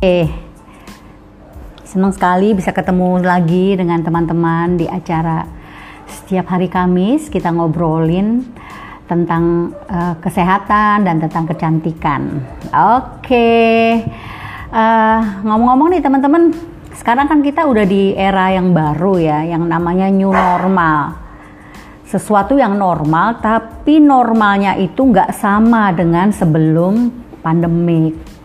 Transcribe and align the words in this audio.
Eh, 0.00 0.32
senang 1.84 2.08
sekali 2.16 2.56
bisa 2.56 2.72
ketemu 2.72 3.20
lagi 3.20 3.76
dengan 3.76 4.00
teman-teman 4.00 4.80
di 4.80 4.88
acara 4.88 5.44
setiap 6.08 6.56
hari 6.56 6.72
Kamis 6.72 7.28
kita 7.28 7.52
ngobrolin 7.52 8.40
tentang 9.04 9.76
uh, 9.92 10.16
kesehatan 10.24 11.04
dan 11.04 11.20
tentang 11.20 11.44
kecantikan. 11.44 12.40
Oke, 12.72 14.00
uh, 14.72 15.20
ngomong-ngomong 15.44 15.92
nih 15.92 16.00
teman-teman, 16.00 16.48
sekarang 16.96 17.28
kan 17.28 17.44
kita 17.44 17.68
udah 17.68 17.84
di 17.84 18.16
era 18.16 18.56
yang 18.56 18.72
baru 18.72 19.20
ya, 19.20 19.44
yang 19.44 19.68
namanya 19.68 20.08
new 20.08 20.32
normal. 20.32 21.12
Sesuatu 22.08 22.56
yang 22.56 22.72
normal, 22.80 23.36
tapi 23.44 24.00
normalnya 24.00 24.80
itu 24.80 25.12
nggak 25.12 25.36
sama 25.36 25.92
dengan 25.92 26.32
sebelum 26.32 27.12
pandemik. 27.44 28.39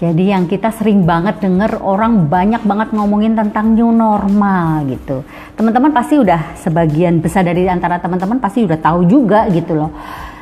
Jadi 0.00 0.32
yang 0.32 0.48
kita 0.48 0.72
sering 0.72 1.04
banget 1.04 1.44
denger 1.44 1.76
orang 1.84 2.24
banyak 2.24 2.64
banget 2.64 2.88
ngomongin 2.96 3.36
tentang 3.36 3.76
new 3.76 3.92
normal 3.92 4.88
gitu. 4.88 5.20
Teman-teman 5.60 5.92
pasti 5.92 6.16
udah 6.16 6.56
sebagian 6.56 7.20
besar 7.20 7.44
dari 7.44 7.68
antara 7.68 8.00
teman-teman 8.00 8.40
pasti 8.40 8.64
udah 8.64 8.80
tahu 8.80 9.04
juga 9.04 9.44
gitu 9.52 9.76
loh. 9.76 9.92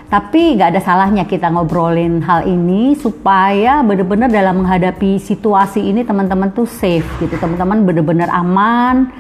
Tapi 0.07 0.55
nggak 0.55 0.79
ada 0.79 0.81
salahnya 0.81 1.27
kita 1.27 1.51
ngobrolin 1.51 2.23
hal 2.23 2.47
ini 2.47 2.95
supaya 2.95 3.83
benar-benar 3.83 4.31
dalam 4.31 4.63
menghadapi 4.63 5.19
situasi 5.19 5.91
ini 5.91 6.07
teman-teman 6.07 6.55
tuh 6.55 6.71
safe 6.71 7.11
gitu. 7.19 7.35
Teman-teman 7.35 7.83
benar-benar 7.83 8.31
aman 8.31 9.11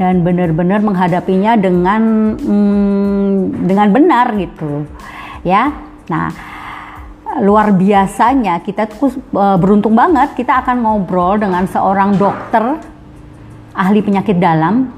dan 0.00 0.24
benar-benar 0.24 0.80
menghadapinya 0.80 1.60
dengan 1.60 2.34
hmm, 2.40 3.68
dengan 3.68 3.92
benar 3.92 4.32
gitu. 4.40 4.88
Ya. 5.44 5.76
Nah, 6.08 6.53
luar 7.42 7.74
biasanya 7.74 8.62
kita 8.62 8.86
tuh 8.86 9.10
uh, 9.34 9.58
beruntung 9.58 9.96
banget 9.98 10.38
kita 10.38 10.62
akan 10.62 10.86
ngobrol 10.86 11.40
dengan 11.40 11.66
seorang 11.66 12.14
dokter 12.14 12.78
ahli 13.74 14.00
penyakit 14.04 14.38
dalam 14.38 14.94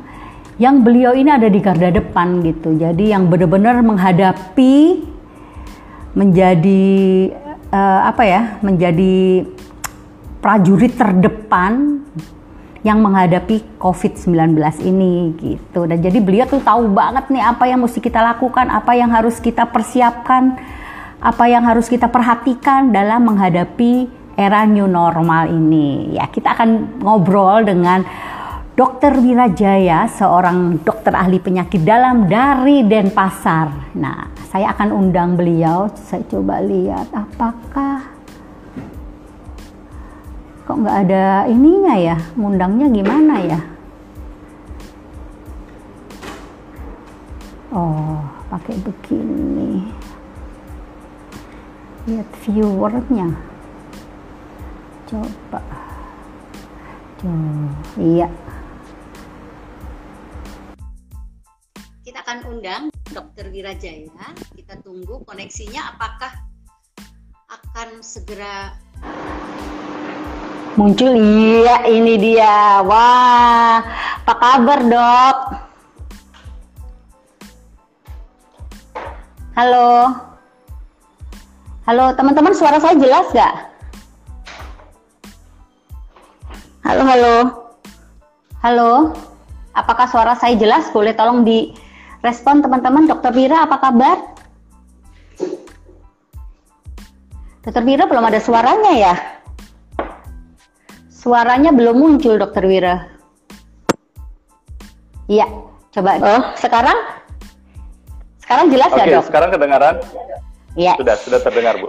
yang 0.57 0.81
beliau 0.81 1.13
ini 1.13 1.29
ada 1.29 1.49
di 1.49 1.61
garda 1.61 1.93
depan 1.93 2.41
gitu. 2.41 2.77
Jadi 2.77 3.13
yang 3.13 3.29
benar-benar 3.29 3.81
menghadapi 3.85 5.05
menjadi 6.17 6.85
uh, 7.73 8.09
apa 8.09 8.23
ya? 8.25 8.43
menjadi 8.65 9.45
prajurit 10.41 10.97
terdepan 10.97 12.01
yang 12.81 13.03
menghadapi 13.03 13.67
COVID-19 13.83 14.57
ini 14.87 15.35
gitu. 15.37 15.85
Dan 15.85 16.01
jadi 16.01 16.23
beliau 16.23 16.47
tuh 16.47 16.63
tahu 16.63 16.89
banget 16.95 17.29
nih 17.29 17.43
apa 17.43 17.67
yang 17.69 17.83
mesti 17.83 17.99
kita 17.99 18.23
lakukan, 18.23 18.71
apa 18.71 18.95
yang 18.95 19.11
harus 19.11 19.43
kita 19.43 19.67
persiapkan 19.69 20.57
apa 21.21 21.49
yang 21.49 21.65
harus 21.65 21.89
kita 21.89 22.13
perhatikan 22.13 22.93
dalam 22.93 23.25
menghadapi 23.25 24.09
era 24.37 24.69
new 24.69 24.85
normal 24.85 25.49
ini. 25.49 26.13
Ya, 26.13 26.29
kita 26.29 26.53
akan 26.53 27.01
ngobrol 27.01 27.65
dengan 27.65 28.05
Dr. 28.77 29.17
Wirajaya, 29.25 30.05
seorang 30.13 30.85
dokter 30.85 31.17
ahli 31.17 31.41
penyakit 31.41 31.81
dalam 31.81 32.29
dari 32.29 32.85
Denpasar. 32.85 33.97
Nah, 33.97 34.29
saya 34.53 34.77
akan 34.77 34.93
undang 34.93 35.41
beliau. 35.41 35.89
Saya 35.97 36.21
coba 36.29 36.61
lihat 36.61 37.09
apakah 37.17 38.13
kok 40.69 40.77
nggak 40.77 40.99
ada 41.09 41.49
ininya 41.49 41.97
ya, 41.97 42.17
ngundangnya 42.37 42.87
gimana 42.93 43.35
ya? 43.41 43.61
Oh, 47.73 48.21
pakai 48.53 48.77
begini 48.85 50.06
lihat 52.07 52.31
viewernya. 52.47 53.29
Coba. 55.11 55.61
Coba. 57.19 57.71
Iya. 57.99 58.31
Kita 62.07 62.23
akan 62.23 62.39
undang 62.47 62.83
dokter 63.11 63.51
Wirajaya. 63.51 64.31
Kita 64.55 64.79
tunggu 64.87 65.27
koneksinya 65.27 65.99
apakah 65.99 66.31
akan 67.51 67.99
segera 68.07 68.79
muncul? 70.79 71.11
Iya 71.11 71.91
ini 71.91 72.15
dia. 72.23 72.87
Wah 72.87 73.83
apa 74.23 74.35
kabar 74.39 74.81
dok? 74.87 75.39
Halo 79.59 80.26
Halo 81.87 82.11
teman-teman, 82.19 82.51
suara 82.51 82.83
saya 82.83 82.99
jelas 82.99 83.31
gak? 83.31 83.55
Halo, 86.83 87.03
halo. 87.07 87.35
Halo, 88.59 88.93
apakah 89.71 90.11
suara 90.11 90.35
saya 90.35 90.59
jelas? 90.59 90.91
Boleh 90.91 91.15
tolong 91.15 91.47
di 91.47 91.71
respon 92.27 92.59
teman-teman. 92.59 93.07
Dokter 93.07 93.31
Vira, 93.31 93.63
apa 93.63 93.79
kabar? 93.79 94.19
Dokter 97.63 97.87
Vira 97.87 98.11
belum 98.11 98.35
ada 98.35 98.43
suaranya 98.43 98.93
ya? 98.99 99.15
Suaranya 101.07 101.71
belum 101.71 102.03
muncul, 102.03 102.35
Dokter 102.35 102.67
Wira. 102.67 103.07
Iya, 105.31 105.47
coba. 105.95 106.19
Oh, 106.19 106.43
sekarang? 106.59 106.99
Sekarang 108.43 108.75
jelas 108.75 108.91
Oke, 108.91 109.07
ya, 109.07 109.23
Dok? 109.23 109.31
sekarang 109.31 109.51
kedengaran? 109.55 110.03
Ya. 110.77 110.95
Sudah, 111.01 111.17
sudah 111.17 111.41
terdengar, 111.41 111.81
Bu. 111.81 111.89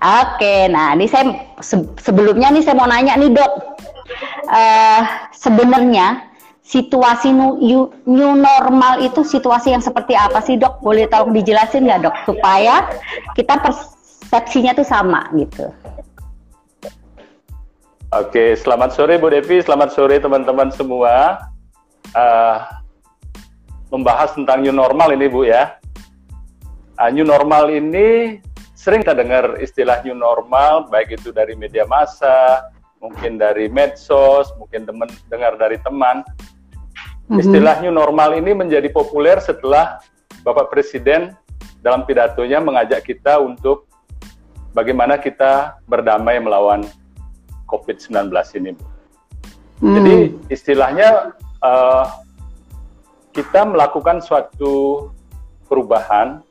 Oke, 0.00 0.64
nah 0.72 0.96
ini 0.96 1.04
saya 1.04 1.28
se 1.60 1.76
sebelumnya 2.00 2.48
nih 2.48 2.64
saya 2.64 2.72
mau 2.72 2.88
nanya 2.88 3.20
nih 3.20 3.36
dok, 3.36 3.52
uh, 4.48 5.28
sebenarnya 5.36 6.24
situasi 6.64 7.36
new, 7.36 7.92
new 8.08 8.32
normal 8.32 9.04
itu 9.04 9.20
situasi 9.20 9.76
yang 9.76 9.84
seperti 9.84 10.16
apa 10.16 10.40
sih 10.40 10.56
dok? 10.56 10.80
Boleh 10.80 11.04
tolong 11.04 11.36
dijelasin 11.36 11.84
nggak 11.84 12.08
dok 12.08 12.16
supaya 12.24 12.88
kita 13.36 13.60
persepsinya 13.60 14.72
tuh 14.72 14.88
sama 14.88 15.28
gitu. 15.36 15.68
Oke, 18.16 18.56
selamat 18.56 18.96
sore 18.96 19.20
Bu 19.20 19.28
Devi, 19.28 19.60
selamat 19.60 19.92
sore 19.92 20.16
teman-teman 20.16 20.72
semua. 20.72 21.44
Uh, 22.16 22.56
membahas 23.92 24.32
tentang 24.32 24.64
new 24.64 24.72
normal 24.72 25.12
ini 25.12 25.28
Bu 25.28 25.44
ya. 25.44 25.76
Uh, 27.00 27.08
new 27.08 27.24
normal 27.24 27.72
ini 27.72 28.36
sering 28.76 29.00
kita 29.00 29.16
dengar 29.16 29.56
istilah 29.56 30.04
new 30.04 30.12
normal, 30.12 30.88
baik 30.92 31.16
itu 31.16 31.32
dari 31.32 31.56
media 31.56 31.88
massa, 31.88 32.68
mungkin 33.00 33.40
dari 33.40 33.72
medsos, 33.72 34.52
mungkin 34.60 34.84
teman 34.84 35.08
dengar 35.32 35.56
dari 35.56 35.80
teman. 35.80 36.20
Mm-hmm. 36.20 37.40
Istilah 37.40 37.80
new 37.80 37.92
normal 37.92 38.36
ini 38.36 38.52
menjadi 38.52 38.92
populer 38.92 39.40
setelah 39.40 40.00
Bapak 40.44 40.68
Presiden 40.68 41.32
dalam 41.80 42.04
pidatonya 42.04 42.60
mengajak 42.60 43.08
kita 43.08 43.40
untuk 43.40 43.88
bagaimana 44.76 45.16
kita 45.16 45.80
berdamai 45.88 46.36
melawan 46.36 46.84
COVID-19 47.68 48.28
ini. 48.60 48.72
Mm. 49.80 49.94
Jadi 49.96 50.16
istilahnya 50.52 51.32
uh, 51.64 52.04
kita 53.32 53.64
melakukan 53.64 54.20
suatu 54.20 55.08
perubahan 55.70 56.44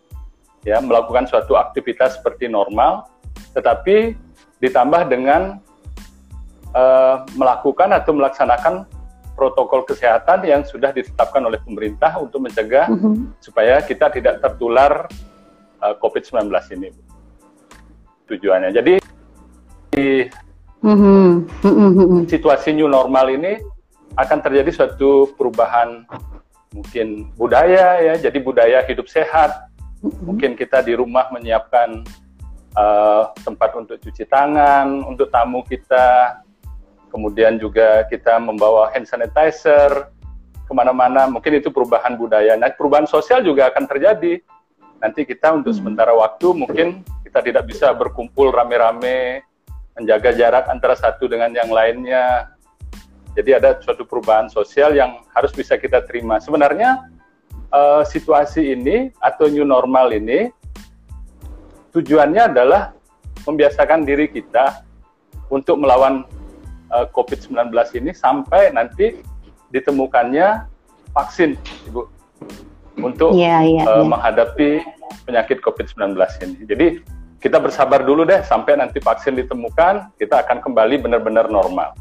ya 0.68 0.84
melakukan 0.84 1.28
suatu 1.28 1.56
aktivitas 1.56 2.20
seperti 2.20 2.52
normal, 2.52 3.08
tetapi 3.56 4.16
ditambah 4.60 5.08
dengan 5.08 5.64
uh, 6.76 7.24
melakukan 7.36 7.96
atau 7.96 8.12
melaksanakan 8.12 8.84
protokol 9.40 9.88
kesehatan 9.88 10.44
yang 10.44 10.68
sudah 10.68 10.92
ditetapkan 10.92 11.40
oleh 11.40 11.64
pemerintah 11.64 12.20
untuk 12.20 12.44
mencegah 12.44 12.92
mm 12.92 12.98
-hmm. 13.00 13.16
supaya 13.40 13.80
kita 13.80 14.12
tidak 14.12 14.44
tertular 14.44 15.08
uh, 15.80 15.86
eh, 15.88 15.96
COVID-19 16.04 16.52
ini. 16.76 16.92
Tujuannya. 18.28 18.76
Jadi 18.76 19.00
di 19.96 20.28
mm 20.84 20.98
-hmm. 21.64 22.28
situasi 22.28 22.76
new 22.76 22.92
normal 22.92 23.32
ini 23.32 23.56
akan 24.20 24.44
terjadi 24.44 24.76
suatu 24.76 25.32
perubahan 25.40 26.04
mungkin 26.76 27.32
budaya 27.40 28.04
ya, 28.04 28.14
jadi 28.30 28.38
budaya 28.44 28.84
hidup 28.86 29.08
sehat, 29.08 29.69
Mungkin 30.00 30.56
kita 30.56 30.80
di 30.80 30.96
rumah 30.96 31.28
menyiapkan 31.32 32.08
uh, 32.76 33.36
tempat 33.44 33.76
untuk 33.76 34.00
cuci 34.00 34.24
tangan 34.28 35.04
untuk 35.04 35.28
tamu 35.28 35.60
kita, 35.68 36.40
kemudian 37.12 37.60
juga 37.60 38.08
kita 38.08 38.40
membawa 38.40 38.94
hand 38.96 39.10
sanitizer 39.10 40.08
ke 40.64 40.72
mana-mana. 40.72 41.28
Mungkin 41.28 41.60
itu 41.60 41.68
perubahan 41.74 42.16
budaya. 42.16 42.56
Nah, 42.56 42.72
perubahan 42.72 43.10
sosial 43.10 43.44
juga 43.44 43.68
akan 43.74 43.90
terjadi. 43.90 44.40
Nanti 45.04 45.24
kita 45.28 45.56
untuk 45.56 45.76
sementara 45.76 46.16
waktu 46.16 46.48
mungkin 46.52 47.04
kita 47.24 47.40
tidak 47.44 47.68
bisa 47.68 47.92
berkumpul 47.96 48.52
rame-rame, 48.52 49.44
menjaga 50.00 50.32
jarak 50.32 50.66
antara 50.72 50.96
satu 50.96 51.28
dengan 51.28 51.52
yang 51.52 51.72
lainnya. 51.72 52.56
Jadi 53.36 53.56
ada 53.56 53.80
suatu 53.80 54.04
perubahan 54.04 54.52
sosial 54.52 54.96
yang 54.96 55.24
harus 55.32 55.52
bisa 55.56 55.80
kita 55.80 56.04
terima. 56.04 56.40
Sebenarnya 56.44 57.08
uh, 57.74 58.02
situasi 58.06 58.74
ini 58.74 59.10
atau 59.22 59.50
new 59.50 59.66
normal 59.66 60.14
ini 60.14 60.50
tujuannya 61.94 62.54
adalah 62.54 62.94
membiasakan 63.46 64.06
diri 64.06 64.30
kita 64.30 64.86
untuk 65.50 65.82
melawan 65.82 66.26
uh, 66.94 67.10
COVID-19 67.10 67.74
ini 67.98 68.12
sampai 68.14 68.70
nanti 68.74 69.18
ditemukannya 69.74 70.66
vaksin, 71.14 71.58
Ibu, 71.90 72.06
untuk 73.02 73.34
yeah, 73.34 73.62
yeah, 73.62 73.86
uh, 73.86 74.02
yeah. 74.02 74.06
menghadapi 74.06 74.70
penyakit 75.26 75.62
COVID-19 75.66 76.18
ini. 76.46 76.60
Jadi 76.66 76.88
kita 77.40 77.58
bersabar 77.58 78.04
dulu 78.04 78.28
deh 78.28 78.44
sampai 78.44 78.78
nanti 78.78 79.00
vaksin 79.00 79.38
ditemukan, 79.40 80.14
kita 80.20 80.44
akan 80.46 80.60
kembali 80.60 81.02
benar-benar 81.02 81.48
normal. 81.48 81.96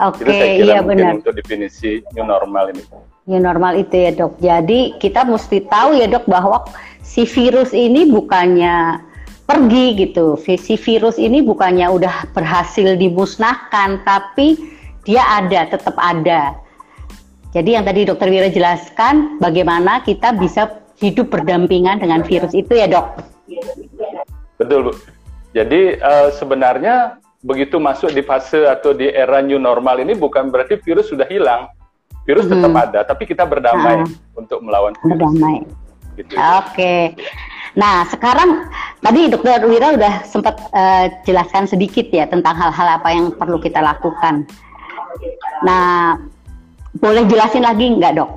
Oke, 0.00 0.24
okay, 0.24 0.64
iya 0.64 0.80
benar. 0.80 1.20
Untuk 1.20 1.36
definisi 1.36 2.00
new 2.16 2.24
normal 2.24 2.72
ini. 2.72 2.84
New 3.30 3.38
normal 3.38 3.78
itu 3.78 3.94
ya 3.94 4.10
dok. 4.10 4.42
Jadi 4.42 4.98
kita 4.98 5.22
mesti 5.22 5.62
tahu 5.70 5.94
ya 5.94 6.10
dok 6.10 6.26
bahwa 6.26 6.66
si 7.06 7.22
virus 7.22 7.70
ini 7.70 8.10
bukannya 8.10 8.98
pergi 9.46 9.86
gitu. 10.02 10.34
Si 10.34 10.74
virus 10.74 11.14
ini 11.14 11.38
bukannya 11.38 11.86
udah 11.86 12.34
berhasil 12.34 12.98
dimusnahkan, 12.98 14.02
tapi 14.02 14.58
dia 15.06 15.22
ada, 15.22 15.70
tetap 15.70 15.94
ada. 15.94 16.58
Jadi 17.50 17.74
yang 17.74 17.82
tadi 17.82 18.06
dokter 18.06 18.30
Wira 18.30 18.46
jelaskan 18.46 19.42
bagaimana 19.42 20.06
kita 20.06 20.34
bisa 20.38 20.82
hidup 21.02 21.34
berdampingan 21.34 21.98
dengan 21.98 22.22
virus 22.22 22.54
itu 22.54 22.78
ya 22.78 22.86
dok. 22.86 23.26
Betul 24.58 24.90
bu. 24.90 24.92
Jadi 25.50 25.98
uh, 25.98 26.30
sebenarnya 26.30 27.18
begitu 27.42 27.82
masuk 27.82 28.14
di 28.14 28.22
fase 28.22 28.70
atau 28.70 28.94
di 28.94 29.10
era 29.10 29.42
new 29.42 29.58
normal 29.58 29.98
ini 29.98 30.14
bukan 30.14 30.54
berarti 30.54 30.78
virus 30.78 31.10
sudah 31.10 31.26
hilang. 31.26 31.66
Virus 32.28 32.46
hmm. 32.46 32.52
tetap 32.56 32.72
ada, 32.76 33.00
tapi 33.04 33.24
kita 33.24 33.44
berdamai 33.48 34.04
nah. 34.04 34.08
untuk 34.36 34.60
melawan 34.60 34.92
virus. 35.00 35.12
Berdamai. 35.16 35.56
Gitu, 36.18 36.34
Oke. 36.36 36.66
Okay. 36.74 37.02
Nah, 37.78 38.02
sekarang 38.10 38.66
tadi 38.98 39.30
Dokter 39.30 39.62
Wira 39.62 39.94
udah 39.94 40.26
sempat 40.26 40.58
uh, 40.74 41.06
jelaskan 41.22 41.70
sedikit 41.70 42.10
ya 42.10 42.26
tentang 42.26 42.58
hal-hal 42.58 42.98
apa 42.98 43.08
yang 43.14 43.30
perlu 43.30 43.62
kita 43.62 43.78
lakukan. 43.78 44.42
Nah, 45.62 46.18
boleh 46.98 47.24
jelasin 47.30 47.62
lagi 47.62 47.94
nggak 47.94 48.18
dok? 48.18 48.30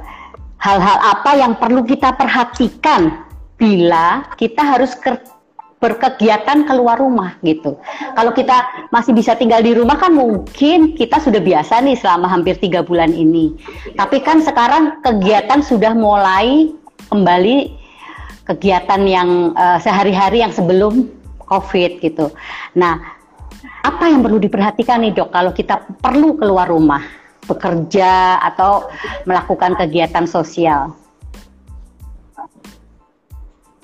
Hal-hal 0.61 0.97
apa 1.01 1.31
yang 1.35 1.57
perlu 1.57 1.81
kita 1.83 2.13
perhatikan 2.13 3.25
bila 3.57 4.23
kita 4.37 4.61
harus 4.61 4.93
berkegiatan 5.83 6.63
keluar 6.63 6.95
rumah 6.95 7.35
gitu. 7.43 7.75
Kalau 8.15 8.31
kita 8.31 8.87
masih 8.95 9.11
bisa 9.11 9.35
tinggal 9.35 9.59
di 9.59 9.75
rumah 9.75 9.99
kan 9.99 10.15
mungkin 10.15 10.95
kita 10.95 11.19
sudah 11.19 11.43
biasa 11.43 11.83
nih 11.83 11.99
selama 11.99 12.31
hampir 12.31 12.55
tiga 12.55 12.79
bulan 12.79 13.11
ini. 13.11 13.51
Tapi 13.99 14.23
kan 14.23 14.39
sekarang 14.39 15.03
kegiatan 15.03 15.59
sudah 15.59 15.91
mulai 15.91 16.71
kembali 17.11 17.75
kegiatan 18.47 19.01
yang 19.03 19.51
uh, 19.59 19.75
sehari-hari 19.83 20.39
yang 20.39 20.55
sebelum 20.55 21.11
COVID 21.43 21.99
gitu. 21.99 22.31
Nah, 22.79 23.03
apa 23.83 24.07
yang 24.07 24.23
perlu 24.23 24.39
diperhatikan 24.39 25.03
nih 25.03 25.11
dok 25.11 25.35
kalau 25.35 25.51
kita 25.51 25.83
perlu 25.99 26.39
keluar 26.39 26.71
rumah, 26.71 27.03
bekerja 27.43 28.39
atau 28.39 28.87
melakukan 29.27 29.75
kegiatan 29.75 30.23
sosial? 30.23 31.02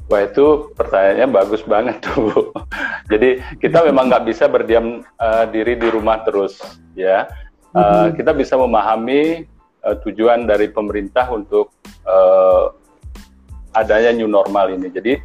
Wah 0.09 0.25
itu 0.25 0.73
pertanyaannya 0.73 1.27
bagus 1.29 1.61
banget 1.69 2.01
tuh. 2.01 2.50
Jadi 3.13 3.41
kita 3.61 3.85
memang 3.85 4.09
nggak 4.09 4.25
bisa 4.25 4.50
berdiam 4.50 5.06
uh, 5.21 5.45
diri 5.45 5.77
di 5.77 5.88
rumah 5.94 6.25
terus, 6.25 6.57
ya. 6.97 7.29
Uh, 7.69 8.09
kita 8.17 8.33
bisa 8.33 8.57
memahami 8.57 9.45
uh, 9.85 9.94
tujuan 10.01 10.50
dari 10.50 10.73
pemerintah 10.73 11.29
untuk 11.29 11.69
uh, 12.09 12.73
adanya 13.77 14.09
new 14.09 14.25
normal 14.25 14.73
ini. 14.73 14.89
Jadi 14.89 15.21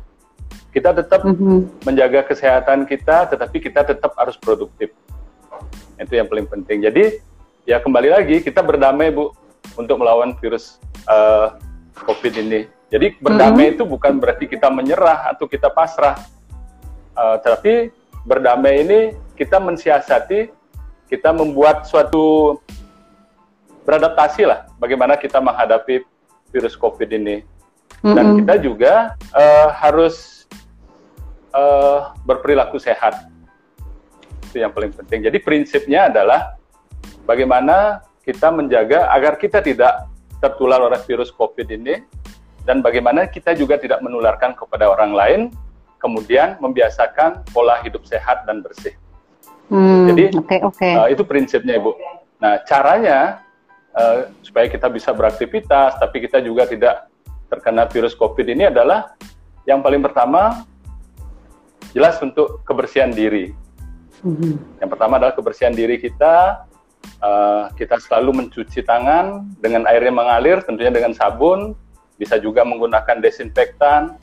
kita 0.77 0.93
tetap 0.93 1.25
mm-hmm. 1.25 1.89
menjaga 1.89 2.21
kesehatan 2.29 2.85
kita, 2.85 3.33
tetapi 3.33 3.65
kita 3.65 3.89
tetap 3.89 4.13
harus 4.21 4.37
produktif. 4.37 4.93
Itu 5.97 6.13
yang 6.13 6.29
paling 6.29 6.45
penting. 6.45 6.85
Jadi 6.85 7.25
ya 7.65 7.81
kembali 7.81 8.13
lagi 8.13 8.45
kita 8.45 8.61
berdamai 8.61 9.09
bu 9.09 9.33
untuk 9.81 9.97
melawan 9.97 10.37
virus 10.37 10.77
uh, 11.09 11.57
COVID 12.05 12.37
ini 12.37 12.69
jadi 12.95 13.19
berdamai 13.19 13.67
hmm. 13.67 13.75
itu 13.75 13.83
bukan 13.83 14.23
berarti 14.23 14.47
kita 14.47 14.71
menyerah 14.71 15.35
atau 15.35 15.51
kita 15.51 15.67
pasrah, 15.67 16.15
uh, 17.19 17.43
tapi 17.43 17.91
berdamai 18.23 18.87
ini 18.87 19.01
kita 19.35 19.59
mensiasati, 19.59 20.55
kita 21.11 21.35
membuat 21.35 21.91
suatu 21.91 22.55
beradaptasi 23.83 24.47
lah, 24.47 24.71
bagaimana 24.79 25.19
kita 25.19 25.43
menghadapi 25.43 26.07
virus 26.55 26.79
COVID 26.79 27.11
ini, 27.11 27.43
hmm. 28.07 28.15
dan 28.15 28.39
kita 28.39 28.55
juga 28.63 29.19
uh, 29.35 29.75
harus 29.75 30.47
uh, 31.51 32.15
berperilaku 32.23 32.79
sehat, 32.79 33.27
itu 34.47 34.63
yang 34.63 34.71
paling 34.71 34.95
penting. 34.95 35.27
Jadi 35.27 35.43
prinsipnya 35.43 36.15
adalah 36.15 36.55
bagaimana 37.27 38.07
kita 38.23 38.55
menjaga 38.55 39.11
agar 39.11 39.35
kita 39.35 39.59
tidak 39.59 40.07
tertular 40.39 40.79
oleh 40.79 41.03
virus 41.03 41.35
COVID 41.35 41.67
ini 41.75 42.23
dan 42.65 42.81
bagaimana 42.81 43.29
kita 43.29 43.53
juga 43.53 43.77
tidak 43.77 44.01
menularkan 44.01 44.57
kepada 44.57 44.89
orang 44.89 45.13
lain, 45.13 45.41
kemudian 46.01 46.57
membiasakan 46.61 47.45
pola 47.53 47.81
hidup 47.85 48.05
sehat 48.09 48.45
dan 48.49 48.65
bersih. 48.65 48.93
Hmm, 49.73 50.13
Jadi 50.13 50.37
okay, 50.37 50.61
okay. 50.61 50.93
Uh, 50.93 51.09
itu 51.09 51.25
prinsipnya 51.25 51.81
ibu. 51.81 51.97
Nah 52.41 52.61
caranya 52.69 53.41
uh, 53.97 54.29
supaya 54.45 54.69
kita 54.69 54.93
bisa 54.93 55.13
beraktivitas, 55.17 55.97
tapi 55.97 56.25
kita 56.25 56.45
juga 56.45 56.69
tidak 56.69 57.09
terkena 57.49 57.89
virus 57.89 58.13
COVID 58.17 58.45
ini 58.49 58.69
adalah 58.69 59.17
yang 59.65 59.81
paling 59.81 60.05
pertama 60.05 60.65
jelas 61.97 62.21
untuk 62.21 62.61
kebersihan 62.69 63.13
diri. 63.13 63.57
Hmm. 64.21 64.57
Yang 64.81 64.91
pertama 64.97 65.17
adalah 65.21 65.37
kebersihan 65.37 65.73
diri 65.73 66.01
kita. 66.01 66.65
Uh, 67.21 67.69
kita 67.77 68.01
selalu 68.01 68.45
mencuci 68.45 68.81
tangan 68.85 69.45
dengan 69.61 69.85
air 69.89 70.01
yang 70.05 70.17
mengalir, 70.17 70.65
tentunya 70.65 70.89
dengan 70.89 71.13
sabun, 71.13 71.77
bisa 72.15 72.39
juga 72.39 72.63
menggunakan 72.63 73.19
desinfektan. 73.19 74.15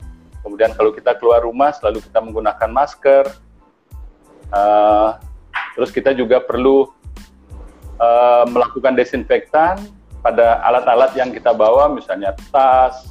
Kemudian 0.42 0.74
kalau 0.74 0.90
kita 0.90 1.14
keluar 1.16 1.44
rumah 1.44 1.70
selalu 1.70 2.02
kita 2.02 2.18
menggunakan 2.18 2.70
masker. 2.72 3.24
Uh, 4.52 5.16
terus 5.78 5.88
kita 5.94 6.12
juga 6.12 6.42
perlu 6.42 6.90
uh, 7.96 8.44
melakukan 8.50 8.92
desinfektan 8.92 9.80
pada 10.20 10.60
alat-alat 10.66 11.16
yang 11.16 11.30
kita 11.32 11.50
bawa, 11.54 11.88
misalnya 11.90 12.36
tas, 12.52 13.10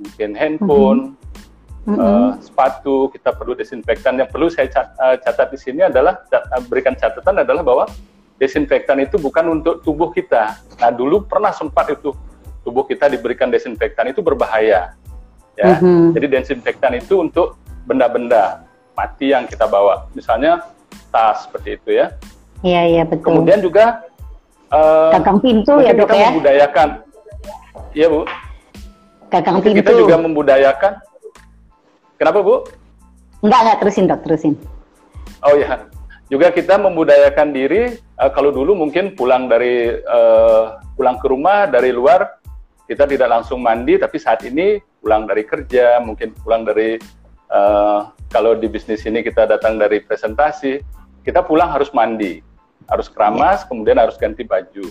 mungkin 0.00 0.34
handphone, 0.34 1.00
mm 1.84 1.92
-hmm. 1.92 1.98
uh, 1.98 2.30
sepatu. 2.40 3.10
Kita 3.12 3.34
perlu 3.34 3.58
desinfektan. 3.58 4.16
Yang 4.16 4.30
perlu 4.32 4.46
saya 4.48 4.70
cat, 4.70 4.94
uh, 5.02 5.16
catat 5.18 5.50
di 5.50 5.58
sini 5.58 5.84
adalah 5.84 6.24
cat, 6.30 6.46
uh, 6.54 6.62
berikan 6.66 6.94
catatan 6.94 7.42
adalah 7.42 7.62
bahwa 7.66 7.84
desinfektan 8.38 9.02
itu 9.02 9.18
bukan 9.18 9.60
untuk 9.60 9.82
tubuh 9.82 10.14
kita. 10.14 10.56
Nah 10.78 10.90
dulu 10.94 11.26
pernah 11.26 11.50
sempat 11.50 11.90
itu 11.90 12.14
tubuh 12.68 12.84
kita 12.84 13.08
diberikan 13.08 13.48
desinfektan 13.48 14.12
itu 14.12 14.20
berbahaya. 14.20 14.92
Ya. 15.56 15.80
Mm-hmm. 15.80 16.12
Jadi 16.12 16.26
desinfektan 16.28 16.92
itu 17.00 17.24
untuk 17.24 17.56
benda-benda 17.88 18.68
mati 18.92 19.32
yang 19.32 19.48
kita 19.48 19.64
bawa. 19.64 20.04
Misalnya 20.12 20.68
tas 21.08 21.48
seperti 21.48 21.80
itu 21.80 21.96
ya. 21.96 22.12
Iya, 22.60 22.82
iya 22.84 23.02
betul. 23.08 23.40
Kemudian 23.40 23.64
juga 23.64 24.04
uh, 24.68 25.16
gagang 25.16 25.40
pintu 25.40 25.80
ya, 25.80 25.96
Dok 25.96 26.12
kita 26.12 26.20
ya. 26.20 26.28
membudayakan. 26.28 26.88
Iya, 27.96 28.06
Bu. 28.12 28.20
Gagang 29.32 29.54
mungkin 29.56 29.72
pintu. 29.72 29.80
Kita 29.80 29.92
juga 29.96 30.16
membudayakan. 30.20 30.92
Kenapa, 32.20 32.38
Bu? 32.44 32.68
Enggak, 33.40 33.60
enggak 33.64 33.78
terusin, 33.80 34.04
Dok, 34.04 34.20
terusin. 34.28 34.54
Oh 35.40 35.56
ya. 35.56 35.88
Juga 36.28 36.52
kita 36.52 36.76
membudayakan 36.76 37.56
diri 37.56 37.96
uh, 38.20 38.28
kalau 38.36 38.52
dulu 38.52 38.76
mungkin 38.76 39.16
pulang 39.16 39.48
dari 39.48 39.96
uh, 40.04 40.76
pulang 40.92 41.16
ke 41.16 41.26
rumah 41.30 41.64
dari 41.64 41.88
luar 41.88 42.37
kita 42.88 43.04
tidak 43.04 43.28
langsung 43.28 43.60
mandi, 43.60 44.00
tapi 44.00 44.16
saat 44.16 44.40
ini 44.48 44.80
pulang 45.04 45.28
dari 45.28 45.44
kerja, 45.44 46.00
mungkin 46.00 46.32
pulang 46.40 46.64
dari 46.64 46.96
uh, 47.52 48.08
kalau 48.32 48.56
di 48.56 48.64
bisnis 48.64 49.04
ini 49.04 49.20
kita 49.20 49.44
datang 49.44 49.76
dari 49.76 50.00
presentasi, 50.00 50.80
kita 51.20 51.44
pulang 51.44 51.68
harus 51.68 51.92
mandi, 51.92 52.40
harus 52.88 53.12
keramas, 53.12 53.68
kemudian 53.68 54.00
harus 54.00 54.16
ganti 54.16 54.40
baju. 54.40 54.88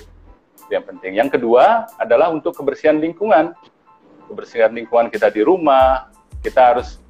Itu 0.61 0.71
yang 0.71 0.85
penting. 0.85 1.17
Yang 1.17 1.41
kedua 1.41 1.89
adalah 1.97 2.29
untuk 2.29 2.53
kebersihan 2.53 3.01
lingkungan. 3.01 3.57
Kebersihan 4.29 4.69
lingkungan 4.77 5.09
kita 5.09 5.33
di 5.33 5.41
rumah, 5.41 6.13
kita 6.45 6.77
harus 6.77 7.01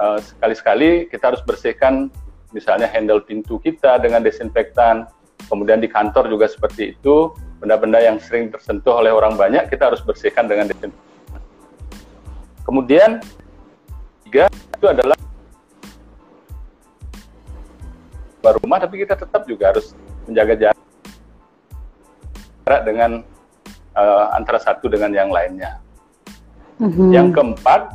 uh, 0.00 0.16
sekali-sekali 0.18 1.10
kita 1.12 1.34
harus 1.34 1.42
bersihkan 1.44 2.08
misalnya 2.50 2.88
handle 2.88 3.20
pintu 3.22 3.60
kita 3.60 4.00
dengan 4.00 4.24
desinfektan, 4.24 5.06
kemudian 5.46 5.78
di 5.78 5.86
kantor 5.86 6.26
juga 6.26 6.50
seperti 6.50 6.96
itu 6.96 7.30
benda-benda 7.60 8.00
yang 8.00 8.16
sering 8.18 8.48
tersentuh 8.48 8.96
oleh 8.96 9.12
orang 9.12 9.36
banyak 9.36 9.68
kita 9.68 9.92
harus 9.92 10.00
bersihkan 10.00 10.48
dengan 10.48 10.66
desinfektan. 10.72 11.44
Kemudian 12.64 13.20
tiga 14.24 14.48
itu 14.48 14.86
adalah 14.88 15.16
baru 18.40 18.56
rumah 18.64 18.80
tapi 18.80 19.04
kita 19.04 19.14
tetap 19.20 19.44
juga 19.44 19.76
harus 19.76 19.92
menjaga 20.24 20.72
jarak 22.64 22.80
dengan 22.88 23.20
uh, 23.92 24.32
antara 24.32 24.56
satu 24.56 24.88
dengan 24.88 25.12
yang 25.12 25.28
lainnya. 25.28 25.76
Mm-hmm. 26.80 27.08
Yang 27.12 27.28
keempat, 27.36 27.92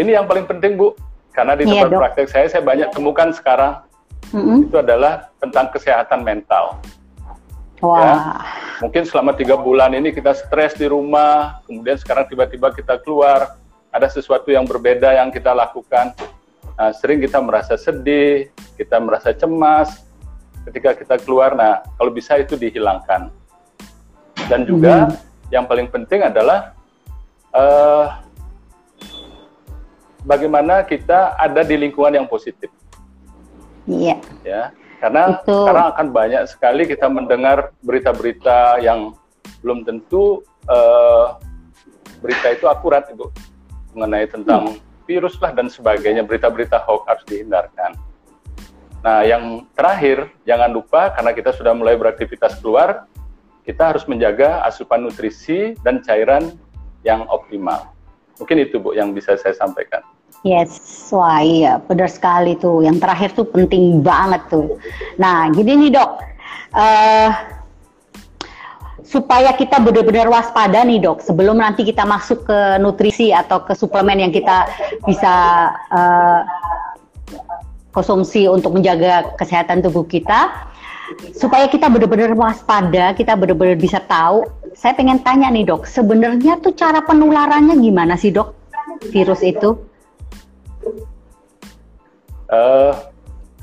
ini 0.00 0.16
yang 0.16 0.24
paling 0.24 0.48
penting 0.48 0.80
Bu, 0.80 0.96
karena 1.36 1.52
di 1.52 1.68
iya, 1.68 1.84
tempat 1.84 1.90
yeah, 1.92 2.00
praktek 2.00 2.28
saya 2.32 2.46
saya 2.48 2.64
banyak 2.64 2.88
temukan 2.96 3.28
sekarang 3.36 3.84
mm-hmm. 4.32 4.64
itu 4.64 4.76
adalah 4.80 5.28
tentang 5.44 5.68
kesehatan 5.68 6.24
mental. 6.24 6.80
Wah. 7.84 8.00
Ya, 8.00 8.14
mungkin 8.80 9.04
selama 9.04 9.36
tiga 9.36 9.60
bulan 9.60 9.92
ini 9.92 10.08
kita 10.08 10.32
stres 10.32 10.72
di 10.72 10.88
rumah, 10.88 11.60
kemudian 11.68 12.00
sekarang 12.00 12.24
tiba-tiba 12.32 12.72
kita 12.72 12.96
keluar, 13.04 13.60
ada 13.92 14.08
sesuatu 14.08 14.48
yang 14.48 14.64
berbeda 14.64 15.12
yang 15.12 15.28
kita 15.28 15.52
lakukan. 15.52 16.16
Nah, 16.74 16.90
sering 16.96 17.20
kita 17.20 17.38
merasa 17.44 17.76
sedih, 17.76 18.48
kita 18.80 18.98
merasa 18.98 19.36
cemas 19.36 20.02
ketika 20.66 20.96
kita 20.96 21.14
keluar. 21.20 21.52
Nah, 21.52 21.84
kalau 22.00 22.10
bisa 22.10 22.40
itu 22.40 22.56
dihilangkan. 22.56 23.28
Dan 24.48 24.64
juga 24.64 25.08
mm-hmm. 25.12 25.52
yang 25.52 25.64
paling 25.68 25.88
penting 25.92 26.24
adalah 26.24 26.72
uh, 27.52 28.18
bagaimana 30.24 30.82
kita 30.82 31.36
ada 31.36 31.60
di 31.62 31.76
lingkungan 31.78 32.16
yang 32.16 32.26
positif. 32.26 32.72
Iya. 33.84 34.16
Ya, 34.42 34.72
karena 35.02 35.38
itu. 35.40 35.52
sekarang 35.52 35.86
akan 35.94 36.06
banyak 36.12 36.42
sekali 36.46 36.82
kita 36.86 37.06
mendengar 37.10 37.74
berita-berita 37.82 38.82
yang 38.82 39.14
belum 39.64 39.84
tentu 39.88 40.44
uh, 40.68 41.40
berita 42.20 42.52
itu 42.52 42.64
akurat 42.68 43.08
ibu 43.12 43.28
mengenai 43.92 44.28
tentang 44.28 44.76
hmm. 44.76 44.80
virus 45.04 45.36
lah 45.40 45.52
dan 45.52 45.68
sebagainya 45.68 46.24
berita-berita 46.24 46.80
hoax 46.84 47.02
harus 47.08 47.24
dihindarkan. 47.28 47.96
Nah, 49.04 49.20
yang 49.20 49.68
terakhir 49.76 50.32
jangan 50.48 50.72
lupa 50.72 51.12
karena 51.12 51.36
kita 51.36 51.52
sudah 51.52 51.76
mulai 51.76 51.92
beraktivitas 51.92 52.56
keluar, 52.64 53.04
kita 53.68 53.92
harus 53.92 54.08
menjaga 54.08 54.64
asupan 54.64 55.04
nutrisi 55.04 55.76
dan 55.84 56.00
cairan 56.00 56.56
yang 57.04 57.28
optimal. 57.28 57.92
Mungkin 58.40 58.64
itu 58.64 58.80
Bu 58.80 58.96
yang 58.96 59.12
bisa 59.12 59.36
saya 59.36 59.52
sampaikan. 59.52 60.00
Yes, 60.42 61.08
wah 61.14 61.40
iya, 61.40 61.80
benar 61.80 62.10
sekali 62.10 62.58
tuh. 62.58 62.82
Yang 62.82 63.00
terakhir 63.00 63.30
tuh 63.32 63.46
penting 63.48 64.02
banget 64.02 64.44
tuh. 64.50 64.76
Nah, 65.16 65.48
gini 65.48 65.86
nih 65.86 65.90
dok, 65.94 66.10
uh, 66.76 67.30
supaya 69.00 69.54
kita 69.56 69.80
benar-benar 69.80 70.28
waspada 70.28 70.84
nih 70.84 71.00
dok, 71.00 71.22
sebelum 71.22 71.62
nanti 71.62 71.86
kita 71.86 72.02
masuk 72.04 72.44
ke 72.44 72.58
nutrisi 72.82 73.32
atau 73.32 73.62
ke 73.62 73.72
suplemen 73.72 74.20
yang 74.20 74.32
kita 74.34 74.68
bisa 75.08 75.32
uh, 75.94 76.44
konsumsi 77.94 78.50
untuk 78.50 78.74
menjaga 78.74 79.32
kesehatan 79.40 79.80
tubuh 79.80 80.04
kita, 80.04 80.50
supaya 81.32 81.70
kita 81.72 81.86
benar-benar 81.88 82.36
waspada, 82.36 83.16
kita 83.16 83.32
benar-benar 83.38 83.78
bisa 83.78 84.02
tahu. 84.04 84.44
Saya 84.74 84.92
pengen 84.92 85.22
tanya 85.22 85.48
nih 85.48 85.62
dok, 85.62 85.86
sebenarnya 85.88 86.60
tuh 86.60 86.74
cara 86.76 87.00
penularannya 87.00 87.78
gimana 87.78 88.18
sih 88.18 88.28
dok, 88.28 88.52
virus 89.08 89.40
itu? 89.40 89.93
Uh, 92.50 92.92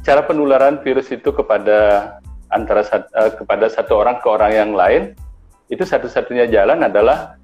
cara 0.02 0.22
penularan 0.26 0.82
virus 0.82 1.14
itu 1.14 1.30
kepada 1.30 2.14
antara 2.52 2.84
uh, 2.84 3.32
kepada 3.38 3.72
satu 3.72 4.02
orang 4.02 4.20
ke 4.20 4.28
orang 4.28 4.52
yang 4.52 4.72
lain 4.76 5.16
itu 5.72 5.88
satu-satunya 5.88 6.52
jalan 6.52 6.84
adalah 6.84 7.40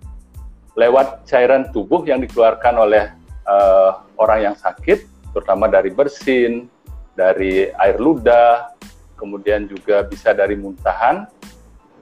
lewat 0.77 1.25
cairan 1.25 1.71
tubuh 1.73 2.05
yang 2.05 2.21
dikeluarkan 2.21 2.75
oleh 2.77 3.09
uh, 3.49 4.03
orang 4.19 4.51
yang 4.51 4.55
sakit, 4.55 5.09
terutama 5.33 5.65
dari 5.65 5.89
bersin, 5.89 6.69
dari 7.17 7.71
air 7.71 7.97
ludah, 7.97 8.77
kemudian 9.17 9.65
juga 9.65 10.05
bisa 10.05 10.35
dari 10.37 10.53
muntahan, 10.53 11.25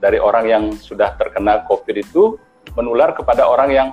dari 0.02 0.20
orang 0.20 0.44
yang 0.44 0.64
sudah 0.76 1.16
terkena 1.16 1.64
COVID 1.64 1.96
itu 1.96 2.36
menular 2.76 3.16
kepada 3.16 3.48
orang 3.48 3.70
yang 3.72 3.88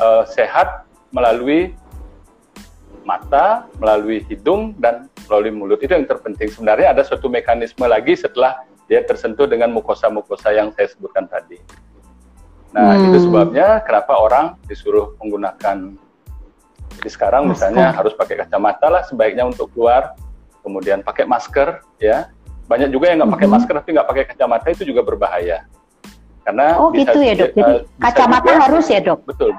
uh, 0.00 0.24
sehat 0.24 0.88
melalui 1.12 1.76
mata, 3.08 3.64
melalui 3.80 4.20
hidung, 4.28 4.76
dan 4.76 5.08
melalui 5.24 5.52
mulut. 5.56 5.80
Itu 5.80 5.96
yang 5.96 6.04
terpenting. 6.04 6.52
Sebenarnya 6.52 6.92
ada 6.92 7.00
suatu 7.00 7.32
mekanisme 7.32 7.88
lagi 7.88 8.12
setelah 8.12 8.60
dia 8.84 9.00
tersentuh 9.00 9.48
dengan 9.48 9.72
mukosa-mukosa 9.72 10.52
yang 10.52 10.68
saya 10.76 10.92
sebutkan 10.92 11.24
tadi. 11.24 11.56
Nah, 12.76 13.00
hmm. 13.00 13.06
itu 13.08 13.18
sebabnya 13.24 13.80
kenapa 13.80 14.12
orang 14.20 14.60
disuruh 14.68 15.16
menggunakan. 15.24 15.96
Jadi 17.00 17.08
sekarang 17.08 17.48
masker. 17.48 17.72
misalnya 17.72 17.96
harus 17.96 18.12
pakai 18.12 18.44
kacamata 18.44 18.86
lah 18.92 19.02
sebaiknya 19.08 19.48
untuk 19.48 19.72
keluar, 19.72 20.12
kemudian 20.60 21.00
pakai 21.00 21.24
masker, 21.24 21.80
ya. 21.96 22.28
Banyak 22.68 22.92
juga 22.92 23.08
yang 23.08 23.24
nggak 23.24 23.32
pakai 23.40 23.48
hmm. 23.48 23.54
masker 23.56 23.74
tapi 23.80 23.90
nggak 23.96 24.08
pakai 24.12 24.24
kacamata 24.28 24.66
itu 24.68 24.84
juga 24.84 25.00
berbahaya. 25.00 25.64
Karena 26.44 26.80
oh 26.80 26.92
bisa, 26.92 27.12
gitu 27.12 27.18
ya 27.24 27.32
dok. 27.36 27.50
Jadi 27.56 27.74
uh, 27.76 27.80
kacamata 28.00 28.52
juga, 28.52 28.60
harus 28.68 28.84
ya 28.88 29.00
dok. 29.00 29.20
Betul. 29.24 29.52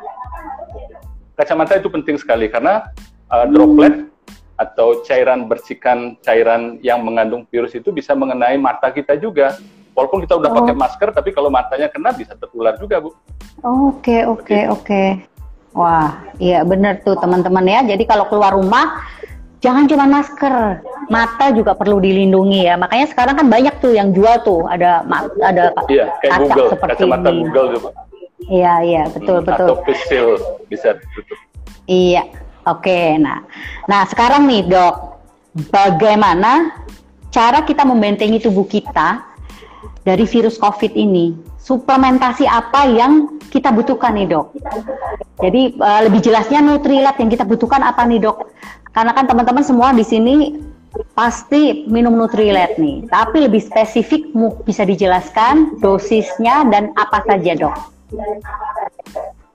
Kacamata 1.37 1.73
itu 1.77 1.89
penting 1.89 2.17
sekali 2.17 2.45
karena 2.49 2.89
uh, 3.29 3.45
droplet 3.49 4.09
atau 4.59 4.99
cairan 5.07 5.47
bercikan 5.47 6.19
cairan 6.19 6.83
yang 6.83 6.99
mengandung 6.99 7.47
virus 7.47 7.71
itu 7.79 7.95
bisa 7.95 8.11
mengenai 8.11 8.59
mata 8.59 8.91
kita 8.91 9.15
juga. 9.15 9.55
Walaupun 9.95 10.23
kita 10.23 10.39
udah 10.39 10.51
oh. 10.51 10.55
pakai 10.63 10.75
masker, 10.75 11.09
tapi 11.11 11.29
kalau 11.35 11.51
matanya 11.51 11.91
kena 11.91 12.15
bisa 12.15 12.31
tertular 12.35 12.75
juga, 12.79 13.03
Bu. 13.03 13.11
Oke, 13.63 14.23
oke, 14.23 14.71
oke. 14.71 15.03
Wah, 15.75 16.23
iya 16.39 16.63
benar 16.63 17.03
tuh 17.03 17.19
teman-teman 17.19 17.67
ya. 17.67 17.83
Jadi 17.83 18.07
kalau 18.07 18.23
keluar 18.31 18.55
rumah 18.55 19.03
jangan 19.59 19.91
cuma 19.91 20.07
masker, 20.07 20.79
mata 21.11 21.51
juga 21.51 21.75
perlu 21.75 21.99
dilindungi 21.99 22.63
ya. 22.63 22.79
Makanya 22.79 23.11
sekarang 23.11 23.35
kan 23.43 23.47
banyak 23.51 23.75
tuh 23.83 23.91
yang 23.91 24.15
jual 24.15 24.39
tuh 24.47 24.63
ada 24.71 25.03
ada 25.43 25.75
iya, 25.91 26.15
kayak 26.23 26.31
kaca 26.31 26.39
Google, 26.47 26.67
seperti 26.71 26.95
kacamata 26.95 27.29
ini. 27.29 27.39
Google 27.43 27.67
juga. 27.75 27.89
Iya, 28.49 28.73
iya, 28.87 29.03
betul, 29.11 29.37
hmm, 29.43 29.47
betul. 29.51 29.67
Atau 29.67 29.77
bisa 30.71 30.89
tutup. 30.95 31.39
Iya. 31.91 32.23
Oke, 32.67 33.15
nah, 33.15 33.39
nah 33.87 34.03
sekarang 34.03 34.43
nih 34.43 34.67
dok, 34.67 34.95
bagaimana 35.71 36.75
cara 37.31 37.63
kita 37.63 37.87
membentengi 37.87 38.43
tubuh 38.43 38.67
kita 38.67 39.23
dari 40.03 40.27
virus 40.27 40.59
COVID 40.59 40.91
ini? 40.97 41.35
Suplementasi 41.59 42.49
apa 42.49 42.89
yang 42.89 43.39
kita 43.47 43.71
butuhkan 43.71 44.17
nih 44.17 44.27
dok? 44.27 44.51
Jadi 45.39 45.79
uh, 45.79 46.01
lebih 46.03 46.19
jelasnya 46.19 46.59
Nutrilat 46.59 47.15
yang 47.21 47.31
kita 47.31 47.47
butuhkan 47.47 47.79
apa 47.79 48.03
nih 48.03 48.19
dok? 48.19 48.51
Karena 48.91 49.15
kan 49.15 49.29
teman-teman 49.29 49.63
semua 49.63 49.95
di 49.95 50.03
sini 50.03 50.59
pasti 51.15 51.85
minum 51.87 52.17
Nutrilat 52.17 52.75
nih, 52.75 53.07
tapi 53.07 53.45
lebih 53.45 53.61
spesifik 53.63 54.33
bisa 54.65 54.83
dijelaskan 54.83 55.79
dosisnya 55.79 56.67
dan 56.67 56.91
apa 56.97 57.23
saja 57.23 57.55
dok? 57.55 57.75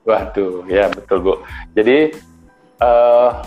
Waduh, 0.05 0.63
ya 0.69 0.87
betul 0.93 1.17
bu. 1.21 1.33
Jadi 1.75 2.13
uh, 2.81 3.43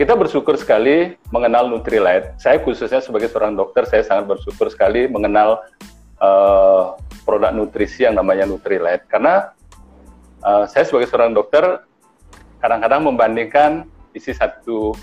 kita 0.00 0.16
bersyukur 0.16 0.56
sekali 0.56 1.20
mengenal 1.28 1.68
Nutrilite. 1.68 2.32
Saya 2.40 2.56
khususnya 2.64 3.04
sebagai 3.04 3.28
seorang 3.28 3.52
dokter, 3.52 3.84
saya 3.84 4.00
sangat 4.00 4.32
bersyukur 4.32 4.72
sekali 4.72 5.04
mengenal 5.04 5.60
uh, 6.16 6.96
produk 7.28 7.52
nutrisi 7.52 8.08
yang 8.08 8.16
namanya 8.16 8.48
Nutrilite. 8.48 9.04
Karena 9.12 9.52
uh, 10.40 10.64
saya 10.64 10.88
sebagai 10.88 11.12
seorang 11.12 11.36
dokter 11.36 11.84
kadang-kadang 12.64 13.12
membandingkan 13.12 13.70
isi 14.16 14.32
satu 14.32 14.96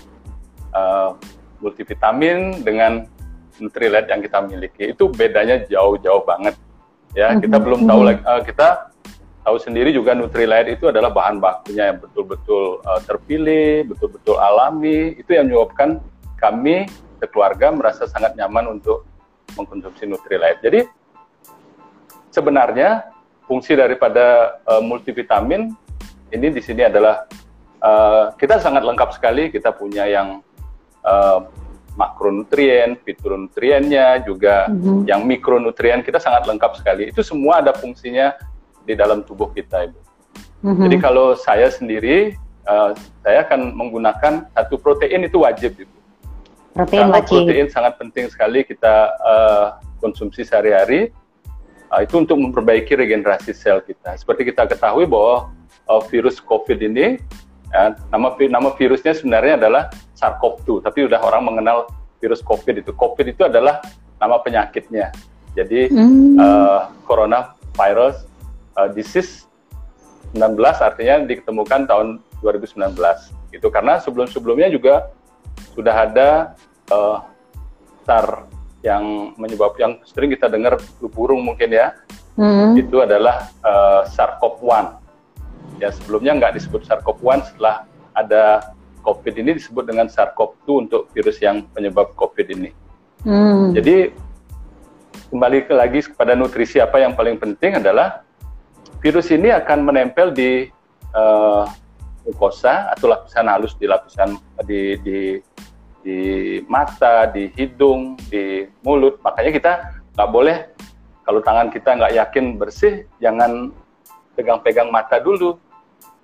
uh, 0.74 1.14
multivitamin 1.62 2.66
dengan 2.66 3.06
Nutrilite 3.62 4.10
yang 4.10 4.22
kita 4.22 4.38
miliki. 4.42 4.94
Itu 4.94 5.14
bedanya 5.14 5.62
jauh-jauh 5.66 6.26
banget. 6.26 6.58
Ya, 7.14 7.32
kita 7.38 7.38
mm 7.38 7.54
-hmm. 7.54 7.64
belum 7.64 7.80
tahu 7.86 8.00
lagi. 8.02 8.20
Uh, 8.26 8.42
kita 8.42 8.87
tahu 9.48 9.56
sendiri 9.56 9.96
juga 9.96 10.12
Nutrilite 10.12 10.76
itu 10.76 10.92
adalah 10.92 11.08
bahan 11.08 11.40
bakunya 11.40 11.88
yang 11.88 12.04
betul-betul 12.04 12.84
uh, 12.84 13.00
terpilih, 13.00 13.88
betul-betul 13.88 14.36
alami. 14.36 15.16
Itu 15.16 15.32
yang 15.32 15.48
menyebabkan 15.48 16.04
kami 16.36 16.84
keluarga 17.32 17.72
merasa 17.72 18.04
sangat 18.04 18.36
nyaman 18.36 18.76
untuk 18.76 19.08
mengkonsumsi 19.56 20.04
Nutrilite. 20.04 20.60
Jadi 20.60 20.80
sebenarnya 22.28 23.08
fungsi 23.48 23.72
daripada 23.72 24.60
uh, 24.68 24.84
multivitamin 24.84 25.72
ini 26.28 26.52
di 26.52 26.60
sini 26.60 26.84
adalah 26.84 27.24
uh, 27.80 28.36
kita 28.36 28.60
sangat 28.60 28.84
lengkap 28.84 29.16
sekali. 29.16 29.48
Kita 29.48 29.72
punya 29.72 30.04
yang 30.04 30.44
uh, 31.08 31.40
makronutrien, 31.96 33.00
fitonutriennya, 33.00 34.22
juga 34.28 34.68
mm 34.68 34.76
-hmm. 34.76 34.98
yang 35.08 35.24
mikronutrien 35.24 36.04
kita 36.04 36.20
sangat 36.20 36.44
lengkap 36.44 36.76
sekali. 36.76 37.08
Itu 37.08 37.24
semua 37.24 37.64
ada 37.64 37.72
fungsinya 37.72 38.36
di 38.88 38.96
dalam 38.96 39.20
tubuh 39.20 39.52
kita, 39.52 39.84
Ibu. 39.84 40.00
Mm-hmm. 40.64 40.84
Jadi 40.88 40.96
kalau 40.98 41.36
saya 41.36 41.68
sendiri, 41.68 42.32
uh, 42.64 42.96
saya 43.20 43.44
akan 43.44 43.76
menggunakan 43.76 44.48
satu 44.56 44.80
protein 44.80 45.28
itu 45.28 45.44
wajib, 45.44 45.76
Ibu. 45.76 45.96
Protein 46.72 47.12
Karena 47.12 47.20
wajib. 47.20 47.44
protein 47.44 47.68
sangat 47.68 48.00
penting 48.00 48.32
sekali 48.32 48.64
kita 48.64 49.12
uh, 49.20 49.66
konsumsi 50.00 50.48
sehari-hari. 50.48 51.12
Uh, 51.88 52.04
itu 52.04 52.20
untuk 52.20 52.36
memperbaiki 52.36 52.96
regenerasi 52.96 53.52
sel 53.52 53.84
kita. 53.84 54.16
Seperti 54.16 54.48
kita 54.48 54.68
ketahui 54.68 55.08
bahwa 55.08 55.52
uh, 55.88 56.02
virus 56.12 56.36
COVID 56.36 56.84
ini, 56.84 57.16
ya, 57.72 57.96
nama 58.12 58.36
nama 58.36 58.68
virusnya 58.76 59.16
sebenarnya 59.16 59.56
adalah 59.56 59.88
SARS-CoV-2, 60.16 60.84
tapi 60.84 61.08
udah 61.08 61.20
orang 61.24 61.48
mengenal 61.48 61.88
virus 62.20 62.44
COVID 62.44 62.84
itu. 62.84 62.92
COVID 62.92 63.26
itu 63.32 63.42
adalah 63.48 63.80
nama 64.20 64.36
penyakitnya. 64.42 65.14
Jadi 65.56 65.88
mm. 65.90 66.36
uh, 66.36 66.92
coronavirus 67.08 68.27
uh, 68.78 68.88
disease 68.94 69.50
19 70.32 70.54
artinya 70.60 71.26
ditemukan 71.26 71.90
tahun 71.90 72.22
2019 72.40 72.94
itu 73.50 73.66
karena 73.72 73.98
sebelum-sebelumnya 73.98 74.70
juga 74.70 75.10
sudah 75.74 76.06
ada 76.06 76.54
uh, 76.92 77.24
besar 77.98 78.46
yang 78.86 79.34
menyebab 79.34 79.74
yang 79.80 79.98
sering 80.06 80.30
kita 80.30 80.46
dengar 80.46 80.78
flu 80.78 81.10
burung 81.10 81.42
mungkin 81.42 81.74
ya 81.74 81.96
hmm. 82.38 82.78
itu 82.78 83.02
adalah 83.02 83.50
uh, 83.66 84.06
SARS-CoV-1 84.06 84.86
ya 85.82 85.90
sebelumnya 85.90 86.38
nggak 86.38 86.52
disebut 86.60 86.86
SARS-CoV-1 86.86 87.38
setelah 87.54 87.88
ada 88.14 88.72
COVID 89.02 89.34
ini 89.40 89.58
disebut 89.58 89.88
dengan 89.88 90.06
SARS-CoV-2 90.06 90.66
untuk 90.86 91.02
virus 91.10 91.42
yang 91.42 91.66
penyebab 91.74 92.14
COVID 92.14 92.46
ini 92.54 92.70
hmm. 93.26 93.74
jadi 93.74 94.14
kembali 95.32 95.58
ke 95.66 95.72
lagi 95.74 96.00
kepada 96.06 96.38
nutrisi 96.38 96.78
apa 96.78 97.02
yang 97.02 97.18
paling 97.18 97.36
penting 97.36 97.82
adalah 97.82 98.27
virus 98.98 99.30
ini 99.30 99.54
akan 99.54 99.86
menempel 99.86 100.34
di 100.34 100.66
uh, 101.14 101.64
mukosa 102.26 102.92
atau 102.92 103.08
lapisan 103.08 103.48
halus 103.48 103.72
di 103.78 103.86
lapisan 103.88 104.36
di, 104.66 104.98
di 105.00 105.18
di 106.02 106.18
mata, 106.70 107.26
di 107.28 107.50
hidung, 107.52 108.16
di 108.30 108.64
mulut. 108.80 109.18
Makanya 109.20 109.50
kita 109.52 109.72
nggak 110.14 110.30
boleh 110.30 110.56
kalau 111.28 111.44
tangan 111.44 111.68
kita 111.68 111.92
nggak 112.00 112.14
yakin 112.16 112.56
bersih, 112.56 113.04
jangan 113.20 113.68
pegang-pegang 114.32 114.88
mata 114.88 115.20
dulu, 115.20 115.60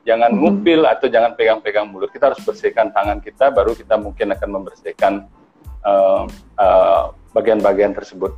jangan 0.09 0.33
mm 0.33 0.40
-hmm. 0.40 0.49
ngupil 0.49 0.81
atau 0.88 1.07
jangan 1.12 1.37
pegang-pegang 1.37 1.93
mulut. 1.93 2.09
Kita 2.09 2.33
harus 2.33 2.40
bersihkan 2.40 2.88
tangan 2.97 3.21
kita, 3.21 3.52
baru 3.52 3.76
kita 3.76 4.00
mungkin 4.00 4.33
akan 4.33 4.49
membersihkan 4.49 5.28
eh, 5.85 6.23
eh, 6.57 7.02
bagian-bagian 7.37 7.93
uh, 7.93 7.95
uh, 7.95 7.99
tersebut. 8.00 8.33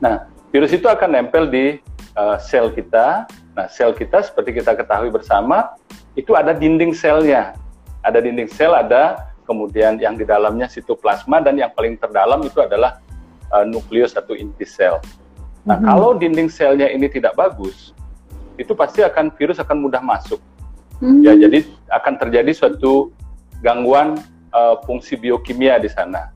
Nah, 0.00 0.24
virus 0.48 0.72
itu 0.72 0.88
akan 0.88 1.20
nempel 1.20 1.52
di 1.52 1.76
uh, 2.16 2.36
sel 2.40 2.72
kita. 2.72 3.26
Nah, 3.52 3.66
sel 3.68 3.92
kita 3.92 4.24
seperti 4.24 4.56
kita 4.60 4.72
ketahui 4.76 5.12
bersama 5.12 5.76
itu 6.16 6.36
ada 6.36 6.52
dinding 6.52 6.92
selnya. 6.92 7.56
Ada 8.02 8.18
dinding 8.18 8.50
sel, 8.50 8.74
ada 8.74 9.32
kemudian 9.46 9.98
yang 9.98 10.16
di 10.16 10.24
dalamnya 10.24 10.66
sitoplasma 10.70 11.42
dan 11.42 11.58
yang 11.58 11.70
paling 11.74 11.98
terdalam 11.98 12.40
itu 12.42 12.58
adalah 12.62 12.98
uh, 13.52 13.64
nukleus 13.66 14.16
atau 14.16 14.32
inti 14.36 14.64
sel. 14.64 14.98
Nah, 15.62 15.78
mm-hmm. 15.78 15.86
kalau 15.86 16.10
dinding 16.18 16.50
selnya 16.50 16.90
ini 16.90 17.06
tidak 17.06 17.38
bagus, 17.38 17.94
itu 18.58 18.74
pasti 18.74 19.04
akan 19.06 19.30
virus 19.36 19.62
akan 19.62 19.78
mudah 19.78 20.02
masuk. 20.02 20.40
Mm-hmm. 20.98 21.20
Ya, 21.22 21.32
jadi 21.36 21.58
akan 21.90 22.14
terjadi 22.18 22.50
suatu 22.54 23.14
gangguan 23.62 24.18
uh, 24.50 24.78
fungsi 24.82 25.14
biokimia 25.14 25.78
di 25.78 25.90
sana. 25.90 26.34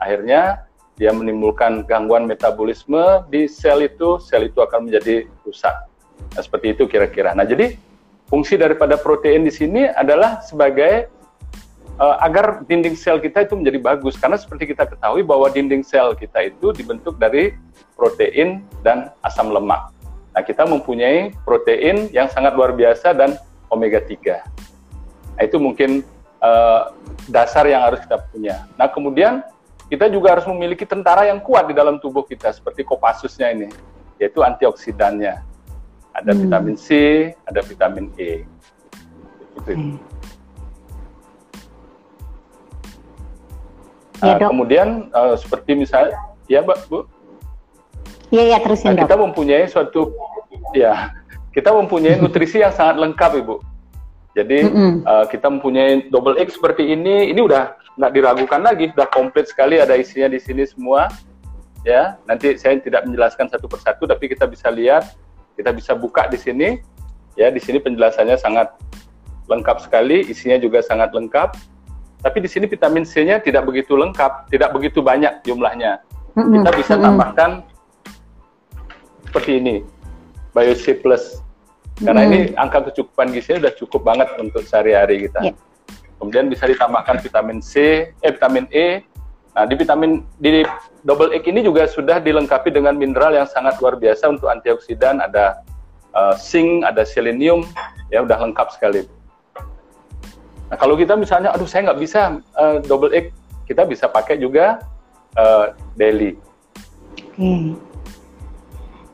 Akhirnya 0.00 0.64
dia 0.94 1.10
menimbulkan 1.10 1.82
gangguan 1.90 2.30
metabolisme 2.30 3.26
di 3.26 3.50
sel 3.50 3.82
itu, 3.82 4.22
sel 4.22 4.46
itu 4.46 4.62
akan 4.62 4.86
menjadi 4.86 5.26
rusak. 5.42 5.74
Nah, 6.34 6.42
seperti 6.42 6.78
itu 6.78 6.86
kira-kira. 6.86 7.34
Nah, 7.34 7.42
jadi 7.42 7.74
fungsi 8.30 8.54
daripada 8.54 8.94
protein 8.94 9.42
di 9.42 9.50
sini 9.50 9.90
adalah 9.90 10.38
sebagai 10.46 11.10
uh, 11.98 12.16
agar 12.22 12.62
dinding 12.66 12.94
sel 12.94 13.18
kita 13.18 13.46
itu 13.46 13.58
menjadi 13.58 13.78
bagus 13.82 14.14
karena 14.14 14.38
seperti 14.38 14.70
kita 14.70 14.86
ketahui 14.86 15.26
bahwa 15.26 15.50
dinding 15.50 15.82
sel 15.82 16.14
kita 16.14 16.46
itu 16.46 16.70
dibentuk 16.70 17.18
dari 17.18 17.54
protein 17.98 18.62
dan 18.86 19.10
asam 19.26 19.50
lemak. 19.50 19.90
Nah, 20.34 20.42
kita 20.42 20.66
mempunyai 20.66 21.34
protein 21.46 22.10
yang 22.10 22.26
sangat 22.30 22.58
luar 22.58 22.74
biasa 22.74 23.14
dan 23.14 23.38
omega 23.70 24.02
3. 24.02 24.42
Nah, 25.38 25.42
itu 25.42 25.58
mungkin 25.58 26.06
uh, 26.42 26.90
dasar 27.30 27.66
yang 27.70 27.86
harus 27.86 28.02
kita 28.02 28.18
punya. 28.30 28.66
Nah, 28.74 28.90
kemudian 28.90 29.46
kita 29.92 30.08
juga 30.08 30.36
harus 30.36 30.46
memiliki 30.48 30.88
tentara 30.88 31.28
yang 31.28 31.40
kuat 31.44 31.68
di 31.68 31.74
dalam 31.76 32.00
tubuh 32.00 32.24
kita 32.24 32.52
seperti 32.56 32.82
Kopassusnya 32.86 33.52
ini, 33.52 33.68
yaitu 34.16 34.40
antioksidannya. 34.40 35.44
Ada 36.14 36.30
hmm. 36.32 36.40
vitamin 36.46 36.76
C, 36.78 36.88
ada 37.44 37.60
vitamin 37.60 38.08
E. 38.16 38.46
Itu. 39.60 39.72
Hmm. 39.74 39.96
Ya, 44.24 44.40
uh, 44.40 44.48
kemudian 44.48 44.88
uh, 45.12 45.36
seperti 45.36 45.76
misalnya, 45.76 46.16
ya 46.48 46.64
Mbak 46.64 46.78
Bu. 46.88 47.04
Iya 48.32 48.56
ya 48.56 48.58
terusin 48.64 48.96
nah, 48.96 49.04
Kita 49.04 49.14
mempunyai 49.20 49.68
suatu, 49.68 50.16
ya 50.72 51.12
kita 51.52 51.70
mempunyai 51.70 52.18
nutrisi 52.18 52.64
yang 52.64 52.72
sangat 52.72 52.98
lengkap 52.98 53.30
Ibu. 53.44 53.56
Jadi 54.34 54.58
mm 54.66 54.72
-hmm. 54.74 54.92
uh, 55.06 55.24
kita 55.30 55.46
mempunyai 55.46 56.10
double 56.10 56.40
X 56.42 56.58
seperti 56.58 56.88
ini, 56.90 57.30
ini 57.30 57.38
udah 57.38 57.78
nggak 57.94 58.12
diragukan 58.14 58.60
lagi, 58.62 58.90
sudah 58.90 59.08
komplit 59.10 59.46
sekali 59.46 59.78
ada 59.78 59.94
isinya 59.94 60.30
di 60.30 60.40
sini 60.42 60.66
semua. 60.66 61.10
Ya, 61.84 62.16
nanti 62.24 62.56
saya 62.56 62.80
tidak 62.80 63.04
menjelaskan 63.04 63.52
satu 63.52 63.68
persatu, 63.68 64.08
tapi 64.08 64.32
kita 64.32 64.48
bisa 64.48 64.72
lihat, 64.72 65.04
kita 65.52 65.68
bisa 65.70 65.92
buka 65.92 66.24
di 66.32 66.40
sini. 66.40 66.80
Ya, 67.36 67.52
di 67.52 67.60
sini 67.60 67.76
penjelasannya 67.76 68.40
sangat 68.40 68.72
lengkap 69.52 69.84
sekali, 69.84 70.24
isinya 70.24 70.56
juga 70.56 70.80
sangat 70.80 71.12
lengkap. 71.12 71.52
Tapi 72.24 72.38
di 72.40 72.48
sini 72.48 72.64
vitamin 72.64 73.04
C-nya 73.04 73.36
tidak 73.44 73.68
begitu 73.68 74.00
lengkap, 74.00 74.48
tidak 74.48 74.72
begitu 74.72 75.04
banyak 75.04 75.44
jumlahnya. 75.44 76.00
Kita 76.32 76.70
bisa 76.72 76.96
tambahkan 76.96 77.60
seperti 79.28 79.60
ini, 79.60 79.84
Bio 80.56 80.72
C 80.72 80.96
Plus. 80.96 81.44
Karena 82.00 82.26
ini 82.26 82.50
angka 82.58 82.90
kecukupan 82.90 83.30
gizinya 83.30 83.68
sudah 83.68 83.74
cukup 83.78 84.00
banget 84.02 84.28
untuk 84.40 84.64
sehari-hari 84.66 85.28
kita. 85.28 85.52
Yeah. 85.52 85.56
Kemudian 86.24 86.48
bisa 86.48 86.64
ditambahkan 86.64 87.20
vitamin 87.20 87.60
C, 87.60 88.08
eh 88.24 88.32
vitamin 88.32 88.64
E. 88.72 89.04
Nah, 89.52 89.68
di 89.68 89.76
vitamin 89.76 90.24
di 90.40 90.64
double 91.04 91.36
egg 91.36 91.44
ini 91.44 91.60
juga 91.60 91.84
sudah 91.84 92.18
dilengkapi 92.18 92.72
dengan 92.72 92.96
mineral 92.96 93.36
yang 93.36 93.44
sangat 93.44 93.76
luar 93.78 94.00
biasa 94.00 94.32
untuk 94.32 94.48
antioksidan, 94.48 95.20
ada 95.20 95.60
uh, 96.16 96.32
zinc, 96.34 96.82
ada 96.82 97.04
selenium, 97.04 97.62
ya 98.08 98.24
udah 98.24 98.40
lengkap 98.40 98.72
sekali. 98.72 99.04
Nah, 100.72 100.76
kalau 100.80 100.96
kita 100.96 101.14
misalnya, 101.14 101.52
aduh 101.52 101.68
saya 101.68 101.92
nggak 101.92 102.00
bisa 102.00 102.40
uh, 102.56 102.80
double 102.82 103.12
egg, 103.12 103.30
kita 103.68 103.84
bisa 103.84 104.08
pakai 104.08 104.40
juga 104.40 104.80
uh, 105.36 105.76
daily. 105.94 106.40
Oke. 107.36 107.76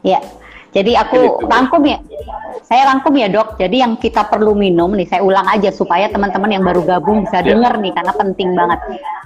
Ya, 0.01 0.25
jadi 0.73 1.05
aku 1.05 1.45
rangkum 1.45 1.85
ya. 1.85 2.01
Saya 2.71 2.87
rangkum 2.87 3.11
ya 3.19 3.27
dok. 3.27 3.59
Jadi 3.59 3.83
yang 3.83 3.99
kita 3.99 4.31
perlu 4.31 4.55
minum 4.55 4.95
nih, 4.95 5.11
saya 5.11 5.27
ulang 5.27 5.43
aja 5.51 5.75
supaya 5.75 6.07
teman-teman 6.07 6.55
yang 6.55 6.63
baru 6.63 6.87
gabung 6.87 7.27
bisa 7.27 7.43
ya. 7.43 7.51
dengar 7.51 7.83
nih 7.83 7.91
karena 7.91 8.13
penting 8.15 8.55
banget. 8.55 8.79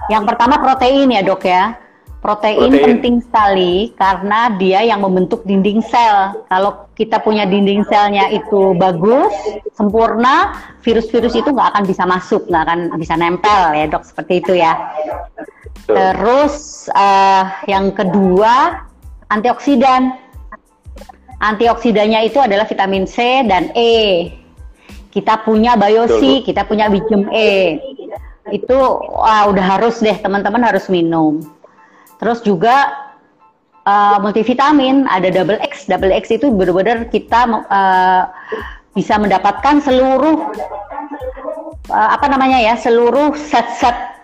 Yang 0.09 0.23
pertama 0.33 0.55
protein 0.57 1.13
ya 1.13 1.21
dok 1.21 1.45
ya. 1.45 1.77
Protein, 2.25 2.57
protein 2.57 2.81
penting 2.97 3.15
sekali 3.21 3.93
karena 4.01 4.49
dia 4.57 4.81
yang 4.81 4.97
membentuk 5.05 5.45
dinding 5.45 5.77
sel. 5.85 6.41
Kalau 6.49 6.89
kita 6.97 7.21
punya 7.21 7.45
dinding 7.45 7.85
selnya 7.85 8.33
itu 8.33 8.73
bagus, 8.81 9.29
sempurna, 9.77 10.57
virus-virus 10.81 11.37
itu 11.37 11.53
nggak 11.53 11.77
akan 11.77 11.83
bisa 11.85 12.01
masuk, 12.09 12.49
nggak 12.49 12.63
akan 12.65 12.79
bisa 12.97 13.13
nempel 13.13 13.77
ya 13.77 13.85
dok, 13.85 14.09
seperti 14.09 14.41
itu 14.41 14.57
ya. 14.57 14.73
Terus 15.85 16.89
uh, 16.97 17.45
yang 17.69 17.93
kedua 17.93 18.89
antioksidan. 19.29 20.24
Antioksidannya 21.43 22.31
itu 22.31 22.39
adalah 22.39 22.63
vitamin 22.63 23.03
C 23.03 23.43
dan 23.43 23.71
E. 23.75 24.31
Kita 25.11 25.43
punya 25.43 25.75
biosi, 25.75 26.43
kita 26.43 26.63
punya 26.67 26.87
vitamin 26.87 27.27
E. 27.31 27.79
Itu 28.51 28.77
wah, 29.11 29.47
udah 29.51 29.65
harus 29.77 29.99
deh 29.99 30.15
teman-teman 30.19 30.63
harus 30.63 30.87
minum. 30.87 31.43
Terus 32.19 32.39
juga 32.39 32.93
uh, 33.83 34.17
multivitamin, 34.23 35.11
ada 35.11 35.27
double 35.27 35.59
X. 35.59 35.91
Double 35.91 36.15
X 36.15 36.31
itu 36.31 36.47
benar-benar 36.51 37.11
kita 37.11 37.67
uh, 37.67 38.23
bisa 38.95 39.19
mendapatkan 39.19 39.83
seluruh 39.83 40.55
uh, 41.91 42.09
apa 42.15 42.25
namanya 42.31 42.63
ya, 42.63 42.79
seluruh 42.79 43.35
set-set 43.35 44.14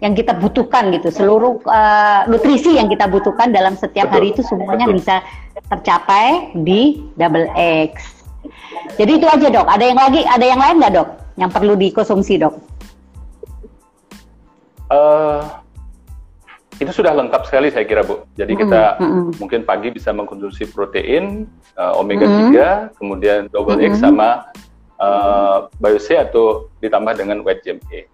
yang 0.00 0.12
kita 0.14 0.36
butuhkan 0.36 0.94
gitu, 0.94 1.08
seluruh 1.10 1.60
uh, 1.66 2.28
nutrisi 2.30 2.76
yang 2.78 2.86
kita 2.86 3.08
butuhkan 3.10 3.50
dalam 3.50 3.74
setiap 3.74 4.08
hari 4.12 4.32
itu 4.32 4.44
semuanya 4.46 4.86
bisa 4.88 5.20
tercapai 5.68 6.54
di 6.54 7.02
double 7.18 7.48
X. 7.90 8.24
Jadi 8.96 9.12
itu 9.18 9.26
aja 9.26 9.46
dok. 9.50 9.66
Ada 9.66 9.84
yang 9.84 9.98
lagi, 9.98 10.20
ada 10.24 10.44
yang 10.46 10.60
lain 10.60 10.76
nggak 10.80 10.94
dok? 10.94 11.08
Yang 11.36 11.50
perlu 11.52 11.74
dikonsumsi 11.76 12.34
dok? 12.40 12.54
Uh, 14.86 15.42
itu 16.78 16.92
sudah 16.92 17.16
lengkap 17.16 17.42
sekali 17.48 17.72
saya 17.72 17.88
kira 17.88 18.04
Bu. 18.04 18.22
Jadi 18.36 18.52
kita 18.54 19.00
mm 19.00 19.08
-hmm. 19.08 19.26
mungkin 19.40 19.60
pagi 19.64 19.88
bisa 19.90 20.12
mengkonsumsi 20.12 20.70
protein 20.70 21.48
uh, 21.80 21.96
omega 21.98 22.28
mm 22.28 22.52
-hmm. 22.52 22.92
3, 22.94 23.00
kemudian 23.00 23.40
double 23.50 23.80
mm 23.80 23.82
-hmm. 23.82 23.96
X 23.96 24.04
sama 24.04 24.28
uh, 25.00 25.66
bio 25.80 25.98
C 25.98 26.20
atau 26.20 26.68
ditambah 26.84 27.16
dengan 27.16 27.40
white 27.42 27.64
GMA. 27.64 28.06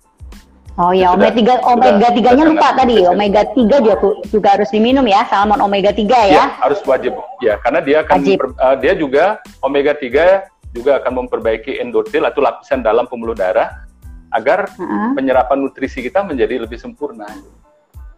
Oh 0.80 0.88
ya, 0.88 1.12
omega 1.12 1.36
3 1.36 1.68
omega 1.68 2.08
3-nya 2.08 2.44
lupa 2.48 2.72
tadi. 2.72 3.04
Omega 3.04 3.44
3 3.44 3.60
juga 3.84 3.96
juga 4.24 4.48
harus 4.56 4.72
diminum 4.72 5.04
ya, 5.04 5.28
salmon 5.28 5.60
omega 5.60 5.92
3 5.92 6.08
ya. 6.08 6.16
ya 6.32 6.44
harus 6.64 6.80
wajib. 6.88 7.12
Ya, 7.44 7.60
karena 7.60 7.84
dia 7.84 7.96
akan 8.00 8.18
per, 8.24 8.46
uh, 8.56 8.76
dia 8.80 8.96
juga 8.96 9.44
omega 9.60 9.92
3 9.92 10.48
juga 10.72 10.96
akan 11.04 11.12
memperbaiki 11.24 11.76
endotel 11.76 12.24
atau 12.24 12.40
lapisan 12.40 12.80
dalam 12.80 13.04
pembuluh 13.04 13.36
darah 13.36 13.84
agar 14.32 14.72
uh 14.72 14.80
-huh. 14.80 15.12
penyerapan 15.12 15.60
nutrisi 15.60 16.00
kita 16.00 16.24
menjadi 16.24 16.64
lebih 16.64 16.80
sempurna 16.80 17.28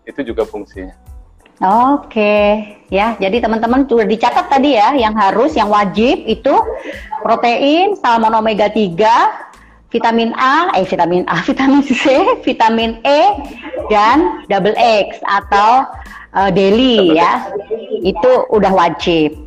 itu 0.06 0.22
juga 0.22 0.46
fungsinya. 0.46 0.94
Oke, 1.94 2.66
ya. 2.90 3.14
Jadi 3.14 3.38
teman-teman 3.38 3.86
sudah 3.86 4.06
dicatat 4.06 4.50
tadi 4.50 4.74
ya, 4.74 4.90
yang 4.98 5.14
harus, 5.14 5.54
yang 5.54 5.70
wajib 5.70 6.26
itu 6.26 6.54
protein, 7.22 7.94
salmon 7.94 8.34
omega 8.34 8.66
3, 8.66 9.53
vitamin 9.94 10.34
A, 10.34 10.74
eh 10.74 10.82
vitamin 10.82 11.22
A, 11.30 11.38
vitamin 11.48 11.86
C, 11.86 12.02
vitamin 12.42 12.98
E, 13.06 13.20
dan 13.86 14.42
double 14.50 14.74
X 14.74 15.22
atau 15.22 15.86
uh, 16.34 16.50
daily 16.50 17.14
ya. 17.14 17.46
Itu 18.02 18.50
udah 18.50 18.74
wajib. 18.74 19.38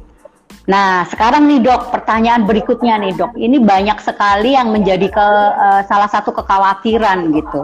Nah, 0.67 1.07
sekarang 1.07 1.47
nih 1.47 1.63
dok, 1.63 1.95
pertanyaan 1.95 2.43
berikutnya 2.43 2.99
nih 2.99 3.15
dok. 3.15 3.35
Ini 3.39 3.59
banyak 3.63 4.03
sekali 4.03 4.55
yang 4.55 4.71
menjadi 4.71 5.07
ke 5.07 5.27
uh, 5.55 5.81
salah 5.87 6.11
satu 6.11 6.35
kekhawatiran 6.35 7.31
gitu. 7.35 7.63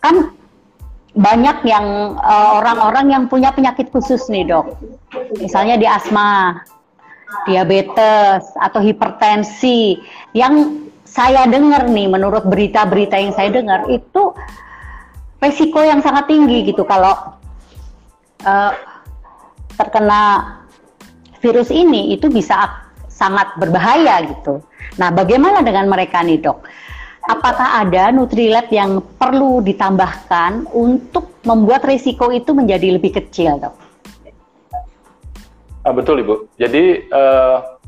Kan 0.00 0.32
banyak 1.18 1.66
yang 1.66 2.14
eh, 2.14 2.48
orang-orang 2.62 3.10
uh, 3.10 3.12
yang 3.18 3.24
punya 3.26 3.50
penyakit 3.50 3.90
khusus 3.90 4.30
nih 4.30 4.46
dok. 4.46 4.78
Misalnya 5.42 5.74
di 5.74 5.82
asma, 5.82 6.62
diabetes 7.42 8.46
atau 8.54 8.80
hipertensi 8.80 9.98
yang 10.32 10.87
saya 11.08 11.48
dengar 11.48 11.88
nih 11.88 12.06
menurut 12.06 12.44
berita-berita 12.44 13.16
yang 13.16 13.32
saya 13.32 13.48
dengar 13.48 13.88
itu 13.88 14.36
resiko 15.40 15.80
yang 15.80 16.04
sangat 16.04 16.28
tinggi 16.28 16.68
gitu 16.68 16.84
kalau 16.84 17.16
uh, 18.44 18.72
terkena 19.78 20.54
virus 21.38 21.70
ini 21.70 22.12
itu 22.12 22.26
bisa 22.28 22.86
sangat 23.08 23.54
berbahaya 23.58 24.22
gitu. 24.26 24.62
Nah, 24.98 25.10
bagaimana 25.10 25.62
dengan 25.62 25.90
mereka 25.90 26.22
nih, 26.22 26.38
Dok? 26.42 26.58
Apakah 27.28 27.82
ada 27.82 28.10
Nutrilab 28.14 28.70
yang 28.72 29.02
perlu 29.20 29.60
ditambahkan 29.60 30.70
untuk 30.72 31.42
membuat 31.44 31.84
risiko 31.86 32.30
itu 32.30 32.54
menjadi 32.54 32.94
lebih 32.98 33.18
kecil, 33.18 33.58
Dok? 33.58 33.74
Ah, 35.86 35.94
betul, 35.94 36.22
Ibu. 36.22 36.50
Jadi 36.58 37.10
uh, 37.10 37.78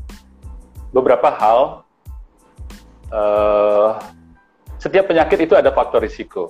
beberapa 0.95 1.31
hal 1.35 1.83
uh, 3.11 3.99
setiap 4.81 5.11
penyakit 5.11 5.45
itu 5.45 5.53
ada 5.53 5.69
faktor 5.69 6.01
risiko. 6.01 6.49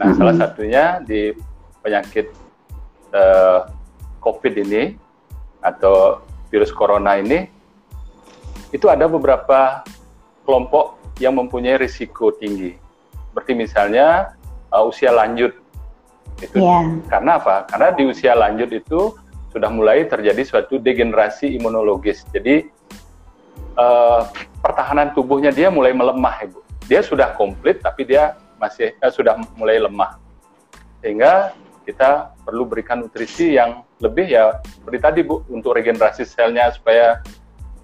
Nah, 0.00 0.08
mm 0.08 0.12
-hmm. 0.12 0.18
salah 0.18 0.34
satunya 0.34 0.84
di 1.04 1.30
penyakit 1.84 2.32
uh, 3.14 3.68
COVID 4.18 4.54
ini 4.58 4.96
atau 5.62 6.22
virus 6.50 6.74
corona 6.74 7.16
ini 7.16 7.46
itu 8.74 8.88
ada 8.88 9.06
beberapa 9.06 9.84
kelompok 10.42 10.98
yang 11.20 11.38
mempunyai 11.38 11.78
risiko 11.78 12.34
tinggi. 12.34 12.74
Seperti 13.30 13.52
misalnya 13.54 14.34
uh, 14.72 14.88
usia 14.88 15.12
lanjut. 15.12 15.54
Itu 16.40 16.58
yeah. 16.58 16.82
karena 17.06 17.38
apa? 17.38 17.68
Karena 17.68 17.94
di 17.94 18.02
usia 18.08 18.34
lanjut 18.34 18.72
itu 18.72 19.14
sudah 19.52 19.68
mulai 19.68 20.08
terjadi 20.08 20.42
suatu 20.42 20.80
degenerasi 20.80 21.52
imunologis. 21.60 22.24
Jadi 22.32 22.66
uh, 23.76 24.24
pertahanan 24.62 25.10
tubuhnya 25.12 25.50
dia 25.50 25.68
mulai 25.68 25.90
melemah, 25.90 26.46
Ibu. 26.46 26.62
Dia 26.86 27.02
sudah 27.02 27.34
komplit 27.34 27.82
tapi 27.82 28.06
dia 28.06 28.38
masih 28.62 28.94
uh, 29.02 29.10
sudah 29.10 29.36
mulai 29.58 29.82
lemah. 29.82 30.22
Sehingga 31.02 31.50
kita 31.82 32.30
perlu 32.46 32.62
berikan 32.62 33.02
nutrisi 33.02 33.58
yang 33.58 33.82
lebih 33.98 34.30
ya 34.30 34.62
seperti 34.70 34.98
tadi 35.02 35.20
Bu 35.26 35.42
untuk 35.50 35.74
regenerasi 35.74 36.22
selnya 36.22 36.70
supaya 36.70 37.18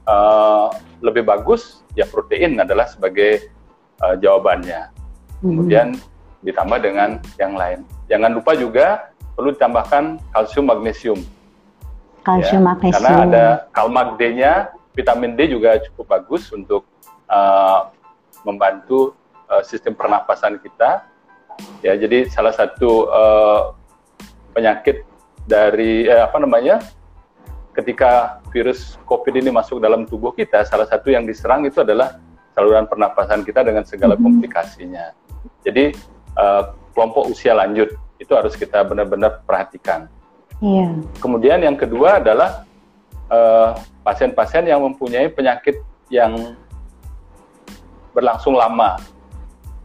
uh, 0.06 0.70
lebih 1.02 1.26
bagus 1.26 1.82
ya 1.98 2.06
protein 2.06 2.62
adalah 2.62 2.86
sebagai 2.86 3.50
uh, 4.02 4.14
jawabannya. 4.18 4.94
Hmm. 5.42 5.42
Kemudian 5.42 5.86
ditambah 6.46 6.78
dengan 6.78 7.18
yang 7.42 7.58
lain. 7.58 7.82
Jangan 8.06 8.30
lupa 8.30 8.54
juga 8.54 9.10
perlu 9.34 9.50
ditambahkan 9.54 10.22
kalsium 10.30 10.70
magnesium. 10.70 11.18
Kalsium 12.22 12.62
ya, 12.62 12.68
magnesium. 12.74 12.94
Karena 13.02 13.26
ada 13.26 13.46
kalmak 13.74 14.08
D-nya, 14.18 14.70
vitamin 14.98 15.38
D 15.38 15.54
juga 15.54 15.78
cukup 15.78 16.18
bagus 16.18 16.50
untuk 16.50 16.82
uh, 17.30 17.86
membantu 18.42 19.14
uh, 19.46 19.62
sistem 19.62 19.94
pernapasan 19.94 20.58
kita. 20.58 21.06
Ya, 21.82 21.94
jadi 21.94 22.26
salah 22.26 22.54
satu 22.54 23.06
uh, 23.10 23.74
penyakit 24.54 25.06
dari 25.48 26.06
eh, 26.06 26.22
apa 26.22 26.38
namanya 26.38 26.78
ketika 27.74 28.42
virus 28.50 28.98
COVID 29.06 29.38
ini 29.38 29.50
masuk 29.54 29.78
dalam 29.78 30.06
tubuh 30.06 30.34
kita, 30.34 30.66
salah 30.66 30.86
satu 30.86 31.10
yang 31.14 31.26
diserang 31.26 31.66
itu 31.66 31.82
adalah 31.82 32.18
saluran 32.54 32.90
pernapasan 32.90 33.46
kita 33.46 33.62
dengan 33.62 33.86
segala 33.86 34.14
mm 34.14 34.18
-hmm. 34.18 34.26
komplikasinya. 34.26 35.06
Jadi 35.62 35.94
uh, 36.38 36.74
kelompok 36.94 37.30
usia 37.30 37.54
lanjut 37.54 37.94
itu 38.18 38.32
harus 38.34 38.58
kita 38.58 38.82
benar-benar 38.82 39.42
perhatikan. 39.46 40.10
Yeah. 40.58 41.06
Kemudian 41.22 41.62
yang 41.62 41.78
kedua 41.78 42.18
adalah 42.18 42.67
pasien-pasien 44.02 44.64
uh, 44.66 44.70
yang 44.72 44.80
mempunyai 44.84 45.28
penyakit 45.28 45.80
yang 46.08 46.56
berlangsung 48.16 48.56
lama 48.56 48.96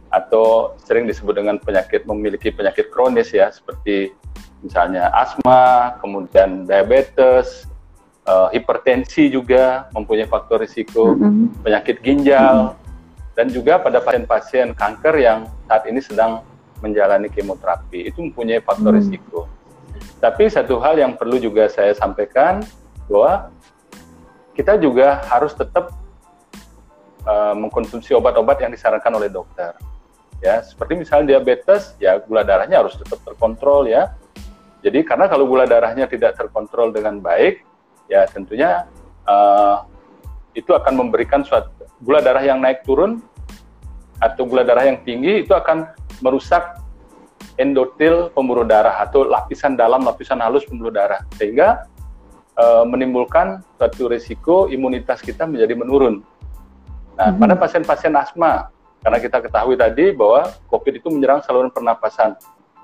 atau 0.08 0.78
sering 0.80 1.04
disebut 1.10 1.34
dengan 1.36 1.58
penyakit 1.58 2.06
memiliki 2.06 2.54
penyakit 2.54 2.88
kronis 2.94 3.34
ya 3.34 3.50
seperti 3.50 4.14
misalnya 4.64 5.12
asma, 5.12 5.98
kemudian 6.00 6.64
diabetes, 6.64 7.68
uh, 8.24 8.48
hipertensi 8.48 9.28
juga 9.28 9.92
mempunyai 9.92 10.24
faktor 10.24 10.64
risiko, 10.64 11.12
mm 11.12 11.20
-hmm. 11.20 11.46
penyakit 11.60 12.00
ginjal, 12.00 12.56
mm 12.56 12.68
-hmm. 12.72 13.34
dan 13.36 13.46
juga 13.52 13.76
pada 13.76 14.00
pasien-pasien 14.00 14.72
kanker 14.72 15.14
yang 15.20 15.44
saat 15.68 15.84
ini 15.84 16.00
sedang 16.00 16.40
menjalani 16.80 17.28
kemoterapi 17.28 18.08
itu 18.08 18.18
mempunyai 18.24 18.64
faktor 18.64 18.96
mm 18.96 18.98
-hmm. 18.98 19.12
risiko. 19.12 19.40
Tapi 20.18 20.48
satu 20.48 20.80
hal 20.80 20.96
yang 20.96 21.14
perlu 21.20 21.36
juga 21.36 21.68
saya 21.68 21.92
sampaikan 21.92 22.64
bahwa 23.10 23.52
kita 24.54 24.78
juga 24.78 25.22
harus 25.28 25.52
tetap 25.52 25.90
uh, 27.26 27.54
mengkonsumsi 27.58 28.14
obat-obat 28.14 28.62
yang 28.62 28.70
disarankan 28.70 29.12
oleh 29.14 29.28
dokter. 29.28 29.74
Ya, 30.42 30.60
seperti 30.60 30.98
misalnya 30.98 31.36
diabetes, 31.38 31.96
ya 31.96 32.20
gula 32.20 32.44
darahnya 32.44 32.84
harus 32.84 32.98
tetap 33.00 33.22
terkontrol 33.24 33.88
ya 33.88 34.12
jadi 34.84 35.00
karena 35.00 35.32
kalau 35.32 35.48
gula 35.48 35.64
darahnya 35.64 36.04
tidak 36.04 36.36
terkontrol 36.36 36.92
dengan 36.92 37.16
baik, 37.16 37.64
ya 38.12 38.28
tentunya 38.28 38.84
uh, 39.24 39.88
itu 40.52 40.76
akan 40.76 41.00
memberikan 41.00 41.40
suatu 41.40 41.72
gula 42.04 42.20
darah 42.20 42.44
yang 42.44 42.60
naik 42.60 42.84
turun 42.84 43.24
atau 44.20 44.44
gula 44.44 44.60
darah 44.60 44.84
yang 44.84 45.00
tinggi 45.00 45.40
itu 45.40 45.56
akan 45.56 45.88
merusak 46.20 46.84
endotel 47.56 48.28
pembuluh 48.36 48.68
darah 48.68 49.00
atau 49.00 49.24
lapisan 49.24 49.72
dalam 49.72 50.04
lapisan 50.04 50.36
halus 50.44 50.68
pembuluh 50.68 50.92
darah 50.92 51.24
sehingga 51.40 51.88
uh, 52.58 52.84
menimbulkan 52.86 53.62
suatu 53.78 54.10
risiko 54.10 54.66
imunitas 54.70 55.22
kita 55.22 55.46
menjadi 55.46 55.74
menurun. 55.78 56.22
Nah, 57.14 57.30
mm 57.30 57.38
-hmm. 57.38 57.40
pada 57.40 57.54
pasien-pasien 57.54 58.14
asma 58.18 58.72
karena 59.04 59.18
kita 59.20 59.38
ketahui 59.38 59.76
tadi 59.76 60.10
bahwa 60.16 60.50
COVID 60.72 60.98
itu 60.98 61.08
menyerang 61.12 61.44
saluran 61.44 61.70
pernapasan 61.70 62.34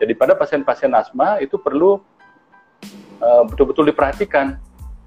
jadi 0.01 0.17
pada 0.17 0.33
pasien-pasien 0.33 0.89
asma 0.97 1.37
itu 1.45 1.61
perlu 1.61 2.01
uh, 3.21 3.43
betul-betul 3.45 3.93
diperhatikan. 3.93 4.57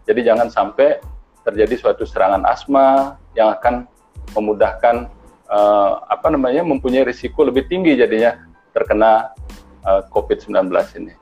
Jadi 0.05 0.21
jangan 0.21 0.53
sampai 0.53 1.01
terjadi 1.41 1.73
suatu 1.81 2.05
serangan 2.05 2.45
asma 2.45 3.17
yang 3.33 3.49
akan 3.57 3.89
memudahkan 4.37 5.09
uh, 5.49 6.05
apa 6.05 6.29
namanya 6.29 6.61
mempunyai 6.61 7.09
risiko 7.09 7.41
lebih 7.41 7.65
tinggi 7.65 7.97
jadinya 7.97 8.37
terkena 8.69 9.33
uh, 9.81 10.05
COVID-19 10.13 10.69
ini. 11.01 11.17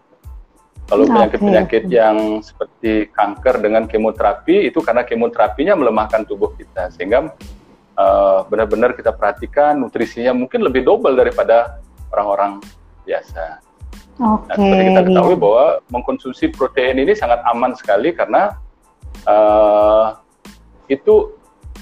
Kalau 0.92 1.08
penyakit-penyakit 1.08 1.88
okay. 1.88 1.96
yang 1.96 2.44
seperti 2.44 3.08
kanker 3.16 3.64
dengan 3.64 3.88
kemoterapi 3.88 4.68
itu 4.68 4.84
karena 4.84 5.08
kemoterapinya 5.08 5.80
melemahkan 5.80 6.28
tubuh 6.28 6.52
kita 6.60 6.92
sehingga 6.92 7.32
benar-benar 8.52 8.92
uh, 8.92 8.96
kita 9.00 9.16
perhatikan 9.16 9.80
nutrisinya 9.80 10.36
mungkin 10.36 10.60
lebih 10.60 10.84
double 10.84 11.16
daripada 11.16 11.80
orang-orang 12.12 12.60
biasa. 13.08 13.64
Okay, 14.20 14.52
nah, 14.52 14.56
seperti 14.60 14.84
kita 14.92 15.02
ketahui 15.08 15.36
iya. 15.40 15.40
bahwa 15.40 15.66
mengkonsumsi 15.96 16.46
protein 16.52 17.00
ini 17.00 17.16
sangat 17.16 17.40
aman 17.48 17.72
sekali 17.72 18.12
karena 18.12 18.60
uh, 19.24 20.20
itu 20.92 21.32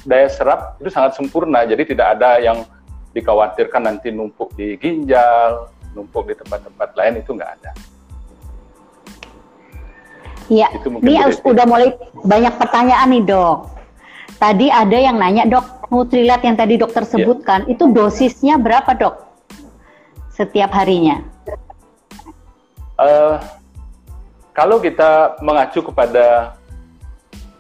daya 0.06 0.30
serap 0.30 0.78
itu 0.78 0.94
sangat 0.94 1.18
sempurna, 1.18 1.66
jadi 1.66 1.82
tidak 1.82 2.08
ada 2.14 2.38
yang 2.38 2.62
dikhawatirkan 3.18 3.90
nanti 3.90 4.14
numpuk 4.14 4.54
di 4.54 4.78
ginjal, 4.78 5.74
numpuk 5.98 6.30
di 6.30 6.38
tempat-tempat 6.38 6.94
lain 6.94 7.26
itu 7.26 7.34
nggak 7.34 7.52
ada. 7.58 7.74
Iya, 10.50 10.68
ini 11.06 11.14
udah 11.46 11.66
mulai 11.70 11.94
banyak 12.26 12.54
pertanyaan 12.58 13.10
nih 13.14 13.24
dok. 13.24 13.70
Tadi 14.42 14.68
ada 14.74 14.98
yang 14.98 15.22
nanya 15.22 15.46
dok, 15.46 15.90
Nutrilat 15.90 16.42
yang 16.46 16.58
tadi 16.58 16.78
dokter 16.78 17.06
iya. 17.06 17.12
sebutkan, 17.14 17.66
ya. 17.66 17.78
itu 17.78 17.90
dosisnya 17.90 18.58
berapa 18.58 18.94
dok? 18.98 19.30
setiap 20.40 20.72
harinya? 20.72 21.20
Uh, 22.96 23.36
kalau 24.56 24.80
kita 24.80 25.36
mengacu 25.44 25.84
kepada 25.84 26.56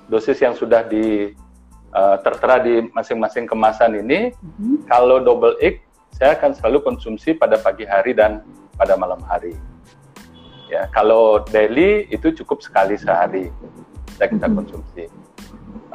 dosis 0.07 0.39
yang 0.39 0.55
sudah 0.55 0.87
di 0.87 1.35
uh, 1.91 2.15
tertera 2.23 2.63
di 2.63 2.87
masing-masing 2.95 3.43
kemasan 3.43 3.99
ini, 3.99 4.31
mm-hmm. 4.31 4.87
kalau 4.87 5.19
double 5.19 5.59
X 5.59 5.83
saya 6.15 6.39
akan 6.39 6.55
selalu 6.55 6.79
konsumsi 6.87 7.35
pada 7.35 7.59
pagi 7.59 7.83
hari 7.83 8.15
dan 8.15 8.39
pada 8.79 8.95
malam 8.95 9.19
hari. 9.27 9.59
Ya, 10.69 10.85
kalau 10.93 11.41
daily 11.49 12.05
itu 12.13 12.29
cukup 12.29 12.61
sekali 12.61 12.93
sehari 12.93 13.49
saya 14.19 14.27
kita 14.35 14.45
mm-hmm. 14.45 14.57
konsumsi. 14.59 15.03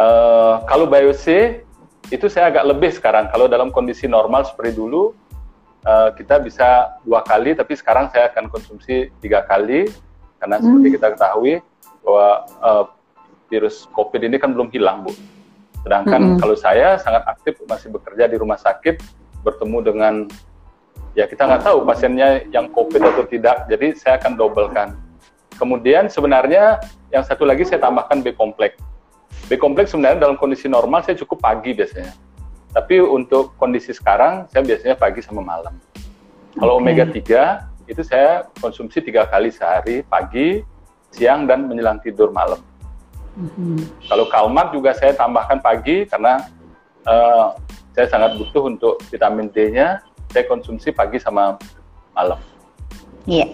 Uh, 0.01 0.65
kalau 0.67 0.89
BioC 0.89 1.61
itu 2.09 2.27
saya 2.33 2.49
agak 2.51 2.65
lebih 2.67 2.91
sekarang. 2.91 3.29
Kalau 3.29 3.47
dalam 3.47 3.69
kondisi 3.69 4.09
normal 4.09 4.49
seperti 4.49 4.81
dulu, 4.81 5.13
uh, 5.85 6.11
kita 6.17 6.41
bisa 6.41 6.99
dua 7.05 7.21
kali, 7.21 7.53
tapi 7.53 7.77
sekarang 7.77 8.09
saya 8.11 8.33
akan 8.33 8.49
konsumsi 8.49 9.13
tiga 9.21 9.45
kali 9.45 9.87
karena 10.41 10.57
hmm. 10.59 10.65
seperti 10.65 10.89
kita 10.97 11.07
ketahui 11.15 11.55
bahwa 12.01 12.29
uh, 12.65 12.85
virus 13.53 13.85
COVID 13.93 14.25
ini 14.25 14.41
kan 14.41 14.57
belum 14.57 14.73
hilang, 14.73 15.05
Bu. 15.05 15.13
Sedangkan 15.85 16.35
hmm. 16.35 16.39
kalau 16.41 16.57
saya 16.57 16.97
sangat 16.97 17.29
aktif 17.29 17.61
masih 17.69 17.93
bekerja 17.93 18.25
di 18.25 18.41
rumah 18.41 18.57
sakit, 18.57 18.99
bertemu 19.45 19.79
dengan 19.85 20.15
ya 21.14 21.24
kita 21.31 21.46
nggak 21.46 21.62
tahu 21.62 21.87
pasiennya 21.87 22.46
yang 22.50 22.70
COVID 22.70 23.03
atau 23.03 23.24
tidak, 23.27 23.70
jadi 23.70 23.94
saya 23.94 24.14
akan 24.18 24.35
dobelkan. 24.35 24.88
Kemudian 25.55 26.11
sebenarnya 26.11 26.83
yang 27.14 27.22
satu 27.22 27.46
lagi 27.46 27.62
saya 27.62 27.79
tambahkan 27.79 28.20
B 28.20 28.35
kompleks. 28.35 28.79
B 29.46 29.55
kompleks 29.55 29.94
sebenarnya 29.94 30.27
dalam 30.27 30.37
kondisi 30.38 30.66
normal 30.66 31.07
saya 31.07 31.14
cukup 31.14 31.38
pagi 31.38 31.70
biasanya. 31.74 32.11
Tapi 32.74 32.98
untuk 32.98 33.55
kondisi 33.55 33.94
sekarang 33.94 34.50
saya 34.50 34.66
biasanya 34.66 34.98
pagi 34.98 35.22
sama 35.22 35.46
malam. 35.46 35.79
Kalau 36.59 36.79
okay. 36.79 36.83
omega 36.83 37.07
3 37.07 37.90
itu 37.90 38.03
saya 38.03 38.48
konsumsi 38.59 38.98
tiga 39.05 39.29
kali 39.29 39.53
sehari, 39.53 40.03
pagi, 40.03 40.64
siang 41.14 41.46
dan 41.46 41.70
menjelang 41.70 42.00
tidur 42.03 42.35
malam. 42.35 42.59
Mm-hmm. 43.35 44.07
Kalau 44.11 44.27
kalmat 44.31 44.70
juga 44.70 44.94
saya 44.94 45.12
tambahkan 45.14 45.59
pagi 45.59 46.07
karena 46.07 46.46
uh, 47.07 47.55
saya 47.94 48.07
sangat 48.11 48.38
butuh 48.38 48.70
untuk 48.70 48.98
vitamin 49.11 49.50
D-nya. 49.50 50.03
Saya 50.35 50.51
konsumsi 50.51 50.90
pagi 50.90 51.23
sama 51.23 51.55
malam. 52.11 52.42
Iya. 53.31 53.47
Yeah. 53.47 53.51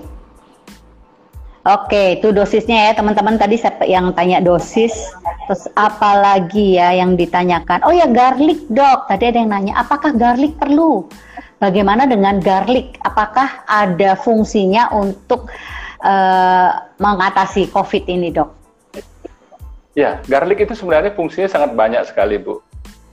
Oke, 1.61 2.17
itu 2.17 2.33
dosisnya 2.33 2.89
ya 2.89 2.93
teman-teman 2.97 3.37
tadi 3.37 3.61
yang 3.85 4.17
tanya 4.17 4.41
dosis. 4.41 4.97
Terus 5.45 5.69
apa 5.77 6.17
lagi 6.17 6.81
ya 6.81 6.97
yang 6.97 7.21
ditanyakan? 7.21 7.85
Oh 7.85 7.93
ya 7.93 8.09
garlic 8.09 8.65
dok. 8.73 9.05
Tadi 9.13 9.29
ada 9.29 9.45
yang 9.45 9.53
nanya, 9.53 9.77
apakah 9.77 10.17
garlic 10.17 10.57
perlu? 10.57 11.05
Bagaimana 11.61 12.09
dengan 12.09 12.41
garlic? 12.41 12.97
Apakah 13.05 13.69
ada 13.69 14.17
fungsinya 14.17 14.89
untuk 14.97 15.53
uh, 16.01 16.81
mengatasi 16.97 17.69
COVID 17.69 18.09
ini 18.09 18.33
dok? 18.33 18.49
Ya, 19.93 20.17
garlic 20.33 20.65
itu 20.65 20.73
sebenarnya 20.73 21.13
fungsinya 21.13 21.53
sangat 21.53 21.77
banyak 21.77 22.09
sekali 22.09 22.41
bu. 22.41 22.65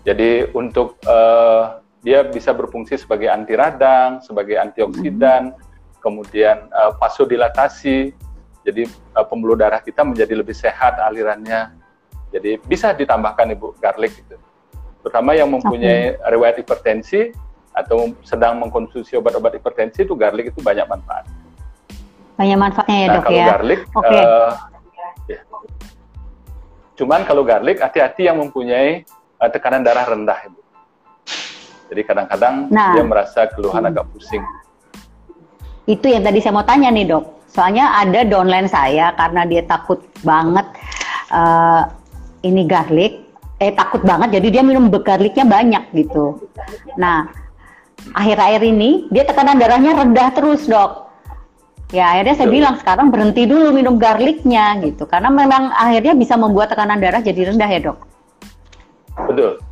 Jadi 0.08 0.56
untuk 0.56 0.96
uh, 1.04 1.84
dia 2.06 2.26
bisa 2.26 2.54
berfungsi 2.54 2.98
sebagai 2.98 3.30
anti 3.30 3.58
radang, 3.58 4.22
sebagai 4.22 4.58
antioksidan, 4.58 5.54
hmm. 5.54 5.60
kemudian 6.02 6.70
uh, 6.72 6.94
vasodilatasi 7.02 8.14
jadi 8.68 8.84
uh, 9.16 9.24
pembuluh 9.24 9.56
darah 9.56 9.80
kita 9.80 10.04
menjadi 10.04 10.36
lebih 10.36 10.52
sehat 10.52 11.00
alirannya. 11.00 11.72
Jadi 12.36 12.60
bisa 12.68 12.92
ditambahkan 12.92 13.56
ibu 13.56 13.72
garlic 13.80 14.12
itu. 14.20 14.36
Terutama 15.00 15.32
yang 15.32 15.48
mempunyai 15.48 16.20
okay. 16.20 16.28
riwayat 16.28 16.60
hipertensi 16.60 17.32
atau 17.72 18.12
sedang 18.28 18.60
mengkonsumsi 18.60 19.16
obat-obat 19.16 19.56
hipertensi 19.56 20.04
itu 20.04 20.12
garlic 20.20 20.52
itu 20.52 20.60
banyak 20.60 20.84
manfaat. 20.84 21.24
Banyak 22.36 22.58
manfaatnya 22.60 22.98
ya 23.00 23.08
nah, 23.08 23.16
dok 23.16 23.24
kalau 23.24 23.40
ya. 23.40 23.48
garlic, 23.56 23.82
okay. 23.96 24.20
uh, 24.20 24.52
ya. 25.32 25.40
cuman 27.00 27.22
kalau 27.24 27.42
garlic 27.48 27.78
hati-hati 27.80 28.28
yang 28.28 28.38
mempunyai 28.44 29.08
uh, 29.40 29.50
tekanan 29.50 29.82
darah 29.82 30.04
rendah 30.04 30.38
ibu. 30.44 30.60
Jadi 31.88 32.02
kadang-kadang 32.04 32.68
nah. 32.72 32.94
dia 32.96 33.04
merasa 33.04 33.48
keluhan 33.52 33.84
hmm. 33.84 33.90
agak 33.92 34.06
pusing. 34.12 34.44
Itu 35.88 36.12
yang 36.12 36.24
tadi 36.28 36.44
saya 36.44 36.52
mau 36.52 36.68
tanya 36.68 36.92
nih 36.92 37.08
dok 37.08 37.38
Soalnya 37.48 38.04
ada 38.04 38.28
downline 38.28 38.68
saya 38.68 39.16
karena 39.16 39.48
dia 39.48 39.64
takut 39.64 40.04
banget 40.22 40.68
uh, 41.32 41.88
ini 42.44 42.68
garlic, 42.68 43.24
eh 43.58 43.74
takut 43.74 44.04
banget 44.04 44.38
jadi 44.38 44.60
dia 44.60 44.64
minum 44.68 44.92
garlicnya 44.92 45.48
banyak 45.48 45.90
gitu. 45.96 46.44
Nah, 47.00 47.32
akhir-akhir 48.14 48.62
ini 48.62 49.08
dia 49.10 49.24
tekanan 49.24 49.58
darahnya 49.58 49.96
rendah 49.96 50.30
terus, 50.36 50.68
Dok. 50.68 51.10
Ya, 51.96 52.14
akhirnya 52.14 52.36
saya 52.36 52.50
bilang 52.52 52.76
sekarang 52.84 53.16
berhenti 53.16 53.48
dulu 53.48 53.72
minum 53.72 53.96
garlicnya 53.96 54.76
gitu. 54.84 55.08
Karena 55.08 55.32
memang 55.32 55.72
akhirnya 55.72 56.20
bisa 56.20 56.36
membuat 56.36 56.68
tekanan 56.70 57.00
darah 57.00 57.24
jadi 57.24 57.56
rendah 57.56 57.70
ya, 57.72 57.80
Dok. 57.80 57.98
Betul 59.32 59.67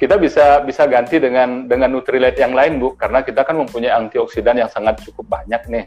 kita 0.00 0.16
bisa 0.16 0.64
bisa 0.64 0.88
ganti 0.88 1.20
dengan 1.20 1.68
dengan 1.68 1.92
Nutrilite 1.92 2.40
yang 2.40 2.56
lain 2.56 2.80
bu 2.80 2.96
karena 2.96 3.20
kita 3.20 3.44
kan 3.44 3.60
mempunyai 3.60 3.92
antioksidan 3.92 4.56
yang 4.56 4.72
sangat 4.72 5.04
cukup 5.04 5.28
banyak 5.28 5.60
nih 5.68 5.86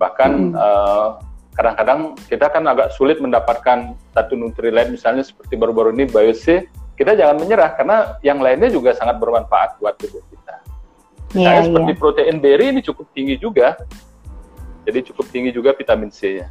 bahkan 0.00 0.56
hmm. 0.56 0.56
uh, 0.56 1.20
kadang-kadang 1.52 2.16
kita 2.24 2.48
kan 2.48 2.64
agak 2.64 2.88
sulit 2.96 3.20
mendapatkan 3.20 3.92
satu 4.16 4.32
Nutrilite 4.32 4.88
misalnya 4.88 5.20
seperti 5.20 5.60
baru-baru 5.60 5.92
ini 5.92 6.08
Biosi 6.08 6.64
kita 6.96 7.12
jangan 7.12 7.36
menyerah 7.36 7.76
karena 7.76 8.16
yang 8.24 8.40
lainnya 8.40 8.72
juga 8.72 8.96
sangat 8.96 9.20
bermanfaat 9.20 9.76
buat 9.76 10.00
tubuh 10.00 10.24
kita 10.32 10.56
misalnya 11.36 11.52
yeah, 11.60 11.68
seperti 11.68 11.92
yeah. 11.92 12.00
protein 12.00 12.36
berry 12.40 12.66
ini 12.72 12.80
cukup 12.80 13.12
tinggi 13.12 13.36
juga 13.36 13.76
jadi 14.88 15.04
cukup 15.04 15.28
tinggi 15.28 15.52
juga 15.52 15.76
vitamin 15.76 16.08
C 16.08 16.40
ya 16.40 16.48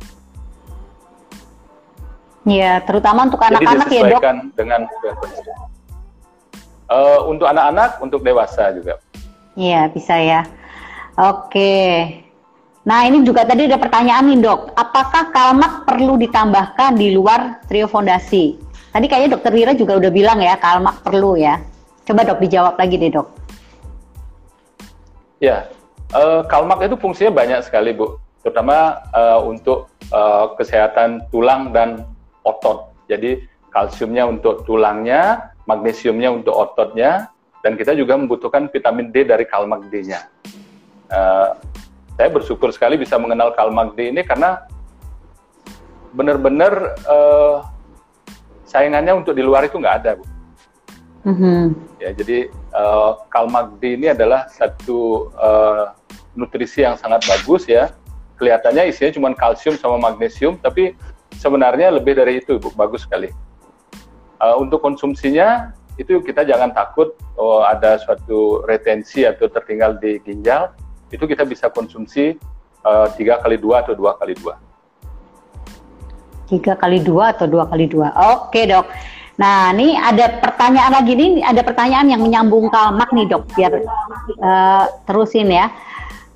Iya, 2.47 2.79
terutama 2.87 3.27
untuk 3.27 3.43
anak-anak 3.43 3.91
ya 3.91 4.07
dok. 4.07 4.23
dengan 4.55 4.87
uh, 6.91 7.23
untuk 7.27 7.47
anak-anak, 7.47 8.01
untuk 8.03 8.23
dewasa 8.23 8.71
juga. 8.75 8.99
Iya, 9.57 9.89
bisa 9.91 10.15
ya. 10.19 10.45
Oke. 11.17 12.13
Nah, 12.87 13.03
ini 13.03 13.25
juga 13.25 13.43
tadi 13.43 13.67
ada 13.67 13.75
pertanyaan 13.75 14.31
nih, 14.31 14.39
Dok. 14.39 14.71
Apakah 14.77 15.33
kalmak 15.35 15.83
perlu 15.83 16.15
ditambahkan 16.15 16.95
di 16.95 17.11
luar 17.11 17.59
trio 17.67 17.89
fondasi? 17.89 18.55
Tadi 18.95 19.05
kayaknya 19.11 19.35
Dokter 19.35 19.51
Wira 19.51 19.75
juga 19.75 19.99
udah 19.99 20.11
bilang 20.13 20.39
ya, 20.39 20.55
kalmak 20.55 21.03
perlu 21.03 21.35
ya. 21.35 21.59
Coba 22.07 22.23
Dok 22.23 22.39
dijawab 22.39 22.79
lagi 22.79 22.95
deh, 22.95 23.11
Dok. 23.11 23.27
Ya, 25.43 25.67
uh, 26.15 26.47
kalmak 26.47 26.79
itu 26.85 26.95
fungsinya 26.95 27.35
banyak 27.35 27.59
sekali, 27.67 27.91
Bu. 27.91 28.15
Terutama 28.39 29.03
uh, 29.11 29.43
untuk 29.43 29.91
uh, 30.15 30.55
kesehatan 30.55 31.27
tulang 31.33 31.75
dan 31.75 32.07
otot. 32.47 32.95
Jadi 33.11 33.43
kalsiumnya 33.67 34.23
untuk 34.23 34.63
tulangnya, 34.63 35.51
magnesiumnya 35.67 36.31
untuk 36.31 36.55
ototnya, 36.55 37.29
dan 37.61 37.75
kita 37.75 37.91
juga 37.93 38.15
membutuhkan 38.15 38.71
vitamin 38.71 39.11
D 39.11 39.27
dari 39.27 39.43
kalmak 39.43 39.91
D-nya. 39.91 40.31
Uh, 41.11 41.53
saya 42.15 42.31
bersyukur 42.31 42.71
sekali 42.71 42.95
bisa 42.97 43.19
mengenal 43.19 43.51
kalmak 43.53 43.93
D 43.93 44.09
ini 44.09 44.23
karena 44.23 44.63
benar-benar 46.15 46.97
uh, 47.05 47.61
saingannya 48.65 49.21
untuk 49.21 49.35
di 49.35 49.43
luar 49.43 49.67
itu 49.67 49.77
nggak 49.77 49.95
ada, 50.01 50.11
bu. 50.17 50.25
Mm-hmm. 51.27 51.61
Ya, 51.99 52.09
jadi 52.15 52.37
uh, 52.71 53.19
kalmak 53.27 53.77
D 53.83 53.99
ini 53.99 54.15
adalah 54.15 54.47
satu 54.47 55.29
uh, 55.35 55.91
nutrisi 56.33 56.87
yang 56.87 56.95
sangat 56.95 57.27
bagus 57.27 57.67
ya. 57.67 57.91
Kelihatannya 58.39 58.87
isinya 58.87 59.11
cuma 59.11 59.27
kalsium 59.35 59.75
sama 59.75 59.99
magnesium, 59.99 60.55
tapi 60.61 60.95
sebenarnya 61.35 61.91
lebih 61.91 62.15
dari 62.15 62.39
itu, 62.39 62.55
bu. 62.55 62.71
Bagus 62.73 63.03
sekali. 63.03 63.33
Uh, 64.37 64.61
untuk 64.61 64.85
konsumsinya 64.85 65.73
itu 65.97 66.21
kita 66.21 66.45
jangan 66.45 66.69
takut 66.77 67.17
oh, 67.41 67.65
ada 67.65 67.97
suatu 67.97 68.61
retensi 68.69 69.25
atau 69.25 69.49
tertinggal 69.49 69.97
di 69.97 70.21
ginjal 70.21 70.69
itu 71.09 71.25
kita 71.25 71.41
bisa 71.41 71.73
konsumsi 71.73 72.37
uh, 72.85 73.09
tiga 73.17 73.41
kali 73.41 73.57
dua 73.57 73.81
atau 73.81 73.97
dua 73.97 74.13
kali 74.21 74.37
dua. 74.37 74.61
Tiga 76.47 76.77
kali 76.77 77.01
dua 77.01 77.33
atau 77.33 77.49
dua 77.49 77.65
kali 77.65 77.89
dua. 77.89 78.13
Oke 78.37 78.69
dok. 78.69 78.85
Nah 79.37 79.73
ini 79.73 79.93
ada 79.93 80.37
pertanyaan 80.41 80.93
lagi 81.01 81.13
nih, 81.13 81.41
ada 81.45 81.61
pertanyaan 81.61 82.07
yang 82.09 82.21
menyambung 82.21 82.69
kalmak 82.69 83.09
nih 83.13 83.25
dok, 83.29 83.43
biar 83.53 83.73
uh, 84.41 84.85
terusin 85.05 85.49
ya. 85.49 85.69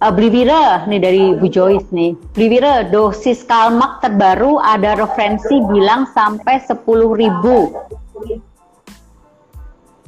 Uh, 0.02 0.10
Bliwira 0.10 0.82
nih 0.90 0.98
dari 0.98 1.38
Bu 1.38 1.46
Joyce 1.46 1.86
nih. 1.94 2.18
Bliwira 2.34 2.90
dosis 2.90 3.46
kalmak 3.46 4.02
terbaru 4.02 4.58
ada 4.58 4.98
referensi 4.98 5.62
bilang 5.70 6.10
sampai 6.10 6.58
10.000 6.58 6.90
uh, 6.90 7.70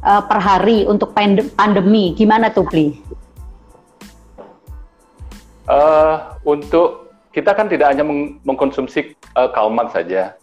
per 0.02 0.40
hari 0.42 0.90
untuk 0.90 1.14
pandemi. 1.54 2.18
Gimana 2.18 2.50
tuh 2.50 2.66
Bli? 2.66 2.98
Uh, 5.70 6.42
untuk 6.42 7.14
kita 7.30 7.54
kan 7.54 7.70
tidak 7.70 7.94
hanya 7.94 8.02
meng 8.02 8.42
mengkonsumsi 8.42 9.14
uh, 9.38 9.54
kalmak 9.54 9.94
saja. 9.94 10.34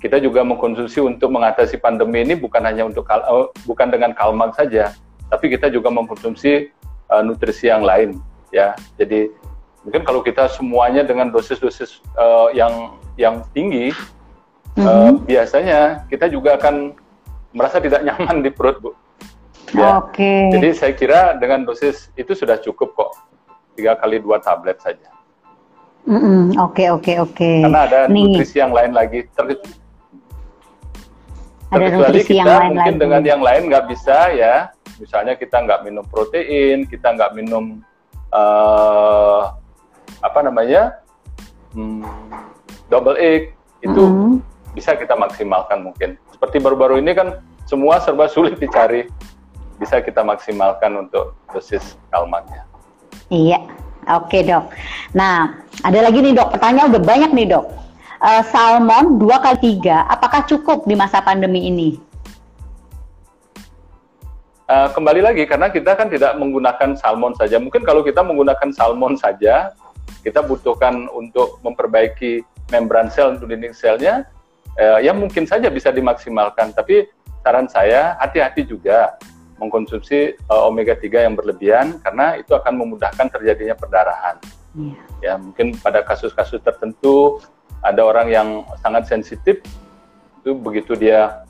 Kita 0.00 0.16
juga 0.16 0.40
mengkonsumsi 0.48 1.04
untuk 1.04 1.28
mengatasi 1.28 1.76
pandemi 1.76 2.24
ini 2.24 2.40
bukan 2.40 2.64
hanya 2.64 2.88
untuk 2.88 3.04
kal 3.04 3.20
uh, 3.28 3.52
bukan 3.68 3.92
dengan 3.92 4.16
kalmak 4.16 4.56
saja, 4.56 4.96
tapi 5.28 5.52
kita 5.52 5.68
juga 5.68 5.92
mengkonsumsi 5.92 6.72
uh, 7.12 7.20
nutrisi 7.20 7.68
yang 7.68 7.84
lain 7.84 8.16
ya. 8.54 8.78
Jadi 8.94 9.34
mungkin 9.82 10.06
kalau 10.06 10.22
kita 10.22 10.46
semuanya 10.46 11.02
dengan 11.02 11.34
dosis-dosis 11.34 11.98
uh, 12.14 12.54
yang 12.54 12.94
yang 13.18 13.42
tinggi, 13.50 13.90
mm-hmm. 14.78 14.86
uh, 14.86 15.12
biasanya 15.26 16.06
kita 16.06 16.30
juga 16.30 16.54
akan 16.54 16.94
merasa 17.50 17.82
tidak 17.82 18.00
nyaman 18.06 18.46
di 18.46 18.54
perut, 18.54 18.78
bu. 18.78 18.90
Ya. 19.74 19.98
Oke. 19.98 20.22
Okay. 20.22 20.54
Jadi 20.54 20.68
saya 20.78 20.92
kira 20.94 21.20
dengan 21.34 21.66
dosis 21.66 22.14
itu 22.14 22.30
sudah 22.38 22.62
cukup 22.62 22.94
kok, 22.94 23.10
tiga 23.74 23.98
kali 23.98 24.22
dua 24.22 24.38
tablet 24.38 24.78
saja. 24.78 25.10
Oke 26.60 26.92
oke 26.92 27.16
oke. 27.16 27.50
Karena 27.64 27.88
ada 27.88 28.00
Nih. 28.06 28.38
nutrisi 28.38 28.60
yang 28.60 28.76
lain 28.76 28.92
lagi. 28.92 29.24
Ter 29.34 29.56
ada 31.74 31.90
terkecuali 31.90 32.20
kita 32.22 32.38
yang 32.38 32.46
lain 32.46 32.70
mungkin 32.70 32.94
lagi. 32.94 33.02
dengan 33.02 33.22
yang 33.24 33.42
lain 33.42 33.62
nggak 33.66 33.84
bisa 33.90 34.30
ya 34.30 34.54
misalnya 34.98 35.34
kita 35.34 35.58
nggak 35.64 35.80
minum 35.82 36.04
protein, 36.06 36.86
kita 36.86 37.14
nggak 37.14 37.34
minum 37.34 37.82
uh, 38.34 39.54
apa 40.20 40.38
namanya 40.42 40.98
hmm, 41.72 42.02
double 42.90 43.16
egg, 43.16 43.54
itu 43.80 44.02
mm 44.02 44.10
-hmm. 44.10 44.32
bisa 44.74 44.98
kita 44.98 45.14
maksimalkan 45.14 45.86
mungkin. 45.86 46.18
Seperti 46.34 46.58
baru-baru 46.58 46.98
ini 46.98 47.14
kan 47.14 47.40
semua 47.64 48.02
serba 48.02 48.28
sulit 48.28 48.58
dicari, 48.58 49.08
bisa 49.78 50.02
kita 50.02 50.20
maksimalkan 50.20 51.06
untuk 51.06 51.38
dosis 51.54 51.96
kalmaknya. 52.10 52.66
Iya, 53.32 53.62
oke 54.10 54.38
dok. 54.44 54.64
Nah, 55.16 55.64
ada 55.80 55.98
lagi 56.04 56.20
nih 56.20 56.36
dok, 56.36 56.52
pertanyaan 56.52 56.92
udah 56.92 57.02
banyak 57.02 57.30
nih 57.32 57.46
dok. 57.56 57.66
Uh, 58.24 58.40
salmon 58.48 59.20
dua 59.20 59.36
kali 59.40 59.58
tiga, 59.60 60.08
apakah 60.08 60.48
cukup 60.48 60.88
di 60.88 60.96
masa 60.96 61.20
pandemi 61.20 61.68
ini? 61.68 62.00
Uh, 64.64 64.88
kembali 64.96 65.20
lagi 65.20 65.44
karena 65.44 65.68
kita 65.68 65.92
kan 65.92 66.08
tidak 66.08 66.40
menggunakan 66.40 66.96
salmon 66.96 67.36
saja. 67.36 67.60
Mungkin 67.60 67.84
kalau 67.84 68.00
kita 68.00 68.24
menggunakan 68.24 68.72
salmon 68.72 69.12
saja, 69.12 69.76
kita 70.24 70.40
butuhkan 70.40 71.04
untuk 71.12 71.60
memperbaiki 71.60 72.40
membran 72.72 73.12
sel 73.12 73.36
untuk 73.36 73.52
dinding 73.52 73.76
selnya, 73.76 74.24
uh, 74.80 75.04
ya 75.04 75.12
mungkin 75.12 75.44
saja 75.44 75.68
bisa 75.68 75.92
dimaksimalkan. 75.92 76.72
Tapi 76.72 77.04
saran 77.44 77.68
saya 77.68 78.16
hati-hati 78.16 78.64
juga 78.64 79.20
mengkonsumsi 79.60 80.40
uh, 80.48 80.64
omega 80.64 80.96
3 80.96 81.28
yang 81.28 81.36
berlebihan 81.36 82.00
karena 82.00 82.40
itu 82.40 82.56
akan 82.56 82.72
memudahkan 82.80 83.28
terjadinya 83.36 83.76
perdarahan. 83.76 84.40
Yeah. 84.72 84.96
Ya 85.20 85.34
mungkin 85.36 85.76
pada 85.76 86.00
kasus-kasus 86.00 86.64
tertentu 86.64 87.36
ada 87.84 88.00
orang 88.00 88.32
yang 88.32 88.48
sangat 88.80 89.12
sensitif 89.12 89.60
itu 90.40 90.56
begitu 90.56 90.96
dia 90.96 91.44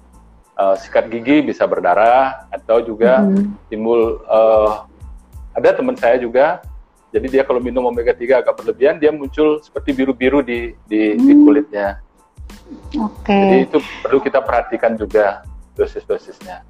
uh, 0.59 0.75
sikat 0.79 1.11
gigi 1.11 1.43
bisa 1.43 1.67
berdarah 1.67 2.47
atau 2.51 2.83
juga 2.83 3.23
mm-hmm. 3.23 3.71
timbul 3.71 4.23
uh, 4.27 4.87
ada 5.55 5.75
teman 5.75 5.95
saya 5.95 6.19
juga 6.19 6.63
jadi 7.15 7.31
dia 7.31 7.43
kalau 7.47 7.63
minum 7.63 7.87
omega 7.87 8.11
3 8.11 8.43
agak 8.43 8.55
berlebihan 8.59 8.99
dia 8.99 9.15
muncul 9.15 9.63
seperti 9.63 9.95
biru-biru 9.95 10.43
di 10.43 10.75
di, 10.91 11.15
mm. 11.15 11.23
di 11.23 11.33
kulitnya. 11.47 11.89
Oke. 12.99 13.31
Okay. 13.31 13.39
Jadi 13.39 13.57
itu 13.71 13.79
perlu 14.03 14.19
kita 14.19 14.43
perhatikan 14.43 14.99
juga 14.99 15.47
dosis-dosisnya. 15.79 16.67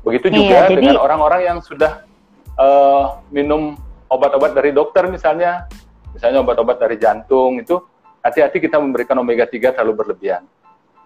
Begitu 0.00 0.32
iya, 0.32 0.36
juga 0.36 0.58
iya, 0.64 0.76
dengan 0.80 0.96
orang-orang 0.96 1.40
yang 1.44 1.58
sudah 1.60 2.08
uh, 2.56 3.20
minum 3.28 3.76
obat-obat 4.08 4.56
dari 4.56 4.72
dokter 4.72 5.04
misalnya, 5.12 5.68
misalnya 6.16 6.40
obat-obat 6.40 6.80
dari 6.80 6.96
jantung 6.96 7.60
itu 7.60 7.76
hati-hati 8.24 8.64
kita 8.64 8.80
memberikan 8.80 9.20
omega 9.20 9.44
3 9.44 9.76
terlalu 9.76 9.92
berlebihan 9.92 10.48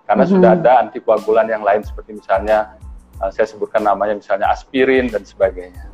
karena 0.06 0.22
mm 0.22 0.30
-hmm. 0.30 0.38
sudah 0.38 0.50
ada 0.54 0.72
antikoagulan 0.86 1.46
yang 1.50 1.66
lain 1.66 1.82
seperti 1.82 2.14
misalnya 2.14 2.78
uh, 3.20 3.30
saya 3.34 3.46
sebutkan 3.50 3.82
namanya 3.82 4.16
misalnya 4.16 4.48
aspirin 4.54 5.10
dan 5.10 5.26
sebagainya. 5.26 5.90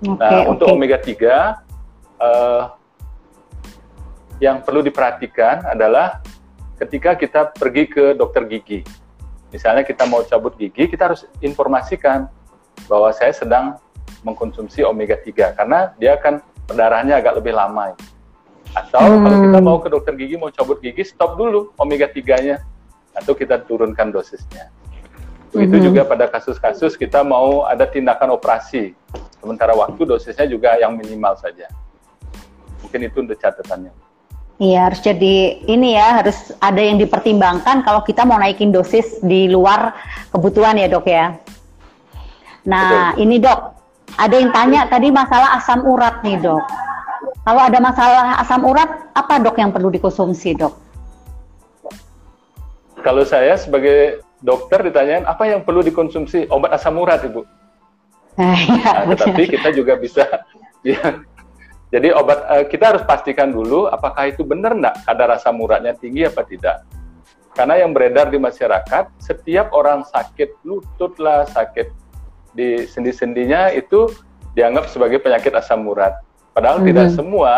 Okay, 0.00 0.16
nah, 0.16 0.44
okay. 0.44 0.48
untuk 0.48 0.66
omega 0.72 0.96
3 0.96 1.12
uh, 2.20 2.62
yang 4.40 4.64
perlu 4.64 4.80
diperhatikan 4.80 5.68
adalah 5.68 6.24
ketika 6.80 7.12
kita 7.16 7.52
pergi 7.52 7.84
ke 7.88 8.04
dokter 8.16 8.48
gigi. 8.48 8.80
Misalnya 9.52 9.84
kita 9.84 10.08
mau 10.08 10.24
cabut 10.24 10.56
gigi, 10.56 10.88
kita 10.88 11.12
harus 11.12 11.28
informasikan 11.44 12.30
bahwa 12.88 13.12
saya 13.12 13.34
sedang 13.36 13.76
mengkonsumsi 14.24 14.80
omega 14.86 15.20
3 15.20 15.58
karena 15.58 15.92
dia 16.00 16.16
akan 16.16 16.40
perdarahannya 16.64 17.20
agak 17.20 17.36
lebih 17.42 17.52
lama. 17.52 17.92
Atau 18.72 19.02
hmm. 19.02 19.20
kalau 19.26 19.38
kita 19.44 19.58
mau 19.60 19.76
ke 19.82 19.88
dokter 19.90 20.14
gigi 20.16 20.38
mau 20.40 20.48
cabut 20.48 20.80
gigi, 20.80 21.04
stop 21.04 21.36
dulu 21.36 21.74
omega 21.76 22.08
3-nya 22.08 22.62
atau 23.14 23.32
kita 23.34 23.62
turunkan 23.66 24.14
dosisnya. 24.14 24.70
Begitu 25.50 25.82
mm-hmm. 25.82 25.88
juga 25.90 26.02
pada 26.06 26.30
kasus-kasus 26.30 26.94
kita 26.94 27.26
mau 27.26 27.66
ada 27.66 27.82
tindakan 27.82 28.38
operasi, 28.38 28.94
sementara 29.42 29.74
waktu 29.74 29.98
dosisnya 30.06 30.46
juga 30.46 30.78
yang 30.78 30.94
minimal 30.94 31.34
saja. 31.34 31.66
Mungkin 32.86 33.10
itu 33.10 33.18
untuk 33.18 33.34
catatannya. 33.34 33.90
Iya, 34.60 34.92
harus 34.92 35.00
jadi 35.00 35.64
ini 35.66 35.96
ya, 35.96 36.20
harus 36.20 36.52
ada 36.60 36.78
yang 36.84 37.00
dipertimbangkan 37.00 37.80
kalau 37.80 38.04
kita 38.04 38.28
mau 38.28 38.36
naikin 38.36 38.68
dosis 38.68 39.16
di 39.24 39.48
luar 39.48 39.96
kebutuhan 40.30 40.76
ya 40.76 40.86
dok 40.86 41.08
ya. 41.08 41.40
Nah, 42.68 43.16
Betul. 43.16 43.24
ini 43.24 43.36
dok, 43.40 43.60
ada 44.20 44.36
yang 44.36 44.52
tanya 44.52 44.84
tadi 44.84 45.08
masalah 45.08 45.56
asam 45.56 45.80
urat 45.88 46.20
nih 46.20 46.36
dok. 46.44 46.60
Kalau 47.40 47.62
ada 47.64 47.78
masalah 47.80 48.36
asam 48.36 48.60
urat, 48.68 49.10
apa 49.16 49.40
dok 49.40 49.56
yang 49.56 49.72
perlu 49.72 49.88
dikonsumsi 49.88 50.60
dok? 50.60 50.89
Kalau 53.00 53.24
saya 53.24 53.56
sebagai 53.56 54.20
dokter 54.40 54.80
ditanyain 54.84 55.24
apa 55.24 55.48
yang 55.48 55.64
perlu 55.64 55.84
dikonsumsi 55.84 56.48
obat 56.48 56.72
asam 56.76 56.96
urat 56.96 57.24
ibu. 57.24 57.44
Nah, 58.36 58.56
ya, 58.80 59.04
nah, 59.04 59.16
tetapi 59.16 59.42
kita 59.56 59.68
juga 59.76 60.00
bisa 60.00 60.24
ya, 60.86 61.20
jadi 61.92 62.14
obat 62.16 62.40
uh, 62.48 62.64
kita 62.68 62.94
harus 62.94 63.02
pastikan 63.04 63.52
dulu 63.52 63.90
apakah 63.90 64.30
itu 64.30 64.46
benar 64.46 64.72
enggak 64.72 64.96
kadar 65.04 65.28
asam 65.36 65.60
uratnya 65.60 65.92
tinggi 65.96 66.24
apa 66.28 66.44
tidak. 66.44 66.86
Karena 67.50 67.82
yang 67.82 67.90
beredar 67.90 68.30
di 68.30 68.38
masyarakat, 68.38 69.10
setiap 69.18 69.74
orang 69.74 70.06
sakit 70.06 70.62
lutut 70.62 71.18
lah, 71.18 71.44
sakit 71.50 71.90
di 72.54 72.86
sendi-sendinya 72.86 73.74
itu 73.74 74.06
dianggap 74.54 74.86
sebagai 74.86 75.18
penyakit 75.18 75.50
asam 75.58 75.82
urat. 75.90 76.14
Padahal 76.54 76.78
mm 76.78 76.82
-hmm. 76.86 76.90
tidak 76.94 77.08
semua 77.10 77.52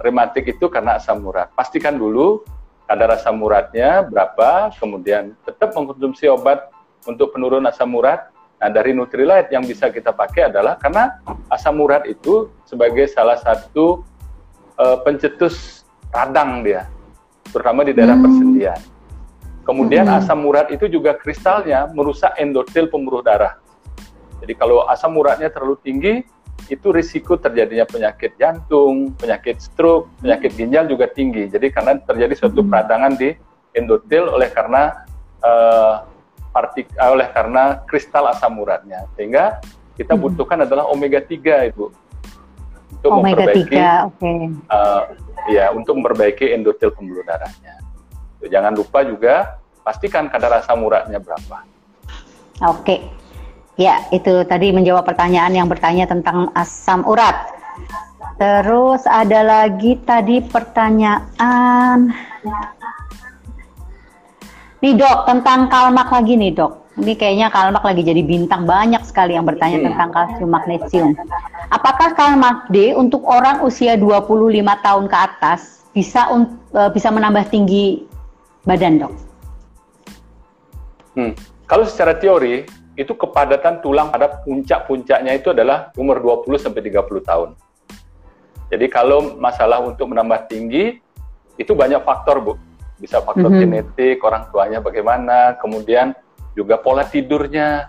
rematik 0.00 0.54
itu 0.54 0.70
karena 0.70 1.02
asam 1.02 1.18
urat. 1.26 1.50
Pastikan 1.58 1.98
dulu 1.98 2.46
kadar 2.90 3.14
asam 3.14 3.38
uratnya 3.38 4.02
berapa, 4.02 4.74
kemudian 4.74 5.38
tetap 5.46 5.70
mengkonsumsi 5.78 6.26
obat 6.26 6.74
untuk 7.06 7.30
penurun 7.30 7.62
asam 7.70 7.94
urat. 7.94 8.34
Nah, 8.58 8.66
dari 8.66 8.90
Nutrilite 8.90 9.54
yang 9.54 9.62
bisa 9.62 9.94
kita 9.94 10.10
pakai 10.10 10.50
adalah 10.50 10.74
karena 10.74 11.22
asam 11.54 11.78
urat 11.78 12.02
itu 12.10 12.50
sebagai 12.66 13.06
salah 13.06 13.38
satu 13.38 14.02
uh, 14.74 14.98
pencetus 15.06 15.86
radang 16.10 16.66
dia, 16.66 16.90
terutama 17.54 17.86
di 17.86 17.94
daerah 17.94 18.18
hmm. 18.18 18.26
persendian. 18.26 18.80
Kemudian 19.62 20.10
hmm. 20.10 20.18
asam 20.18 20.42
urat 20.42 20.66
itu 20.74 20.90
juga 20.90 21.14
kristalnya 21.14 21.86
merusak 21.94 22.34
endotel 22.42 22.90
pembuluh 22.90 23.22
darah. 23.22 23.54
Jadi 24.42 24.52
kalau 24.58 24.82
asam 24.90 25.14
uratnya 25.14 25.46
terlalu 25.46 25.78
tinggi, 25.86 26.26
itu 26.68 26.92
risiko 26.92 27.40
terjadinya 27.40 27.86
penyakit 27.88 28.36
jantung, 28.36 29.16
penyakit 29.16 29.62
stroke, 29.62 30.10
penyakit 30.20 30.52
ginjal 30.58 30.84
juga 30.90 31.08
tinggi. 31.08 31.48
Jadi 31.48 31.72
karena 31.72 31.96
terjadi 32.04 32.34
suatu 32.36 32.60
hmm. 32.60 32.68
peradangan 32.68 33.12
di 33.16 33.30
endotel 33.72 34.28
oleh 34.28 34.50
karena 34.50 35.06
uh, 35.40 36.04
partik 36.50 36.90
uh, 36.98 37.14
oleh 37.14 37.30
karena 37.32 37.80
kristal 37.86 38.28
asam 38.28 38.58
uratnya. 38.60 39.06
Sehingga 39.16 39.62
kita 39.96 40.18
hmm. 40.18 40.22
butuhkan 40.22 40.66
adalah 40.66 40.90
omega 40.90 41.22
3 41.22 41.70
Ibu. 41.72 41.86
Untuk 43.00 43.10
omega 43.16 43.48
memperbaiki 43.48 43.80
3, 43.80 44.08
okay. 44.12 44.40
uh, 44.68 45.02
eh, 45.48 45.56
ya, 45.56 45.72
untuk 45.72 45.96
memperbaiki 45.96 46.52
endotel 46.52 46.92
pembuluh 46.92 47.24
darahnya. 47.24 47.80
Jangan 48.44 48.76
lupa 48.76 49.06
juga 49.06 49.56
pastikan 49.80 50.28
kadar 50.28 50.60
asam 50.60 50.84
uratnya 50.84 51.16
berapa. 51.16 51.64
Oke. 52.60 52.84
Okay. 52.84 53.00
Ya, 53.80 54.04
itu 54.12 54.44
tadi 54.44 54.76
menjawab 54.76 55.08
pertanyaan 55.08 55.56
yang 55.56 55.64
bertanya 55.64 56.04
tentang 56.04 56.52
asam 56.52 57.00
urat. 57.08 57.48
Terus 58.36 59.08
ada 59.08 59.40
lagi 59.40 59.96
tadi 60.04 60.44
pertanyaan. 60.44 62.12
Nih 64.84 64.92
dok, 65.00 65.24
tentang 65.24 65.72
kalmak 65.72 66.12
lagi 66.12 66.36
nih 66.36 66.52
dok. 66.52 66.92
Ini 67.00 67.16
kayaknya 67.16 67.48
kalmak 67.48 67.80
lagi 67.80 68.04
jadi 68.04 68.20
bintang 68.20 68.68
banyak 68.68 69.00
sekali 69.08 69.32
yang 69.32 69.48
bertanya 69.48 69.80
hmm. 69.80 69.86
tentang 69.88 70.08
kalsium 70.12 70.50
magnesium. 70.52 71.10
Apakah 71.72 72.12
kalmak 72.12 72.68
D 72.68 72.92
untuk 72.92 73.24
orang 73.24 73.64
usia 73.64 73.96
25 73.96 74.60
tahun 74.84 75.04
ke 75.08 75.16
atas 75.16 75.88
bisa 75.96 76.28
uh, 76.28 76.92
bisa 76.92 77.08
menambah 77.08 77.48
tinggi 77.48 78.04
badan 78.68 79.08
dok? 79.08 79.12
Hmm. 81.16 81.32
Kalau 81.64 81.88
secara 81.88 82.20
teori 82.20 82.79
itu 83.00 83.16
kepadatan 83.16 83.80
tulang 83.80 84.12
pada 84.12 84.44
puncak-puncaknya 84.44 85.40
itu 85.40 85.56
adalah 85.56 85.88
umur 85.96 86.20
20 86.44 86.60
sampai 86.60 86.84
30 86.84 87.00
tahun. 87.24 87.56
Jadi 88.68 88.86
kalau 88.92 89.40
masalah 89.40 89.80
untuk 89.80 90.12
menambah 90.12 90.52
tinggi 90.52 91.00
itu 91.56 91.72
banyak 91.72 92.04
faktor, 92.04 92.44
Bu. 92.44 92.52
Bisa 93.00 93.24
faktor 93.24 93.48
mm 93.48 93.56
-hmm. 93.56 93.64
genetik, 93.64 94.20
orang 94.20 94.52
tuanya 94.52 94.84
bagaimana, 94.84 95.56
kemudian 95.56 96.12
juga 96.52 96.76
pola 96.76 97.08
tidurnya, 97.08 97.88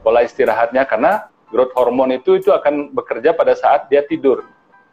pola 0.00 0.24
istirahatnya 0.24 0.88
karena 0.88 1.28
growth 1.52 1.76
hormone 1.76 2.16
itu 2.16 2.40
itu 2.40 2.48
akan 2.48 2.96
bekerja 2.96 3.36
pada 3.36 3.52
saat 3.52 3.92
dia 3.92 4.00
tidur. 4.00 4.48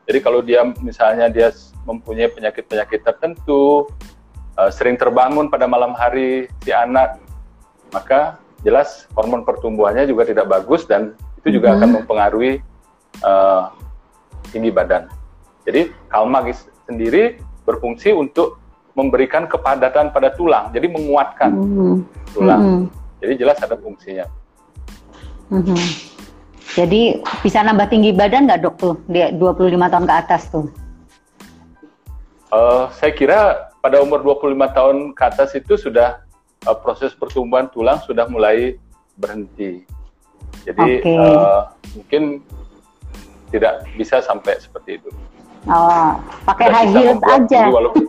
Jadi 0.05 0.19
kalau 0.21 0.43
dia 0.43 0.61
misalnya 0.83 1.31
dia 1.31 1.49
mempunyai 1.87 2.29
penyakit-penyakit 2.29 3.01
tertentu, 3.01 3.89
uh, 4.59 4.69
sering 4.69 4.99
terbangun 4.99 5.47
pada 5.47 5.65
malam 5.65 5.95
hari 5.95 6.51
si 6.61 6.75
anak, 6.75 7.17
maka 7.89 8.37
jelas 8.65 9.05
hormon 9.13 9.45
pertumbuhannya 9.45 10.09
juga 10.09 10.25
tidak 10.25 10.49
bagus 10.49 10.89
dan 10.89 11.13
itu 11.45 11.61
juga 11.61 11.69
mm 11.69 11.73
-hmm. 11.77 11.79
akan 11.85 11.89
mempengaruhi 12.01 12.53
uh, 13.21 13.69
tinggi 14.49 14.73
badan. 14.73 15.05
Jadi 15.69 15.93
kalmagis 16.09 16.65
sendiri 16.89 17.37
berfungsi 17.63 18.09
untuk 18.17 18.57
memberikan 18.97 19.45
kepadatan 19.45 20.09
pada 20.09 20.33
tulang, 20.33 20.73
jadi 20.73 20.89
menguatkan 20.89 21.51
mm 21.53 21.65
-hmm. 21.69 21.95
tulang. 22.33 22.61
Mm 22.61 22.73
-hmm. 22.73 22.85
Jadi 23.21 23.33
jelas 23.37 23.57
ada 23.61 23.77
fungsinya. 23.77 24.25
Mm 25.53 25.61
-hmm. 25.61 25.81
Jadi 26.73 27.01
bisa 27.45 27.61
nambah 27.61 27.87
tinggi 27.87 28.11
badan 28.11 28.49
nggak 28.49 28.61
dok 28.65 28.75
tuh 28.81 28.95
di 29.05 29.21
25 29.37 29.93
tahun 29.93 30.05
ke 30.09 30.15
atas 30.17 30.49
tuh? 30.49 30.65
Uh, 32.49 32.89
saya 32.97 33.13
kira 33.13 33.69
pada 33.79 34.01
umur 34.01 34.25
25 34.25 34.57
tahun 34.73 34.97
ke 35.13 35.23
atas 35.23 35.53
itu 35.53 35.77
sudah 35.77 36.24
uh, 36.65 36.77
proses 36.77 37.13
pertumbuhan 37.13 37.69
tulang 37.69 38.01
sudah 38.03 38.25
mulai 38.27 38.77
berhenti. 39.15 39.85
Jadi 40.65 41.01
okay. 41.01 41.17
uh, 41.17 41.71
mungkin 41.95 42.41
tidak 43.53 43.85
bisa 43.95 44.19
sampai 44.25 44.57
seperti 44.57 44.99
itu. 44.99 45.09
Oh, 45.65 46.17
pakai 46.45 46.67
high 46.69 46.89
heels 46.93 47.21
aja. 47.25 47.69
Walaupun, 47.73 48.05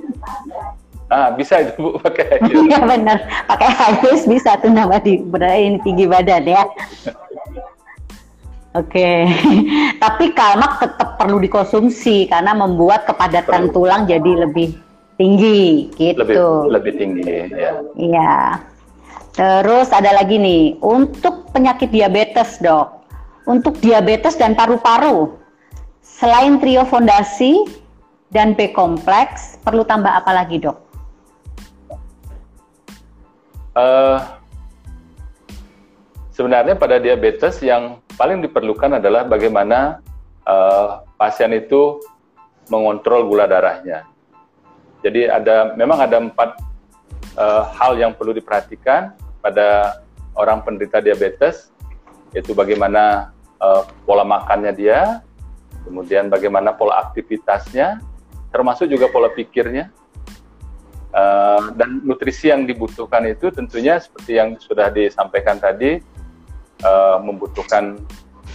ah, 1.09 1.33
bisa 1.33 1.65
itu 1.65 1.73
Bu 1.81 1.97
pakai 2.01 2.25
high 2.29 2.43
heels. 2.49 2.65
Iya 2.69 2.79
benar, 2.85 3.19
pakai 3.49 3.69
high 3.71 3.97
heels 4.05 4.25
bisa 4.29 4.61
tuh 4.61 4.73
nambah 4.73 5.01
di 5.05 5.21
ini 5.21 5.79
tinggi 5.85 6.05
badan 6.09 6.45
ya. 6.45 6.65
Oke, 8.77 9.01
okay. 9.01 9.21
tapi 10.05 10.37
kalmak 10.37 10.85
tetap 10.85 11.17
perlu 11.17 11.41
dikonsumsi 11.41 12.29
karena 12.29 12.53
membuat 12.53 13.09
kepadatan 13.09 13.73
perlu. 13.73 13.89
tulang 13.89 14.05
jadi 14.05 14.45
lebih 14.45 14.77
tinggi, 15.17 15.91
gitu. 15.97 16.21
Lebih, 16.23 16.37
lebih 16.73 16.93
tinggi, 16.97 17.33
ya. 17.53 17.73
Iya. 17.97 18.37
Terus 19.37 19.93
ada 19.93 20.17
lagi 20.17 20.41
nih, 20.41 20.81
untuk 20.81 21.53
penyakit 21.53 21.93
diabetes 21.93 22.57
dok, 22.61 23.05
untuk 23.45 23.77
diabetes 23.85 24.37
dan 24.41 24.57
paru-paru, 24.57 25.37
selain 26.01 26.57
trio 26.57 26.89
fondasi 26.89 27.69
dan 28.33 28.57
B 28.57 28.73
kompleks, 28.73 29.61
perlu 29.61 29.85
tambah 29.85 30.09
apa 30.09 30.33
lagi 30.33 30.57
dok? 30.65 30.79
Uh, 33.77 34.25
sebenarnya 36.33 36.81
pada 36.81 36.97
diabetes 36.97 37.61
yang 37.61 38.01
paling 38.17 38.41
diperlukan 38.41 38.97
adalah 38.97 39.29
bagaimana 39.29 40.01
uh, 40.49 41.05
pasien 41.21 41.53
itu 41.53 42.01
mengontrol 42.73 43.29
gula 43.29 43.45
darahnya. 43.45 44.09
Jadi 45.05 45.29
ada 45.29 45.77
memang 45.77 45.99
ada 46.01 46.17
empat 46.21 46.57
uh, 47.37 47.69
hal 47.77 48.01
yang 48.01 48.17
perlu 48.17 48.33
diperhatikan 48.33 49.13
pada 49.45 50.01
orang 50.37 50.65
penderita 50.65 51.01
diabetes, 51.01 51.73
yaitu 52.33 52.53
bagaimana 52.53 53.33
uh, 53.61 53.85
pola 54.05 54.25
makannya 54.25 54.73
dia, 54.77 55.21
kemudian 55.85 56.29
bagaimana 56.29 56.77
pola 56.77 57.01
aktivitasnya, 57.09 58.01
termasuk 58.53 58.89
juga 58.91 59.09
pola 59.09 59.33
pikirnya, 59.33 59.93
uh, 61.17 61.73
dan 61.77 62.05
nutrisi 62.05 62.53
yang 62.53 62.69
dibutuhkan 62.69 63.25
itu 63.29 63.49
tentunya 63.53 63.97
seperti 64.01 64.37
yang 64.37 64.61
sudah 64.61 64.93
disampaikan 64.93 65.57
tadi 65.57 66.01
uh, 66.85 67.19
membutuhkan 67.23 68.01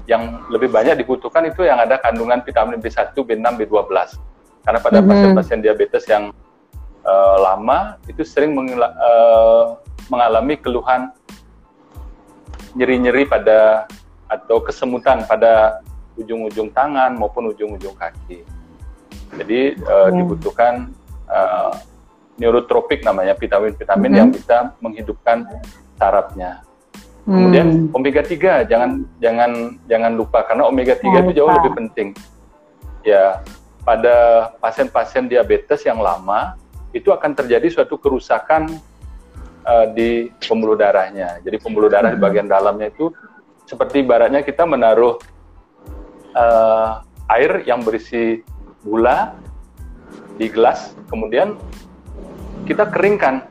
yang 0.09 0.43
lebih 0.49 0.69
banyak 0.73 0.97
dibutuhkan 0.97 1.45
itu 1.45 1.65
yang 1.65 1.77
ada 1.77 2.01
kandungan 2.01 2.41
vitamin 2.41 2.81
B1, 2.81 3.13
B6, 3.13 3.45
B12. 3.63 4.17
Karena 4.61 4.79
pada 4.79 4.97
mm-hmm. 4.99 5.09
pasien-pasien 5.09 5.57
mm 5.57 5.63
-hmm. 5.63 5.65
diabetes 5.65 6.03
yang 6.05 6.23
uh, 7.05 7.37
lama 7.41 7.97
itu 8.05 8.21
sering 8.21 8.53
uh, 8.55 9.77
mengalami 10.09 10.57
keluhan 10.57 11.09
nyeri-nyeri 12.77 13.27
pada 13.27 13.89
atau 14.31 14.63
kesemutan 14.63 15.27
pada 15.27 15.83
ujung-ujung 16.15 16.71
tangan 16.71 17.17
maupun 17.17 17.51
ujung-ujung 17.51 17.97
kaki. 17.97 18.47
Jadi 19.35 19.79
uh, 19.83 20.07
mm. 20.07 20.15
dibutuhkan 20.15 20.91
uh, 21.27 21.75
neurotropik 22.39 23.03
namanya 23.03 23.35
vitamin-vitamin 23.35 23.99
mm 23.99 24.07
-hmm. 24.07 24.19
yang 24.19 24.29
bisa 24.31 24.57
menghidupkan 24.79 25.47
sarafnya. 25.99 26.63
Kemudian 27.21 27.67
hmm. 27.85 27.93
omega 27.93 28.25
3 28.25 28.65
jangan 28.65 29.05
jangan 29.21 29.77
jangan 29.85 30.11
lupa 30.17 30.41
karena 30.41 30.65
omega 30.65 30.97
3 30.97 31.21
itu 31.29 31.31
jauh 31.37 31.53
lebih 31.53 31.71
penting. 31.77 32.07
Ya, 33.05 33.45
pada 33.91 34.47
pasien-pasien 34.63 35.27
diabetes 35.27 35.83
yang 35.83 35.99
lama 35.99 36.55
itu 36.95 37.11
akan 37.11 37.35
terjadi 37.35 37.67
suatu 37.67 37.99
kerusakan 37.99 38.79
uh, 39.67 39.91
di 39.91 40.31
pembuluh 40.47 40.79
darahnya. 40.79 41.43
Jadi 41.43 41.59
pembuluh 41.59 41.91
darah 41.91 42.07
hmm. 42.07 42.15
di 42.15 42.23
bagian 42.23 42.47
dalamnya 42.47 42.87
itu 42.87 43.11
seperti 43.67 43.99
ibaratnya 43.99 44.47
kita 44.47 44.63
menaruh 44.63 45.19
uh, 46.39 47.03
air 47.35 47.67
yang 47.67 47.83
berisi 47.83 48.39
gula 48.79 49.35
di 50.39 50.47
gelas, 50.47 50.95
kemudian 51.11 51.59
kita 52.63 52.87
keringkan 52.87 53.43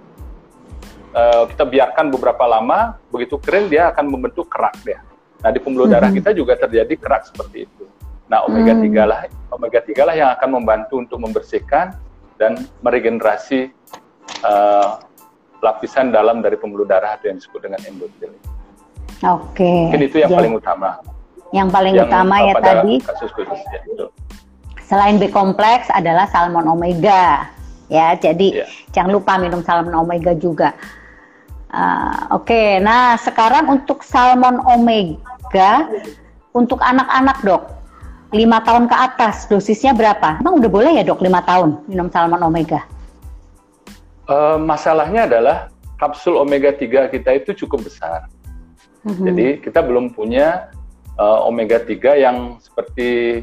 uh, 1.12 1.44
kita 1.52 1.68
biarkan 1.68 2.08
beberapa 2.08 2.48
lama, 2.48 2.96
begitu 3.12 3.36
kering 3.36 3.68
dia 3.68 3.92
akan 3.92 4.08
membentuk 4.08 4.48
kerak 4.48 4.72
dia. 4.88 5.04
Nah, 5.44 5.52
di 5.52 5.60
pembuluh 5.60 5.84
hmm. 5.84 6.00
darah 6.00 6.10
kita 6.16 6.32
juga 6.32 6.56
terjadi 6.56 6.96
kerak 6.96 7.28
seperti 7.28 7.68
itu. 7.68 7.84
Nah, 8.24 8.48
omega 8.48 8.72
3 8.72 8.88
hmm. 8.88 8.96
lah 9.04 9.20
omega 9.52 9.82
3 9.82 10.08
lah 10.08 10.14
yang 10.16 10.30
akan 10.34 10.48
membantu 10.60 10.98
untuk 10.98 11.18
membersihkan 11.20 11.94
dan 12.40 12.56
meregenerasi 12.80 13.70
uh, 14.46 15.02
lapisan 15.60 16.08
dalam 16.08 16.40
dari 16.40 16.56
pembuluh 16.56 16.88
darah 16.88 17.20
atau 17.20 17.28
yang 17.28 17.36
disebut 17.36 17.60
dengan 17.68 17.80
endotel. 17.84 18.32
Oke. 19.20 19.60
Okay. 19.60 19.80
Mungkin 19.92 20.04
itu 20.08 20.16
yang 20.24 20.32
ya. 20.32 20.38
paling 20.40 20.54
utama. 20.56 20.90
Yang 21.52 21.68
paling 21.68 21.94
yang 21.94 22.08
utama 22.08 22.36
ya 22.40 22.54
tadi. 22.56 22.94
Kasus 23.04 23.30
khusus 23.36 23.60
ya, 23.60 23.80
itu. 23.84 24.06
Selain 24.88 25.20
B 25.20 25.28
kompleks 25.28 25.92
adalah 25.92 26.26
salmon 26.32 26.66
omega. 26.66 27.46
Ya, 27.90 28.14
jadi 28.16 28.64
ya. 28.64 28.66
jangan 28.94 29.10
lupa 29.12 29.36
minum 29.36 29.60
salmon 29.60 29.94
omega 29.94 30.32
juga. 30.32 30.72
Uh, 31.70 32.34
Oke, 32.34 32.50
okay. 32.50 32.68
nah 32.82 33.14
sekarang 33.14 33.70
untuk 33.70 34.02
salmon 34.02 34.58
omega 34.66 35.86
untuk 36.50 36.82
anak-anak 36.82 37.38
dok, 37.46 37.62
lima 38.30 38.62
tahun 38.62 38.86
ke 38.86 38.96
atas 38.96 39.50
dosisnya 39.50 39.94
berapa? 39.94 40.38
Emang 40.38 40.62
udah 40.62 40.70
boleh 40.70 40.92
ya 40.98 41.02
dok 41.02 41.22
lima 41.22 41.42
tahun 41.42 41.82
minum 41.90 42.06
salmon 42.10 42.42
omega? 42.42 42.86
Uh, 44.30 44.58
masalahnya 44.62 45.26
adalah 45.26 45.66
kapsul 45.98 46.38
omega 46.38 46.70
3 46.70 47.10
kita 47.10 47.30
itu 47.34 47.66
cukup 47.66 47.90
besar. 47.90 48.30
Mm-hmm. 49.02 49.26
Jadi 49.26 49.46
kita 49.66 49.82
belum 49.82 50.14
punya 50.14 50.70
uh, 51.18 51.44
omega 51.50 51.82
3 51.82 51.98
yang 52.16 52.62
seperti 52.62 53.42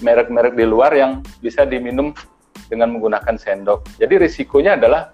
merek-merek 0.00 0.56
di 0.56 0.64
luar 0.64 0.96
yang 0.96 1.20
bisa 1.44 1.68
diminum 1.68 2.16
dengan 2.72 2.96
menggunakan 2.96 3.36
sendok. 3.36 3.84
Jadi 4.00 4.24
risikonya 4.24 4.80
adalah 4.80 5.12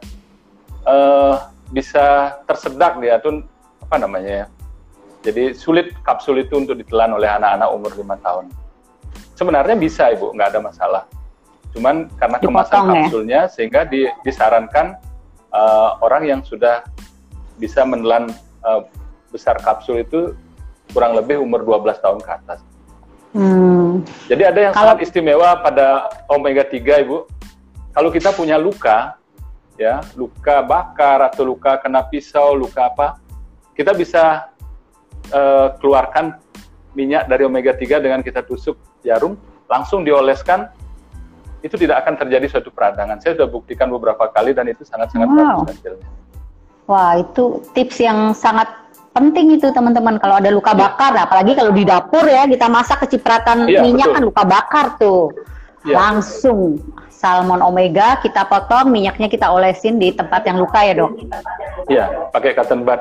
uh, 0.86 1.50
bisa 1.74 2.38
tersedak 2.46 3.02
dia 3.02 3.18
tuh 3.18 3.42
apa 3.84 3.96
namanya 3.98 4.46
ya. 4.46 4.46
Jadi 5.20 5.52
sulit 5.52 5.92
kapsul 6.06 6.40
itu 6.40 6.56
untuk 6.56 6.80
ditelan 6.80 7.12
oleh 7.12 7.28
anak-anak 7.28 7.68
umur 7.74 7.92
lima 7.98 8.16
tahun. 8.22 8.48
Sebenarnya 9.40 9.72
bisa 9.72 10.12
ibu, 10.12 10.36
nggak 10.36 10.52
ada 10.52 10.60
masalah. 10.60 11.02
Cuman 11.72 12.12
karena 12.20 12.36
kemasan 12.36 12.76
ya? 12.76 12.88
kapsulnya 12.92 13.40
sehingga 13.48 13.88
di, 13.88 14.04
disarankan 14.20 15.00
uh, 15.48 15.96
orang 16.04 16.28
yang 16.28 16.40
sudah 16.44 16.84
bisa 17.56 17.80
menelan 17.88 18.28
uh, 18.60 18.84
besar 19.32 19.56
kapsul 19.64 20.04
itu 20.04 20.36
kurang 20.92 21.16
lebih 21.16 21.40
umur 21.40 21.64
12 21.64 22.04
tahun 22.04 22.20
ke 22.20 22.30
atas. 22.36 22.60
Hmm. 23.32 24.04
Jadi 24.28 24.42
ada 24.44 24.60
yang 24.60 24.74
Kalau... 24.76 24.92
sangat 24.92 25.08
istimewa 25.08 25.56
pada 25.64 26.12
omega 26.28 26.60
3 26.60 26.76
Ibu. 27.08 27.24
Kalau 27.96 28.12
kita 28.12 28.36
punya 28.36 28.60
luka, 28.60 29.16
ya 29.80 30.04
luka 30.20 30.60
bakar 30.60 31.32
atau 31.32 31.48
luka 31.48 31.80
kena 31.80 32.04
pisau, 32.04 32.52
luka 32.52 32.92
apa, 32.92 33.16
kita 33.72 33.96
bisa 33.96 34.52
uh, 35.32 35.72
keluarkan 35.80 36.36
minyak 36.92 37.24
dari 37.24 37.48
omega 37.48 37.72
3 37.72 38.04
dengan 38.04 38.20
kita 38.20 38.44
tusuk 38.44 38.89
jarum, 39.04 39.34
langsung 39.66 40.02
dioleskan, 40.02 40.68
itu 41.60 41.76
tidak 41.76 42.04
akan 42.04 42.16
terjadi 42.16 42.46
suatu 42.48 42.72
peradangan. 42.72 43.20
Saya 43.20 43.36
sudah 43.36 43.48
buktikan 43.48 43.92
beberapa 43.92 44.28
kali 44.32 44.56
dan 44.56 44.68
itu 44.68 44.84
sangat-sangat 44.84 45.28
wow. 45.28 45.36
bagus 45.62 45.76
hasilnya. 45.76 46.08
Wah, 46.88 47.12
itu 47.22 47.62
tips 47.76 48.02
yang 48.02 48.34
sangat 48.34 48.66
penting 49.14 49.58
itu 49.58 49.70
teman-teman 49.70 50.18
kalau 50.18 50.38
ada 50.38 50.50
luka 50.50 50.72
ya. 50.74 50.88
bakar, 50.88 51.12
apalagi 51.14 51.52
kalau 51.54 51.70
di 51.74 51.84
dapur 51.86 52.24
ya 52.26 52.46
kita 52.46 52.66
masak 52.66 53.06
kecipratan 53.06 53.66
ya, 53.66 53.82
minyak 53.82 54.10
betul. 54.10 54.16
kan 54.16 54.22
luka 54.26 54.42
bakar 54.46 54.86
tuh. 54.98 55.22
Ya. 55.86 55.96
Langsung 55.96 56.82
salmon 57.08 57.60
omega 57.60 58.16
kita 58.24 58.48
potong, 58.48 58.88
minyaknya 58.88 59.28
kita 59.28 59.52
olesin 59.52 60.00
di 60.00 60.16
tempat 60.16 60.48
yang 60.48 60.56
luka 60.56 60.80
ya 60.80 60.96
dok? 60.96 61.12
Iya, 61.92 62.04
pakai 62.32 62.56
cotton 62.56 62.82
bud. 62.88 63.00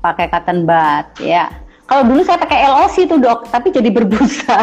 Pakai 0.00 0.26
cotton 0.32 0.64
bud, 0.64 1.06
ya. 1.20 1.52
Kalau 1.90 2.06
dulu 2.06 2.22
saya 2.22 2.38
pakai 2.38 2.70
LOC 2.70 3.10
tuh 3.10 3.18
dok, 3.18 3.50
tapi 3.50 3.74
jadi 3.74 3.90
berbusa. 3.90 4.62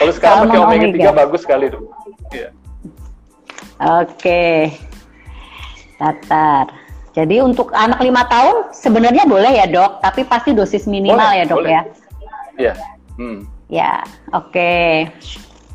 Kalau 0.00 0.12
sekarang 0.16 0.48
pakai 0.48 0.60
omega, 0.64 0.88
omega 0.88 1.12
3 1.12 1.20
bagus 1.20 1.40
sekali 1.44 1.68
dok. 1.68 1.84
Iya. 2.32 2.48
Oke, 4.00 4.72
datar. 6.00 6.72
Jadi 7.12 7.44
untuk 7.44 7.68
anak 7.76 8.00
lima 8.00 8.24
tahun 8.26 8.72
sebenarnya 8.72 9.28
boleh 9.28 9.60
ya 9.60 9.68
dok, 9.68 10.00
tapi 10.00 10.24
pasti 10.24 10.56
dosis 10.56 10.88
minimal 10.88 11.20
boleh, 11.20 11.36
ya 11.36 11.44
dok 11.44 11.58
boleh. 11.60 11.70
ya. 11.70 11.82
Iya. 12.56 12.72
Hmm. 13.20 13.38
Ya, 13.68 13.92
oke. 14.32 14.56
Okay. 14.56 15.12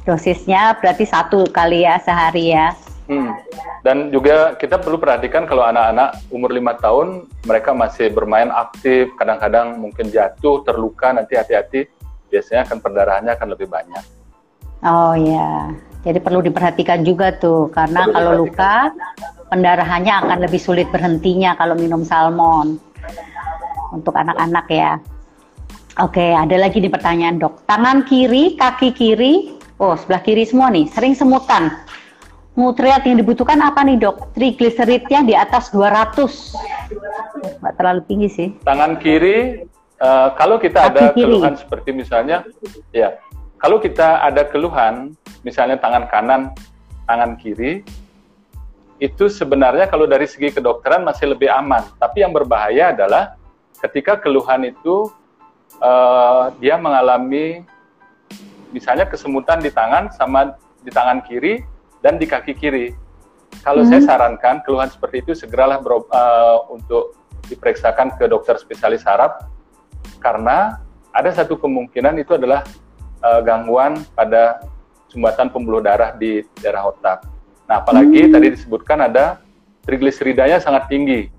Dosisnya 0.10 0.74
berarti 0.82 1.06
satu 1.06 1.46
kali 1.54 1.86
ya 1.86 2.02
sehari 2.02 2.50
ya. 2.58 2.74
Hmm. 3.10 3.34
Dan 3.82 4.14
juga 4.14 4.54
kita 4.54 4.78
perlu 4.78 5.02
perhatikan 5.02 5.50
kalau 5.50 5.66
anak-anak 5.66 6.22
umur 6.30 6.54
lima 6.54 6.78
tahun 6.78 7.26
mereka 7.42 7.74
masih 7.74 8.14
bermain 8.14 8.54
aktif, 8.54 9.10
kadang-kadang 9.18 9.82
mungkin 9.82 10.14
jatuh, 10.14 10.62
terluka, 10.62 11.10
nanti 11.10 11.34
hati-hati, 11.34 11.90
biasanya 12.30 12.70
akan 12.70 12.78
perdarahannya 12.78 13.34
akan 13.34 13.50
lebih 13.58 13.66
banyak. 13.66 14.06
Oh 14.86 15.18
ya, 15.18 15.74
jadi 16.06 16.22
perlu 16.22 16.46
diperhatikan 16.46 17.02
juga 17.02 17.34
tuh, 17.34 17.74
karena 17.74 18.06
perlu 18.06 18.14
kalau 18.14 18.32
luka 18.46 18.76
pendarahannya 19.50 20.14
akan 20.14 20.38
lebih 20.46 20.62
sulit 20.62 20.86
berhentinya 20.94 21.58
kalau 21.58 21.74
minum 21.74 22.06
salmon 22.06 22.78
untuk 23.90 24.14
anak-anak 24.14 24.70
ya. 24.70 25.02
Oke, 25.98 26.32
ada 26.32 26.56
lagi 26.62 26.78
di 26.78 26.88
pertanyaan 26.94 27.42
dok. 27.42 27.66
Tangan 27.66 28.06
kiri, 28.06 28.54
kaki 28.54 28.94
kiri, 28.94 29.58
oh 29.82 29.98
sebelah 29.98 30.22
kiri 30.22 30.46
semua 30.46 30.70
nih, 30.70 30.86
sering 30.94 31.18
semutan 31.18 31.74
nutrien 32.58 33.02
yang 33.06 33.18
dibutuhkan 33.20 33.60
apa 33.62 33.86
nih 33.86 34.00
dok? 34.02 34.34
Trigliseridnya 34.34 35.22
di 35.26 35.34
atas 35.38 35.70
200. 35.74 37.60
Nggak 37.62 37.74
terlalu 37.78 38.02
tinggi 38.10 38.30
sih. 38.30 38.48
Tangan 38.66 38.98
kiri, 38.98 39.66
uh, 40.02 40.34
kalau 40.34 40.58
kita 40.58 40.90
Kaki 40.90 40.92
ada 40.94 41.04
kiri. 41.14 41.24
keluhan 41.26 41.54
seperti 41.60 41.90
misalnya, 41.94 42.38
ya, 42.96 43.20
kalau 43.60 43.78
kita 43.78 44.24
ada 44.24 44.48
keluhan, 44.48 45.14
misalnya 45.44 45.78
tangan 45.78 46.08
kanan, 46.10 46.42
tangan 47.06 47.36
kiri, 47.38 47.84
itu 49.00 49.32
sebenarnya 49.32 49.88
kalau 49.88 50.04
dari 50.06 50.28
segi 50.28 50.52
kedokteran 50.52 51.08
masih 51.08 51.32
lebih 51.32 51.48
aman. 51.48 51.88
Tapi 51.96 52.24
yang 52.24 52.36
berbahaya 52.36 52.92
adalah 52.92 53.40
ketika 53.80 54.20
keluhan 54.20 54.68
itu 54.68 55.08
uh, 55.80 56.52
dia 56.60 56.76
mengalami 56.76 57.64
misalnya 58.76 59.08
kesemutan 59.08 59.64
di 59.64 59.72
tangan 59.72 60.12
sama 60.14 60.54
di 60.84 60.92
tangan 60.92 61.24
kiri 61.26 61.64
dan 62.00 62.20
di 62.20 62.26
kaki 62.26 62.56
kiri. 62.56 62.96
Kalau 63.66 63.82
hmm. 63.82 63.90
saya 63.90 64.02
sarankan 64.06 64.62
keluhan 64.62 64.90
seperti 64.94 65.26
itu 65.26 65.32
segeralah 65.34 65.82
ber, 65.82 66.06
uh, 66.14 66.70
untuk 66.70 67.18
diperiksakan 67.50 68.14
ke 68.16 68.30
dokter 68.30 68.56
spesialis 68.62 69.02
saraf 69.02 69.42
karena 70.22 70.78
ada 71.12 71.34
satu 71.34 71.58
kemungkinan 71.58 72.22
itu 72.22 72.38
adalah 72.38 72.62
uh, 73.26 73.42
gangguan 73.42 74.06
pada 74.14 74.62
sumbatan 75.10 75.50
pembuluh 75.50 75.82
darah 75.82 76.14
di 76.14 76.46
daerah 76.62 76.94
otak. 76.94 77.26
Nah, 77.66 77.82
apalagi 77.82 78.30
hmm. 78.30 78.34
tadi 78.34 78.48
disebutkan 78.54 79.10
ada 79.10 79.42
trigliseridanya 79.84 80.62
sangat 80.62 80.86
tinggi. 80.90 81.34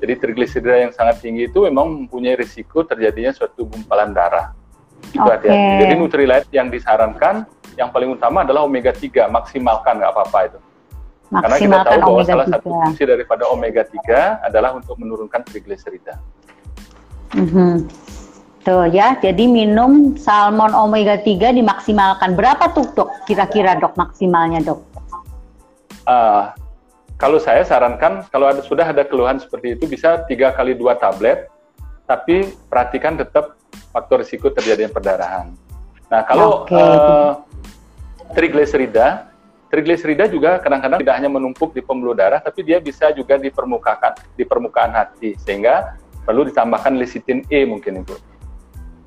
Jadi 0.00 0.14
trigliserida 0.18 0.88
yang 0.88 0.92
sangat 0.94 1.20
tinggi 1.20 1.50
itu 1.50 1.66
memang 1.66 2.06
mempunyai 2.06 2.38
risiko 2.38 2.86
terjadinya 2.86 3.34
suatu 3.34 3.66
gumpalan 3.68 4.14
darah. 4.16 4.54
Itu 5.10 5.20
okay. 5.20 5.50
hati-hati. 5.50 5.80
Jadi 5.84 5.94
Nutrilite 5.98 6.50
yang 6.54 6.68
disarankan 6.70 7.44
yang 7.76 7.88
paling 7.90 8.12
utama 8.12 8.44
adalah 8.44 8.64
omega 8.64 8.92
3 8.92 9.28
maksimalkan 9.28 10.00
nggak 10.00 10.12
apa-apa 10.12 10.38
itu 10.48 10.58
karena 11.32 11.56
kita 11.56 11.78
tahu 11.88 12.00
bahwa 12.04 12.22
salah 12.28 12.46
3. 12.48 12.52
satu 12.52 12.68
fungsi 12.68 13.02
daripada 13.08 13.42
omega 13.48 13.82
3 13.88 14.44
adalah 14.44 14.76
untuk 14.76 15.00
menurunkan 15.00 15.40
trigliserida 15.48 16.20
mm 17.32 17.46
-hmm. 17.48 17.72
tuh 18.60 18.84
ya 18.92 19.16
jadi 19.16 19.44
minum 19.48 20.12
salmon 20.20 20.76
omega 20.76 21.16
3 21.16 21.56
dimaksimalkan 21.56 22.36
berapa 22.36 22.68
tuh 22.76 22.84
dok 22.92 23.08
kira-kira 23.24 23.80
dok 23.80 23.96
maksimalnya 23.96 24.60
dok 24.60 24.80
uh, 26.04 26.52
kalau 27.16 27.38
saya 27.40 27.64
sarankan 27.64 28.26
kalau 28.28 28.50
ada 28.52 28.60
sudah 28.60 28.84
ada 28.84 29.06
keluhan 29.06 29.40
seperti 29.40 29.78
itu 29.78 29.88
bisa 29.88 30.26
tiga 30.28 30.52
kali 30.52 30.76
dua 30.76 31.00
tablet 31.00 31.48
tapi 32.04 32.50
perhatikan 32.68 33.16
tetap 33.16 33.56
faktor 33.88 34.20
risiko 34.20 34.52
terjadinya 34.52 34.92
perdarahan 34.92 35.54
nah 36.12 36.20
kalau 36.28 36.68
okay. 36.68 36.76
uh, 36.76 37.40
trigliserida. 38.32 39.28
Trigliserida 39.72 40.28
juga 40.28 40.60
kadang-kadang 40.60 41.00
tidak 41.00 41.16
hanya 41.16 41.32
menumpuk 41.32 41.72
di 41.72 41.80
pembuluh 41.80 42.12
darah, 42.12 42.44
tapi 42.44 42.60
dia 42.60 42.76
bisa 42.76 43.08
juga 43.16 43.40
di 43.40 43.48
permukaan 43.48 44.12
di 44.36 44.44
permukaan 44.44 44.92
hati, 44.92 45.32
sehingga 45.40 45.96
perlu 46.28 46.44
ditambahkan 46.44 47.00
lecithin 47.00 47.40
E 47.48 47.64
mungkin 47.64 48.04
itu. 48.04 48.12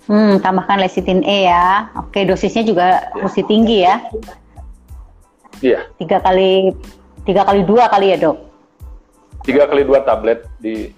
Hmm, 0.09 0.41
tambahkan 0.41 0.81
lecithin 0.81 1.21
E 1.21 1.45
ya. 1.45 1.93
Oke, 2.01 2.25
dosisnya 2.25 2.65
juga 2.65 2.85
ya. 3.13 3.21
mesti 3.21 3.41
tinggi 3.45 3.77
ya. 3.85 3.95
Iya. 5.61 5.79
Tiga 6.01 6.17
kali 6.21 6.73
tiga 7.29 7.45
kali 7.45 7.61
dua 7.61 7.85
kali 7.85 8.13
ya 8.13 8.17
dok. 8.17 8.37
Tiga 9.45 9.69
kali 9.69 9.85
dua 9.85 10.01
tablet 10.01 10.49
di 10.57 10.89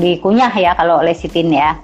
dikunyah 0.00 0.52
ya 0.56 0.72
kalau 0.80 1.04
lecithin 1.04 1.52
ya. 1.52 1.76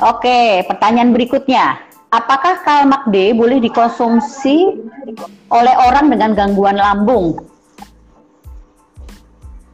Oke, 0.00 0.64
pertanyaan 0.64 1.12
berikutnya 1.12 1.84
apakah 2.14 2.62
Kalmak 2.62 3.10
D 3.10 3.34
boleh 3.34 3.58
dikonsumsi 3.58 4.78
oleh 5.50 5.74
orang 5.90 6.06
dengan 6.14 6.30
gangguan 6.38 6.78
lambung? 6.78 7.42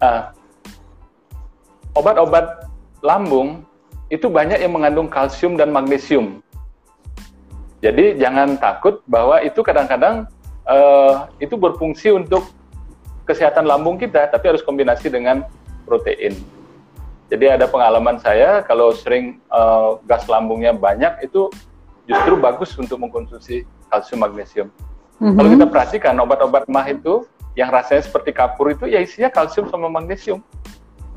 Uh, 0.01 0.32
obat-obat 1.93 2.64
lambung 3.05 3.61
itu 4.09 4.32
banyak 4.32 4.57
yang 4.64 4.72
mengandung 4.72 5.12
kalsium 5.12 5.61
dan 5.61 5.68
magnesium. 5.68 6.41
Jadi 7.84 8.16
jangan 8.16 8.57
takut 8.57 9.05
bahwa 9.05 9.45
itu 9.45 9.61
kadang-kadang 9.61 10.24
uh, 10.64 11.28
itu 11.36 11.61
berfungsi 11.61 12.12
untuk 12.12 12.49
kesehatan 13.28 13.68
lambung 13.68 14.01
kita, 14.01 14.32
tapi 14.32 14.49
harus 14.49 14.64
kombinasi 14.64 15.12
dengan 15.12 15.45
protein. 15.84 16.32
Jadi 17.30 17.47
ada 17.47 17.70
pengalaman 17.70 18.18
saya 18.18 18.64
kalau 18.66 18.91
sering 18.91 19.38
uh, 19.53 20.01
gas 20.09 20.26
lambungnya 20.26 20.74
banyak 20.74 21.22
itu 21.22 21.47
justru 22.09 22.34
bagus 22.40 22.70
untuk 22.78 22.96
mengkonsumsi 23.01 23.64
kalsium 23.90 24.20
magnesium. 24.22 24.68
Mm-hmm. 25.20 25.36
Kalau 25.36 25.48
kita 25.53 25.66
perhatikan 25.68 26.14
obat-obat 26.20 26.64
mah 26.70 26.86
itu 26.88 27.28
yang 27.59 27.68
rasanya 27.68 28.07
seperti 28.07 28.30
kapur 28.32 28.72
itu 28.72 28.88
ya 28.88 29.03
isinya 29.03 29.28
kalsium 29.28 29.68
sama 29.68 29.90
magnesium. 29.90 30.40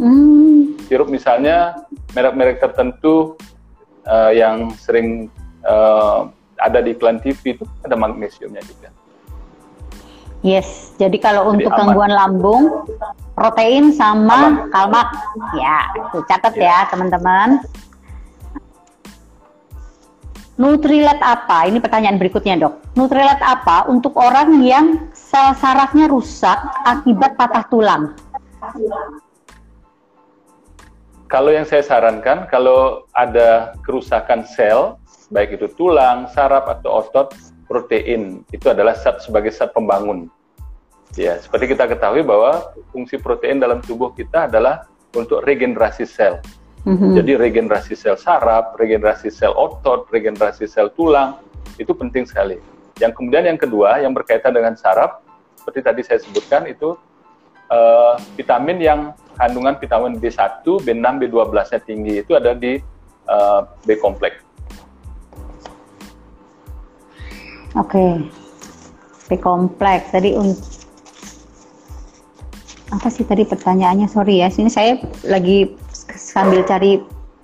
Mm. 0.01 0.75
Sirup 0.89 1.07
misalnya 1.07 1.87
merek-merek 2.11 2.59
tertentu 2.59 3.37
uh, 4.09 4.31
yang 4.33 4.73
sering 4.75 5.29
uh, 5.63 6.27
ada 6.59 6.79
di 6.81 6.95
iklan 6.95 7.21
TV 7.21 7.55
itu 7.59 7.65
ada 7.85 7.95
magnesiumnya 7.95 8.63
juga. 8.65 8.89
Yes, 10.43 10.91
jadi 10.99 11.15
kalau 11.23 11.47
jadi 11.47 11.51
untuk 11.55 11.71
aman. 11.71 11.79
gangguan 11.79 12.11
lambung, 12.11 12.63
protein 13.31 13.95
sama 13.95 14.67
aman. 14.67 14.71
kalmak, 14.75 15.07
ya, 15.55 15.87
catat 16.27 16.53
ya, 16.59 16.67
ya 16.67 16.77
teman-teman. 16.91 17.63
Nutrilet 20.53 21.17
apa? 21.17 21.65
Ini 21.65 21.81
pertanyaan 21.81 22.21
berikutnya 22.21 22.61
dok. 22.61 22.93
Nutrilet 22.93 23.41
apa 23.41 23.89
untuk 23.89 24.13
orang 24.21 24.61
yang 24.61 25.09
sel 25.09 25.57
sarafnya 25.57 26.05
rusak 26.05 26.61
akibat 26.85 27.33
patah 27.33 27.65
tulang? 27.73 28.13
Kalau 31.25 31.49
yang 31.49 31.65
saya 31.65 31.81
sarankan, 31.81 32.45
kalau 32.45 33.09
ada 33.17 33.73
kerusakan 33.81 34.45
sel, 34.45 35.01
baik 35.33 35.57
itu 35.57 35.65
tulang, 35.73 36.29
saraf 36.29 36.69
atau 36.69 37.01
otot, 37.01 37.33
protein 37.65 38.45
itu 38.53 38.69
adalah 38.69 38.93
zat 38.93 39.25
sebagai 39.25 39.49
zat 39.49 39.73
pembangun. 39.73 40.29
Ya, 41.17 41.41
seperti 41.41 41.73
kita 41.73 41.89
ketahui 41.89 42.21
bahwa 42.21 42.73
fungsi 42.93 43.17
protein 43.17 43.57
dalam 43.57 43.81
tubuh 43.81 44.13
kita 44.13 44.45
adalah 44.45 44.85
untuk 45.17 45.41
regenerasi 45.41 46.05
sel. 46.05 46.37
Mm-hmm. 46.83 47.11
Jadi 47.15 47.31
regenerasi 47.39 47.95
sel 47.95 48.19
saraf, 48.19 48.75
regenerasi 48.75 49.31
sel 49.31 49.55
otot, 49.55 50.11
regenerasi 50.11 50.67
sel 50.67 50.91
tulang 50.91 51.39
itu 51.79 51.95
penting 51.95 52.27
sekali. 52.27 52.59
Yang 52.99 53.15
kemudian 53.15 53.47
yang 53.47 53.55
kedua 53.55 54.03
yang 54.03 54.11
berkaitan 54.11 54.51
dengan 54.51 54.75
saraf, 54.75 55.23
seperti 55.55 55.79
tadi 55.79 56.01
saya 56.03 56.19
sebutkan 56.19 56.67
itu 56.67 56.99
uh, 57.71 58.19
vitamin 58.35 58.83
yang 58.83 58.99
kandungan 59.39 59.79
vitamin 59.79 60.19
B1, 60.19 60.61
B6, 60.61 61.07
B12-nya 61.23 61.79
tinggi 61.87 62.13
itu 62.19 62.35
ada 62.35 62.51
di 62.51 62.83
uh, 63.31 63.63
B 63.87 63.95
kompleks. 63.97 64.43
Oke, 67.79 67.95
okay. 67.95 68.11
B 69.31 69.39
kompleks. 69.39 70.11
Tadi 70.11 70.35
apa 72.93 73.07
sih 73.09 73.23
tadi 73.25 73.47
pertanyaannya? 73.47 74.05
Sorry 74.11 74.43
ya, 74.43 74.51
sini 74.53 74.69
saya 74.69 74.99
lagi 75.25 75.79
sambil 76.33 76.65
cari 76.65 76.97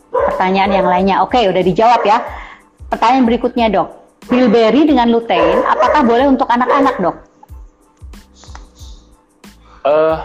pertanyaan 0.10 0.74
yang 0.74 0.88
lainnya. 0.90 1.16
Oke, 1.22 1.38
udah 1.46 1.62
dijawab 1.62 2.02
ya. 2.02 2.26
Pertanyaan 2.90 3.30
berikutnya, 3.30 3.70
Dok. 3.70 3.90
Bilberry 4.30 4.90
dengan 4.90 5.10
lutein, 5.14 5.62
apakah 5.66 6.02
boleh 6.02 6.26
untuk 6.26 6.50
anak-anak, 6.50 6.96
Dok? 6.98 7.18
Uh, 9.86 10.18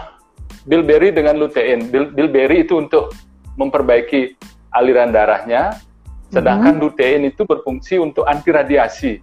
bilberry 0.65 1.13
dengan 1.13 1.37
lutein. 1.37 1.89
Bil 1.93 2.09
bilberry 2.11 2.65
itu 2.65 2.81
untuk 2.81 3.13
memperbaiki 3.55 4.35
aliran 4.73 5.13
darahnya, 5.13 5.79
sedangkan 6.33 6.75
mm 6.75 6.81
-hmm. 6.81 6.91
lutein 6.91 7.21
itu 7.29 7.47
berfungsi 7.47 8.01
untuk 8.01 8.27
anti 8.27 8.49
radiasi. 8.51 9.13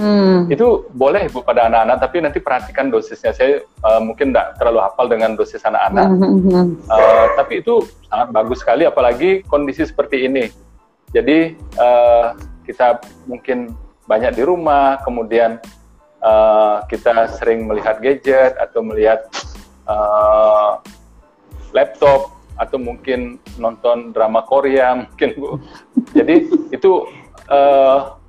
Hmm. 0.00 0.48
Itu 0.48 0.88
boleh 0.96 1.28
Bu 1.28 1.44
pada 1.44 1.68
anak-anak, 1.68 2.00
tapi 2.00 2.24
nanti 2.24 2.40
perhatikan 2.40 2.88
dosisnya. 2.88 3.36
Saya 3.36 3.60
uh, 3.84 4.00
mungkin 4.00 4.32
tidak 4.32 4.56
terlalu 4.56 4.80
hafal 4.80 5.06
dengan 5.12 5.36
dosis 5.36 5.60
anak-anak. 5.60 6.08
Hmm. 6.08 6.80
Uh, 6.88 7.24
tapi 7.36 7.60
itu 7.60 7.84
sangat 8.08 8.28
bagus 8.32 8.64
sekali, 8.64 8.88
apalagi 8.88 9.44
kondisi 9.44 9.84
seperti 9.84 10.24
ini. 10.24 10.48
Jadi 11.12 11.52
uh, 11.76 12.32
kita 12.64 13.04
mungkin 13.28 13.76
banyak 14.08 14.40
di 14.40 14.42
rumah, 14.42 15.04
kemudian 15.04 15.60
uh, 16.24 16.80
kita 16.88 17.28
sering 17.36 17.68
melihat 17.68 18.00
gadget 18.00 18.56
atau 18.56 18.80
melihat 18.80 19.28
uh, 19.84 20.80
laptop 21.76 22.40
atau 22.60 22.76
mungkin 22.76 23.40
nonton 23.56 24.12
drama 24.12 24.44
Korea 24.48 24.96
mungkin 25.04 25.28
Bu. 25.36 25.50
Jadi 26.16 26.48
itu 26.72 27.04
uh, 27.48 28.19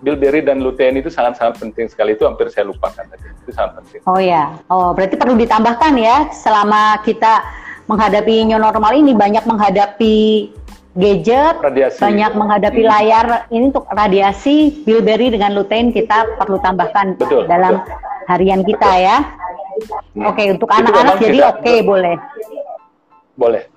bilberry 0.00 0.44
dan 0.44 0.60
lutein 0.60 1.00
itu 1.00 1.08
sangat-sangat 1.08 1.56
penting 1.56 1.88
sekali 1.88 2.12
itu 2.12 2.28
hampir 2.28 2.52
saya 2.52 2.68
lupakan 2.68 3.04
tadi 3.04 3.26
itu 3.32 3.50
sangat 3.52 3.80
penting. 3.80 4.00
Oh 4.04 4.20
ya, 4.20 4.52
oh 4.68 4.92
berarti 4.92 5.16
perlu 5.16 5.34
ditambahkan 5.40 5.92
ya 5.96 6.16
selama 6.36 7.00
kita 7.00 7.40
menghadapi 7.86 8.44
new 8.44 8.60
normal 8.60 8.92
ini 8.92 9.16
banyak 9.16 9.46
menghadapi 9.46 10.50
gadget, 10.96 11.60
radiasi. 11.60 12.00
banyak 12.00 12.32
menghadapi 12.34 12.82
hmm. 12.82 12.90
layar 12.90 13.26
ini 13.52 13.64
untuk 13.68 13.84
radiasi 13.92 14.84
bilberry 14.84 15.28
dengan 15.28 15.52
lutein 15.52 15.92
kita 15.92 16.36
perlu 16.40 16.56
tambahkan 16.60 17.20
betul, 17.20 17.44
dalam 17.44 17.84
betul. 17.84 17.96
harian 18.32 18.60
kita 18.64 18.90
betul. 18.90 19.06
ya. 19.06 19.16
Hmm. 20.16 20.24
Oke 20.32 20.40
okay, 20.40 20.46
untuk 20.56 20.68
anak-anak 20.72 21.16
jadi 21.20 21.38
oke 21.52 21.60
okay, 21.60 21.78
boleh. 21.84 22.16
Boleh. 23.36 23.75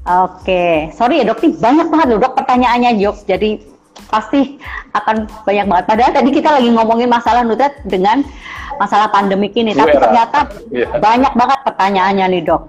Oke, 0.00 0.88
sorry 0.96 1.20
ya 1.20 1.28
dok, 1.28 1.44
ini 1.44 1.60
banyak 1.60 1.92
banget 1.92 2.06
loh 2.16 2.18
dok 2.24 2.32
pertanyaannya 2.32 2.96
Jok. 3.04 3.28
Jadi 3.28 3.60
pasti 4.08 4.56
akan 4.96 5.28
banyak 5.44 5.66
banget. 5.68 5.84
Padahal 5.84 6.12
tadi 6.16 6.30
kita 6.32 6.48
lagi 6.56 6.72
ngomongin 6.72 7.12
masalah 7.12 7.44
Nutet 7.44 7.76
dengan 7.84 8.24
masalah 8.80 9.12
pandemik 9.12 9.52
ini, 9.52 9.76
tapi 9.76 10.00
ternyata 10.00 10.48
yeah. 10.72 10.88
banyak 10.96 11.36
banget 11.36 11.58
pertanyaannya 11.68 12.26
nih 12.32 12.42
dok. 12.48 12.62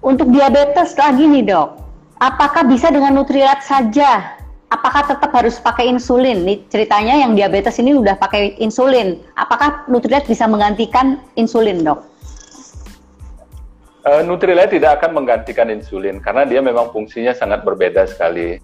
Untuk 0.00 0.30
diabetes 0.30 0.94
lagi 0.94 1.26
nih 1.26 1.42
dok, 1.50 1.74
apakah 2.22 2.62
bisa 2.64 2.94
dengan 2.94 3.18
Nutrilat 3.18 3.66
saja? 3.66 4.38
Apakah 4.70 5.02
tetap 5.10 5.34
harus 5.34 5.58
pakai 5.58 5.90
insulin? 5.90 6.46
Nih 6.46 6.62
ceritanya 6.70 7.18
yang 7.18 7.34
diabetes 7.34 7.82
ini 7.82 7.98
udah 7.98 8.14
pakai 8.14 8.54
insulin. 8.62 9.18
Apakah 9.34 9.90
Nutrilat 9.90 10.30
bisa 10.30 10.46
menggantikan 10.46 11.18
insulin 11.34 11.82
dok? 11.82 12.09
Uh, 14.00 14.24
Nutrilite 14.24 14.80
tidak 14.80 15.00
akan 15.00 15.12
menggantikan 15.12 15.68
insulin 15.68 16.24
karena 16.24 16.48
dia 16.48 16.64
memang 16.64 16.88
fungsinya 16.88 17.36
sangat 17.36 17.60
berbeda 17.60 18.08
sekali. 18.08 18.56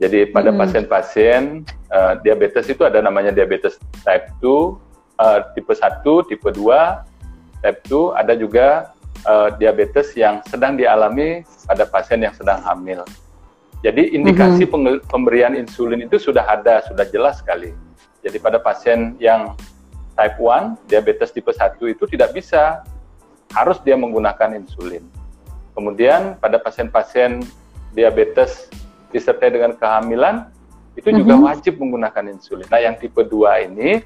Jadi 0.00 0.32
pada 0.32 0.50
hmm. 0.50 0.58
pasien-pasien 0.58 1.42
hmm. 1.62 1.92
uh, 1.92 2.12
diabetes 2.24 2.66
itu 2.72 2.80
ada 2.82 3.04
namanya 3.04 3.28
diabetes 3.28 3.76
type 4.00 4.26
2, 4.40 4.48
uh, 4.48 4.64
eh, 5.20 5.38
tipe 5.52 5.68
1, 5.70 6.02
tipe 6.32 6.48
2, 6.48 6.56
type 7.60 7.80
2, 7.92 8.16
ada 8.16 8.32
juga 8.34 8.96
uh, 9.28 9.52
diabetes 9.54 10.16
yang 10.16 10.40
sedang 10.48 10.80
dialami 10.80 11.44
pada 11.68 11.84
pasien 11.84 12.24
yang 12.24 12.32
sedang 12.32 12.58
hamil. 12.64 13.04
Jadi 13.84 14.16
indikasi 14.16 14.64
hmm. 14.64 15.12
pemberian 15.12 15.52
insulin 15.52 16.00
itu 16.00 16.16
sudah 16.16 16.48
ada, 16.48 16.80
sudah 16.88 17.04
jelas 17.12 17.44
sekali. 17.44 17.76
Jadi 18.24 18.40
pada 18.40 18.56
pasien 18.56 19.12
yang 19.20 19.52
type 20.16 20.40
1, 20.40 20.88
diabetes 20.88 21.36
tipe 21.36 21.52
1 21.52 21.76
itu 21.84 22.08
tidak 22.08 22.32
bisa 22.32 22.80
harus 23.54 23.78
dia 23.86 23.94
menggunakan 23.94 24.58
insulin. 24.58 25.06
Kemudian 25.74 26.38
pada 26.42 26.58
pasien-pasien 26.58 27.42
diabetes 27.94 28.70
disertai 29.14 29.54
dengan 29.54 29.78
kehamilan 29.78 30.50
itu 30.98 31.06
mm 31.06 31.14
-hmm. 31.14 31.20
juga 31.22 31.34
mhm. 31.34 31.42
wajib 31.46 31.74
menggunakan 31.78 32.24
insulin. 32.34 32.66
Nah, 32.70 32.80
yang 32.82 32.94
tipe 32.98 33.22
2 33.22 33.66
ini 33.70 34.02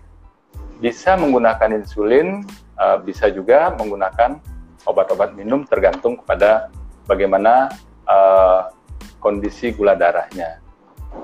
bisa 0.78 1.16
menggunakan 1.16 1.74
insulin, 1.74 2.44
uh, 2.78 3.01
bisa 3.03 3.28
juga 3.28 3.72
menggunakan 3.76 4.40
obat-obat 4.86 5.34
minum 5.36 5.66
tergantung 5.68 6.16
kepada 6.22 6.72
bagaimana 7.05 7.68
uh, 8.09 8.72
kondisi 9.18 9.74
gula 9.74 9.99
darahnya. 9.99 10.62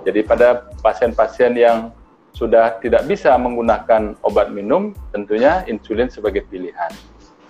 Jadi 0.04 0.20
pada 0.26 0.68
pasien-pasien 0.82 1.54
yang 1.56 1.92
sudah 2.34 2.82
tidak 2.82 3.06
bisa 3.06 3.30
menggunakan 3.38 4.18
obat 4.26 4.50
minum, 4.50 4.90
tentunya 5.14 5.62
insulin 5.70 6.10
sebagai 6.10 6.42
pilihan. 6.50 6.90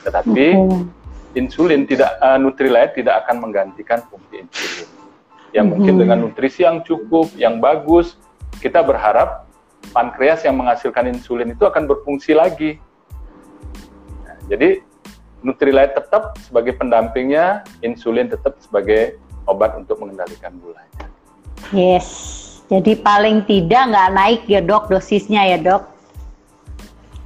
Tetapi 0.04 0.46
okay. 0.54 1.40
insulin 1.40 1.88
tidak 1.88 2.20
uh, 2.20 2.36
Nutrilite 2.36 3.00
tidak 3.00 3.24
akan 3.24 3.40
menggantikan 3.40 4.04
fungsi 4.12 4.44
insulin. 4.44 4.88
Yang 5.54 5.64
mm 5.66 5.72
mungkin 5.72 5.94
dengan 5.96 6.18
nutrisi 6.22 6.66
yang 6.66 6.84
cukup, 6.84 7.32
yang 7.38 7.58
bagus, 7.58 8.20
kita 8.60 8.84
berharap 8.84 9.48
pankreas 9.94 10.44
yang 10.44 10.60
menghasilkan 10.60 11.08
insulin 11.10 11.52
itu 11.52 11.64
akan 11.64 11.88
berfungsi 11.88 12.36
lagi. 12.36 12.76
Nah, 14.24 14.36
jadi 14.50 14.84
Nutrilite 15.44 15.92
tetap 15.92 16.40
sebagai 16.40 16.72
pendampingnya, 16.80 17.68
insulin 17.84 18.32
tetap 18.32 18.56
sebagai 18.64 19.20
obat 19.44 19.76
untuk 19.76 20.00
mengendalikan 20.00 20.56
gulanya. 20.56 21.04
Yes, 21.68 22.08
jadi 22.72 22.96
paling 22.96 23.44
tidak 23.44 23.92
nggak 23.92 24.10
naik 24.16 24.40
ya 24.48 24.64
dok 24.64 24.88
dosisnya 24.88 25.44
ya 25.44 25.58
dok, 25.60 25.84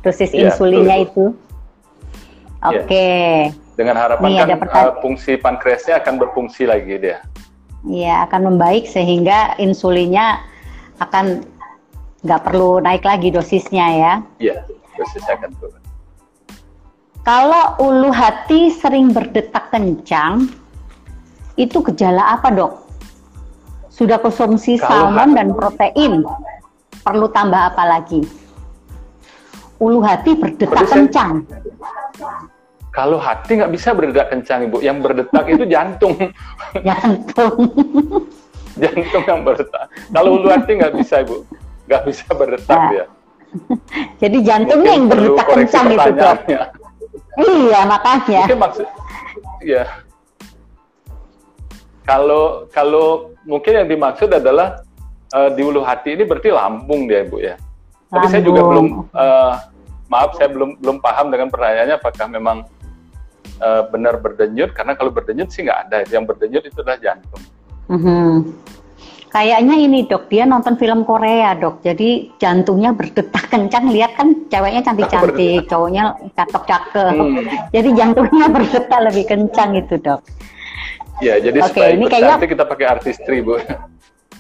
dosis 0.03 0.35
ya, 0.35 0.51
insulinnya 0.51 1.07
betul. 1.07 1.07
itu. 1.07 1.24
Iya. 2.59 2.82
Oke. 2.82 2.84
Okay. 2.86 3.34
Dengan 3.78 3.94
harapan 3.94 4.26
Nih, 4.34 4.38
kan 4.42 4.59
uh, 4.74 4.98
fungsi 4.98 5.38
pankreasnya 5.38 6.02
akan 6.02 6.18
berfungsi 6.18 6.66
lagi 6.66 6.98
dia. 6.98 7.22
Iya, 7.86 8.26
akan 8.26 8.54
membaik 8.54 8.90
sehingga 8.90 9.54
insulinnya 9.62 10.42
akan 10.98 11.46
nggak 12.26 12.42
perlu 12.42 12.82
naik 12.82 13.06
lagi 13.06 13.30
dosisnya 13.30 13.86
ya. 13.94 14.12
Iya, 14.42 14.66
dosisnya 14.98 15.38
akan 15.38 15.50
turun. 15.62 15.82
Kalau 17.22 17.78
ulu 17.78 18.11
hati 18.11 18.74
sering 18.74 19.14
berdetak 19.14 19.70
kencang, 19.70 20.50
itu 21.54 21.78
gejala 21.92 22.34
apa 22.34 22.50
dok? 22.50 22.88
Sudah 23.94 24.18
konsumsi 24.18 24.78
Kalau 24.78 25.14
salmon 25.14 25.38
dan 25.38 25.54
protein, 25.54 26.26
perlu 27.06 27.30
tambah 27.30 27.59
apa 27.59 27.84
lagi? 27.86 28.26
Ulu 29.79 30.03
hati 30.03 30.35
berdetak 30.35 30.91
kencang. 30.91 31.47
Kalau 32.91 33.14
hati 33.14 33.62
nggak 33.62 33.70
bisa 33.70 33.95
berdetak 33.95 34.35
kencang, 34.35 34.66
Ibu. 34.66 34.83
Yang 34.83 34.99
berdetak 35.07 35.45
itu 35.47 35.64
jantung. 35.70 36.18
Jantung. 36.87 37.57
jantung 38.83 39.24
yang 39.26 39.41
berdetak. 39.47 39.87
Kalau 40.11 40.31
ulu 40.35 40.51
hati 40.51 40.70
nggak 40.83 40.95
bisa, 40.99 41.22
Ibu. 41.22 41.47
Nggak 41.87 42.03
bisa 42.11 42.26
berdetak 42.35 42.74
nah. 42.74 42.91
ya. 42.91 43.05
Jadi 44.22 44.39
jantungnya 44.43 44.99
Mungkin 44.99 44.99
yang 44.99 45.07
berdetak 45.07 45.47
kencang 45.47 45.87
itu, 45.95 46.11
Dok. 46.18 46.39
Iya, 47.39 47.81
makanya. 47.87 48.41
Mungkin 48.51 48.59
maksud, 48.59 48.87
ya. 49.62 49.85
Kalau 52.03 52.66
kalau 52.74 53.31
mungkin 53.47 53.72
yang 53.79 53.87
dimaksud 53.87 54.33
adalah 54.33 54.83
uh, 55.39 55.53
di 55.55 55.62
ulu 55.62 55.87
hati 55.87 56.18
ini 56.18 56.26
berarti 56.26 56.51
lambung 56.51 57.07
dia, 57.07 57.22
Ibu 57.22 57.39
ya. 57.39 57.55
Tapi 58.09 58.26
saya 58.32 58.42
juga 58.42 58.64
belum 58.64 58.86
uh, 59.12 59.54
maaf 60.09 60.32
saya 60.40 60.48
belum 60.48 60.80
belum 60.80 60.96
paham 61.04 61.28
dengan 61.28 61.52
pertanyaannya 61.52 61.96
apakah 62.00 62.26
memang 62.26 62.59
uh, 63.61 63.82
benar 63.92 64.16
berdenyut 64.16 64.72
karena 64.72 64.96
kalau 64.96 65.12
berdenyut 65.12 65.52
sih 65.52 65.68
nggak 65.68 65.88
ada 65.88 65.98
yang 66.09 66.24
berdenyut 66.24 66.64
itu 66.64 66.80
adalah 66.80 67.00
jantung. 67.00 67.42
Mm-hmm. 67.92 68.28
Kayaknya 69.28 69.76
ini 69.76 70.09
dok 70.09 70.32
dia 70.32 70.48
nonton 70.48 70.80
film 70.80 71.04
Korea 71.04 71.52
dok 71.52 71.84
jadi 71.84 72.32
jantungnya 72.40 72.96
berdetak 72.96 73.52
kencang 73.52 73.92
lihat 73.92 74.16
kan 74.16 74.32
ceweknya 74.48 74.80
cantik-cantik 74.80 75.68
cowoknya 75.72 76.16
cakep 76.32 76.62
cakep 76.64 77.12
hmm. 77.12 77.44
jadi 77.76 77.88
jantungnya 77.92 78.46
berdetak 78.56 79.00
lebih 79.04 79.24
kencang 79.28 79.76
itu 79.76 80.00
dok. 80.00 80.24
Ya 81.20 81.36
jadi 81.36 81.61
okay, 81.61 81.68
supaya 81.68 81.88
ini 81.92 82.04
kayaknya 82.09 82.40
kita 82.40 82.64
pakai 82.64 82.86
artistri 82.88 83.44
bu. 83.44 83.61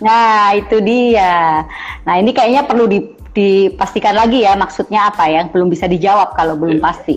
Nah 0.00 0.54
itu 0.56 0.78
dia. 0.80 1.66
Nah 2.06 2.14
ini 2.16 2.30
kayaknya 2.32 2.64
perlu 2.64 2.86
di 2.86 3.17
dipastikan 3.38 4.18
lagi 4.18 4.42
ya 4.42 4.58
maksudnya 4.58 5.14
apa 5.14 5.30
ya 5.30 5.46
belum 5.46 5.70
bisa 5.70 5.86
dijawab 5.86 6.34
kalau 6.34 6.58
belum 6.58 6.82
yeah. 6.82 6.86
pasti. 6.90 7.14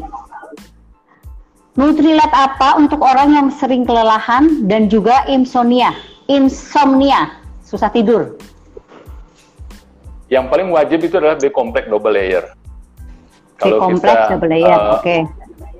Nutrilat 1.73 2.29
apa 2.29 2.77
untuk 2.77 3.01
orang 3.01 3.33
yang 3.33 3.47
sering 3.49 3.87
kelelahan 3.87 4.67
dan 4.67 4.91
juga 4.91 5.25
insomnia, 5.25 5.95
insomnia, 6.29 7.41
susah 7.63 7.89
tidur? 7.89 8.37
Yang 10.27 10.45
paling 10.51 10.69
wajib 10.69 10.99
itu 11.01 11.15
adalah 11.17 11.39
B 11.39 11.47
complex 11.49 11.87
double 11.87 12.13
layer. 12.13 12.43
B 13.57 13.71
complex 13.71 14.17
double 14.29 14.51
layer, 14.51 14.77
uh, 14.77 14.99
oke. 14.99 15.03
Okay. 15.03 15.23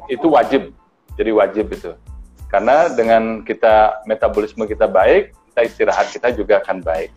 Itu 0.08 0.32
wajib, 0.32 0.72
jadi 1.20 1.32
wajib 1.36 1.70
itu. 1.76 1.92
Karena 2.48 2.88
dengan 2.92 3.44
kita 3.44 4.04
metabolisme 4.08 4.64
kita 4.64 4.88
baik, 4.88 5.36
kita 5.52 5.62
istirahat 5.68 6.08
kita 6.08 6.32
juga 6.32 6.64
akan 6.64 6.80
baik. 6.82 7.12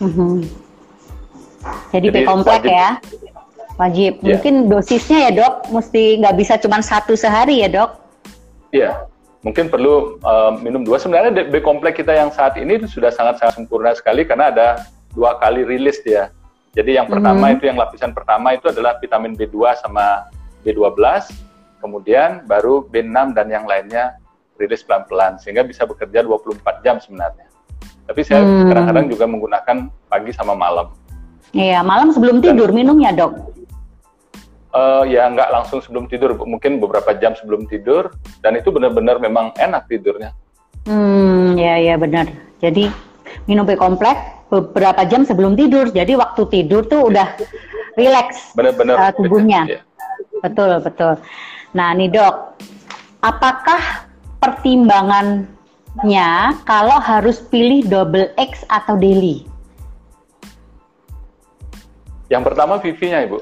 Mm 0.00 0.10
-hmm. 0.10 0.34
Jadi, 1.90 2.06
Jadi 2.12 2.20
komplek 2.26 2.62
ya. 2.66 2.98
Wajib. 3.78 4.18
Ya. 4.20 4.34
Mungkin 4.34 4.54
dosisnya 4.66 5.18
ya 5.28 5.30
dok, 5.34 5.70
mesti 5.70 6.18
nggak 6.18 6.34
bisa 6.34 6.54
cuma 6.58 6.82
satu 6.82 7.14
sehari 7.14 7.62
ya 7.62 7.68
dok? 7.70 7.90
Iya. 8.74 9.06
Mungkin 9.46 9.70
perlu 9.70 10.18
uh, 10.26 10.58
minum 10.58 10.82
dua. 10.82 10.98
Sebenarnya 10.98 11.46
B 11.46 11.62
komplek 11.62 12.02
kita 12.02 12.10
yang 12.10 12.34
saat 12.34 12.58
ini 12.58 12.82
itu 12.82 12.90
sudah 12.90 13.14
sangat-sangat 13.14 13.54
sempurna 13.54 13.94
sekali 13.94 14.26
karena 14.26 14.50
ada 14.50 14.68
dua 15.14 15.38
kali 15.38 15.62
rilis 15.62 16.02
dia. 16.02 16.34
Jadi 16.74 16.98
yang 16.98 17.06
pertama 17.06 17.46
mm 17.46 17.48
-hmm. 17.48 17.56
itu 17.58 17.64
yang 17.70 17.78
lapisan 17.78 18.12
pertama 18.12 18.54
itu 18.54 18.66
adalah 18.68 18.98
vitamin 18.98 19.32
B2 19.38 19.78
sama 19.78 20.26
B12, 20.66 20.98
kemudian 21.80 22.44
baru 22.44 22.84
B6 22.90 23.32
dan 23.32 23.46
yang 23.48 23.64
lainnya 23.64 24.18
rilis 24.58 24.82
pelan-pelan 24.82 25.38
sehingga 25.38 25.62
bisa 25.62 25.86
bekerja 25.86 26.26
24 26.26 26.84
jam 26.84 26.98
sebenarnya. 26.98 27.46
Tapi 28.10 28.20
saya 28.26 28.42
hmm. 28.42 28.68
kadang-kadang 28.68 29.04
hmm. 29.06 29.12
juga 29.14 29.24
menggunakan 29.30 29.76
pagi 30.10 30.32
sama 30.34 30.58
malam. 30.58 30.90
Iya, 31.56 31.80
malam 31.80 32.12
sebelum 32.12 32.44
tidur 32.44 32.68
Dan, 32.68 32.76
minum 32.76 32.96
ya 33.00 33.12
dok? 33.12 33.32
Uh, 34.76 35.00
ya 35.08 35.32
nggak 35.32 35.48
langsung 35.48 35.80
sebelum 35.80 36.04
tidur, 36.06 36.36
mungkin 36.44 36.76
beberapa 36.76 37.16
jam 37.16 37.32
sebelum 37.32 37.64
tidur, 37.64 38.12
dan 38.44 38.52
itu 38.52 38.68
benar-benar 38.68 39.16
memang 39.16 39.56
enak 39.56 39.88
tidurnya. 39.88 40.36
Hmm, 40.84 41.56
ya 41.56 41.80
ya 41.80 41.96
benar. 41.96 42.28
Jadi 42.60 42.92
minum 43.48 43.64
B 43.64 43.80
kompleks 43.80 44.20
beberapa 44.52 45.08
jam 45.08 45.24
sebelum 45.24 45.56
tidur, 45.56 45.88
jadi 45.88 46.20
waktu 46.20 46.44
tidur 46.52 46.84
tuh 46.84 47.08
udah 47.08 47.32
rileks 47.96 48.52
uh, 48.56 49.12
tubuhnya. 49.16 49.64
Ya. 49.68 49.80
Betul 50.44 50.84
betul. 50.84 51.16
Nah 51.72 51.96
nih 51.96 52.12
dok, 52.12 52.60
apakah 53.24 54.04
pertimbangannya 54.38 56.28
kalau 56.68 57.00
harus 57.00 57.40
pilih 57.48 57.88
double 57.88 58.28
X 58.36 58.68
atau 58.68 59.00
daily? 59.00 59.48
Yang 62.28 62.42
pertama 62.52 62.80
PV-nya, 62.80 63.18
Ibu. 63.24 63.38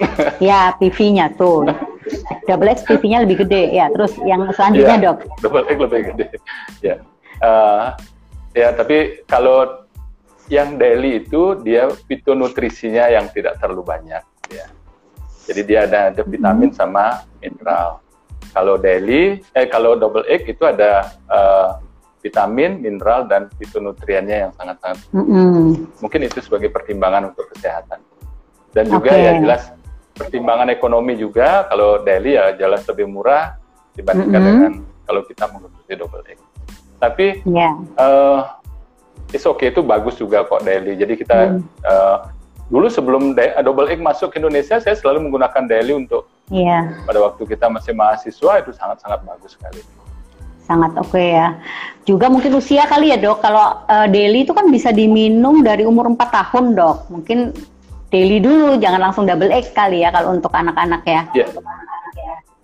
ya, 0.50 0.74
PV-nya 0.78 1.34
tuh. 1.38 1.66
Double 2.48 2.70
X 2.74 2.82
PV-nya 2.88 3.22
lebih 3.22 3.46
gede 3.46 3.70
ya. 3.70 3.86
Terus 3.92 4.18
yang 4.26 4.50
selanjutnya, 4.50 4.96
ya, 4.98 5.04
Dok. 5.10 5.18
Double 5.42 5.64
X 5.66 5.76
lebih 5.78 6.00
gede. 6.14 6.26
Ya. 6.82 6.96
Uh, 7.40 7.94
ya, 8.56 8.74
tapi 8.74 9.22
kalau 9.30 9.86
yang 10.50 10.76
daily 10.76 11.22
itu 11.22 11.54
dia 11.62 11.86
fitonutrisinya 12.10 13.06
yang 13.06 13.30
tidak 13.30 13.56
terlalu 13.62 13.86
banyak 13.86 14.24
ya. 14.50 14.66
Jadi 15.46 15.60
dia 15.62 15.86
ada, 15.86 16.10
ada 16.10 16.22
vitamin 16.26 16.74
hmm. 16.74 16.78
sama 16.78 17.22
mineral. 17.38 18.02
Kalau 18.50 18.74
daily, 18.74 19.38
eh 19.54 19.66
kalau 19.70 19.94
double 19.94 20.26
egg 20.26 20.42
itu 20.50 20.66
ada 20.66 21.14
uh, 21.30 21.78
vitamin, 22.20 22.84
mineral, 22.84 23.24
dan 23.26 23.48
fitonutriennya 23.56 24.48
yang 24.48 24.52
sangat-sangat 24.54 25.08
mm 25.10 25.24
-hmm. 25.24 25.64
mungkin 26.04 26.20
itu 26.24 26.38
sebagai 26.44 26.68
pertimbangan 26.68 27.32
untuk 27.32 27.48
kesehatan. 27.56 28.00
Dan 28.70 28.86
juga 28.86 29.10
okay. 29.10 29.26
ya 29.26 29.32
jelas 29.42 29.62
pertimbangan 30.14 30.68
ekonomi 30.70 31.16
juga 31.16 31.66
kalau 31.66 32.04
daily 32.04 32.36
ya 32.36 32.54
jelas 32.54 32.84
lebih 32.86 33.08
murah 33.08 33.56
dibandingkan 33.96 34.40
mm 34.40 34.46
-hmm. 34.46 34.60
dengan 34.60 34.72
kalau 35.08 35.22
kita 35.26 35.44
mengkonsumsi 35.48 35.92
double 35.96 36.24
egg. 36.28 36.38
Tapi 37.00 37.26
yeah. 37.48 37.72
uh, 37.96 38.60
it's 39.32 39.48
okay 39.48 39.72
itu 39.72 39.80
bagus 39.80 40.20
juga 40.20 40.44
kok 40.44 40.62
daily. 40.62 40.94
Jadi 40.94 41.16
kita 41.16 41.56
mm. 41.56 41.64
uh, 41.88 42.28
dulu 42.68 42.86
sebelum 42.86 43.34
double 43.34 43.88
egg 43.90 43.98
masuk 43.98 44.30
ke 44.30 44.38
Indonesia 44.38 44.78
saya 44.78 44.94
selalu 44.94 45.26
menggunakan 45.26 45.66
daily 45.66 45.96
untuk 45.96 46.28
yeah. 46.52 46.94
pada 47.08 47.18
waktu 47.18 47.42
kita 47.48 47.66
masih 47.66 47.96
mahasiswa 47.96 48.62
itu 48.62 48.70
sangat-sangat 48.76 49.24
bagus 49.26 49.58
sekali 49.58 49.82
sangat 50.70 50.94
oke 50.94 51.10
okay 51.10 51.34
ya. 51.34 51.58
Juga 52.06 52.30
mungkin 52.30 52.54
usia 52.54 52.86
kali 52.86 53.10
ya 53.10 53.18
dok, 53.18 53.42
kalau 53.42 53.82
uh, 53.90 54.06
daily 54.06 54.46
itu 54.46 54.54
kan 54.54 54.70
bisa 54.70 54.94
diminum 54.94 55.66
dari 55.66 55.82
umur 55.82 56.06
4 56.14 56.22
tahun 56.30 56.78
dok. 56.78 57.10
Mungkin 57.10 57.50
daily 58.14 58.38
dulu, 58.38 58.78
jangan 58.78 59.10
langsung 59.10 59.26
double 59.26 59.50
X 59.50 59.74
kali 59.74 60.06
ya 60.06 60.14
kalau 60.14 60.38
untuk 60.38 60.54
anak-anak 60.54 61.02
ya. 61.02 61.22
Ya, 61.34 61.46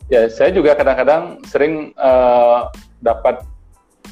ya 0.07 0.21
saya 0.31 0.55
juga 0.55 0.79
kadang-kadang 0.79 1.43
sering 1.51 1.91
uh, 1.99 2.71
dapat 3.03 3.43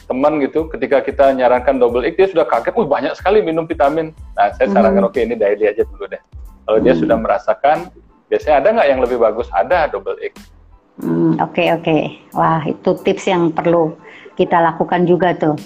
teman 0.05 0.37
gitu 0.43 0.69
ketika 0.69 1.01
kita 1.01 1.33
nyarankan 1.33 1.79
double 1.79 2.03
X 2.03 2.15
dia 2.19 2.29
sudah 2.35 2.47
kaget, 2.51 2.75
oh 2.75 2.87
banyak 2.87 3.15
sekali 3.15 3.41
minum 3.41 3.65
vitamin. 3.65 4.11
Nah 4.35 4.51
saya 4.59 4.67
sarankan 4.75 5.07
mm 5.07 5.07
-hmm. 5.07 5.09
oke 5.09 5.15
okay, 5.15 5.27
ini 5.27 5.35
daily 5.39 5.71
aja 5.71 5.87
dulu 5.87 6.11
deh. 6.11 6.21
Kalau 6.67 6.79
mm 6.79 6.83
-hmm. 6.83 6.85
dia 6.85 6.95
sudah 6.95 7.17
merasakan, 7.17 7.79
biasanya 8.27 8.57
ada 8.61 8.69
nggak 8.75 8.89
yang 8.91 9.01
lebih 9.01 9.19
bagus? 9.23 9.47
Ada 9.55 9.91
double 9.91 10.19
X 10.21 10.55
Hmm, 10.95 11.35
oke 11.43 11.59
okay, 11.59 11.67
oke. 11.75 11.83
Okay. 11.83 12.03
Wah, 12.31 12.63
itu 12.63 12.91
tips 13.03 13.27
yang 13.27 13.51
perlu 13.51 13.99
kita 14.39 14.63
lakukan 14.63 15.03
juga 15.07 15.35
tuh. 15.35 15.59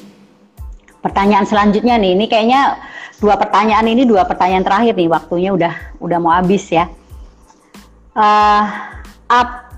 Pertanyaan 1.04 1.44
selanjutnya 1.44 2.00
nih, 2.00 2.16
ini 2.16 2.26
kayaknya 2.26 2.80
dua 3.20 3.36
pertanyaan 3.36 3.86
ini 3.86 4.08
dua 4.08 4.24
pertanyaan 4.24 4.64
terakhir 4.64 4.96
nih, 4.96 5.08
waktunya 5.12 5.50
udah 5.52 5.74
udah 6.00 6.18
mau 6.18 6.32
habis 6.32 6.64
ya. 6.72 6.88
Uh, 8.16 8.64
up, 9.28 9.68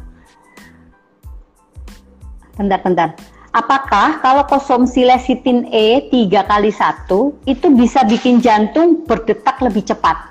bentar 2.56 2.80
bentar. 2.80 3.08
Apakah 3.50 4.22
kalau 4.22 4.46
konsumsi 4.46 5.02
lecitin 5.02 5.66
E 5.74 6.06
3 6.06 6.46
kali 6.46 6.70
satu 6.70 7.34
itu 7.42 7.66
bisa 7.74 8.06
bikin 8.06 8.38
jantung 8.38 9.02
berdetak 9.02 9.58
lebih 9.58 9.82
cepat? 9.90 10.29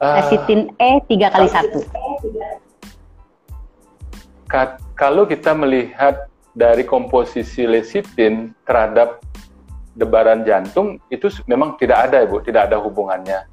Lecitin 0.00 0.72
E 0.80 1.04
3 1.04 1.28
kali 1.28 1.48
1. 1.52 1.76
Kalau 4.96 5.28
kita 5.28 5.52
melihat 5.52 6.26
dari 6.56 6.88
komposisi 6.88 7.68
lecitin 7.68 8.56
terhadap 8.64 9.20
debaran 9.92 10.42
jantung 10.42 10.96
itu 11.12 11.28
memang 11.44 11.76
tidak 11.76 12.08
ada 12.08 12.24
ibu, 12.24 12.40
tidak 12.40 12.72
ada 12.72 12.80
hubungannya. 12.80 13.44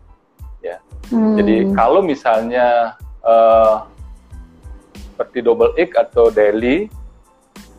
Ya. 0.63 0.79
Hmm. 1.11 1.35
Jadi 1.35 1.75
kalau 1.75 1.99
misalnya 1.99 2.95
uh, 3.21 3.83
seperti 4.95 5.43
double 5.43 5.75
egg 5.75 5.93
atau 5.99 6.31
daily 6.31 6.87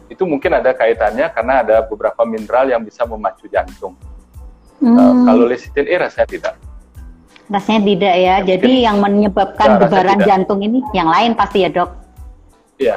itu 0.08 0.24
mungkin 0.24 0.56
ada 0.56 0.76
kaitannya 0.76 1.28
karena 1.32 1.64
ada 1.64 1.76
beberapa 1.84 2.24
mineral 2.28 2.68
yang 2.68 2.84
bisa 2.84 3.08
memacu 3.08 3.48
jantung. 3.48 3.96
Hmm. 4.78 4.92
Uh, 4.94 5.14
kalau 5.24 5.44
lecitin 5.48 5.88
E 5.88 5.96
rasanya 5.96 6.28
tidak. 6.28 6.54
Rasanya 7.48 7.80
tidak 7.84 8.14
ya. 8.14 8.34
Jadi 8.44 8.72
mungkin, 8.72 8.86
yang 8.86 8.96
menyebabkan 9.00 9.68
ya, 9.76 9.78
debaran 9.80 10.18
jantung 10.24 10.60
ini 10.60 10.84
yang 10.92 11.08
lain 11.08 11.32
pasti 11.32 11.64
ya 11.64 11.70
dok? 11.72 11.90
Iya. 12.76 12.96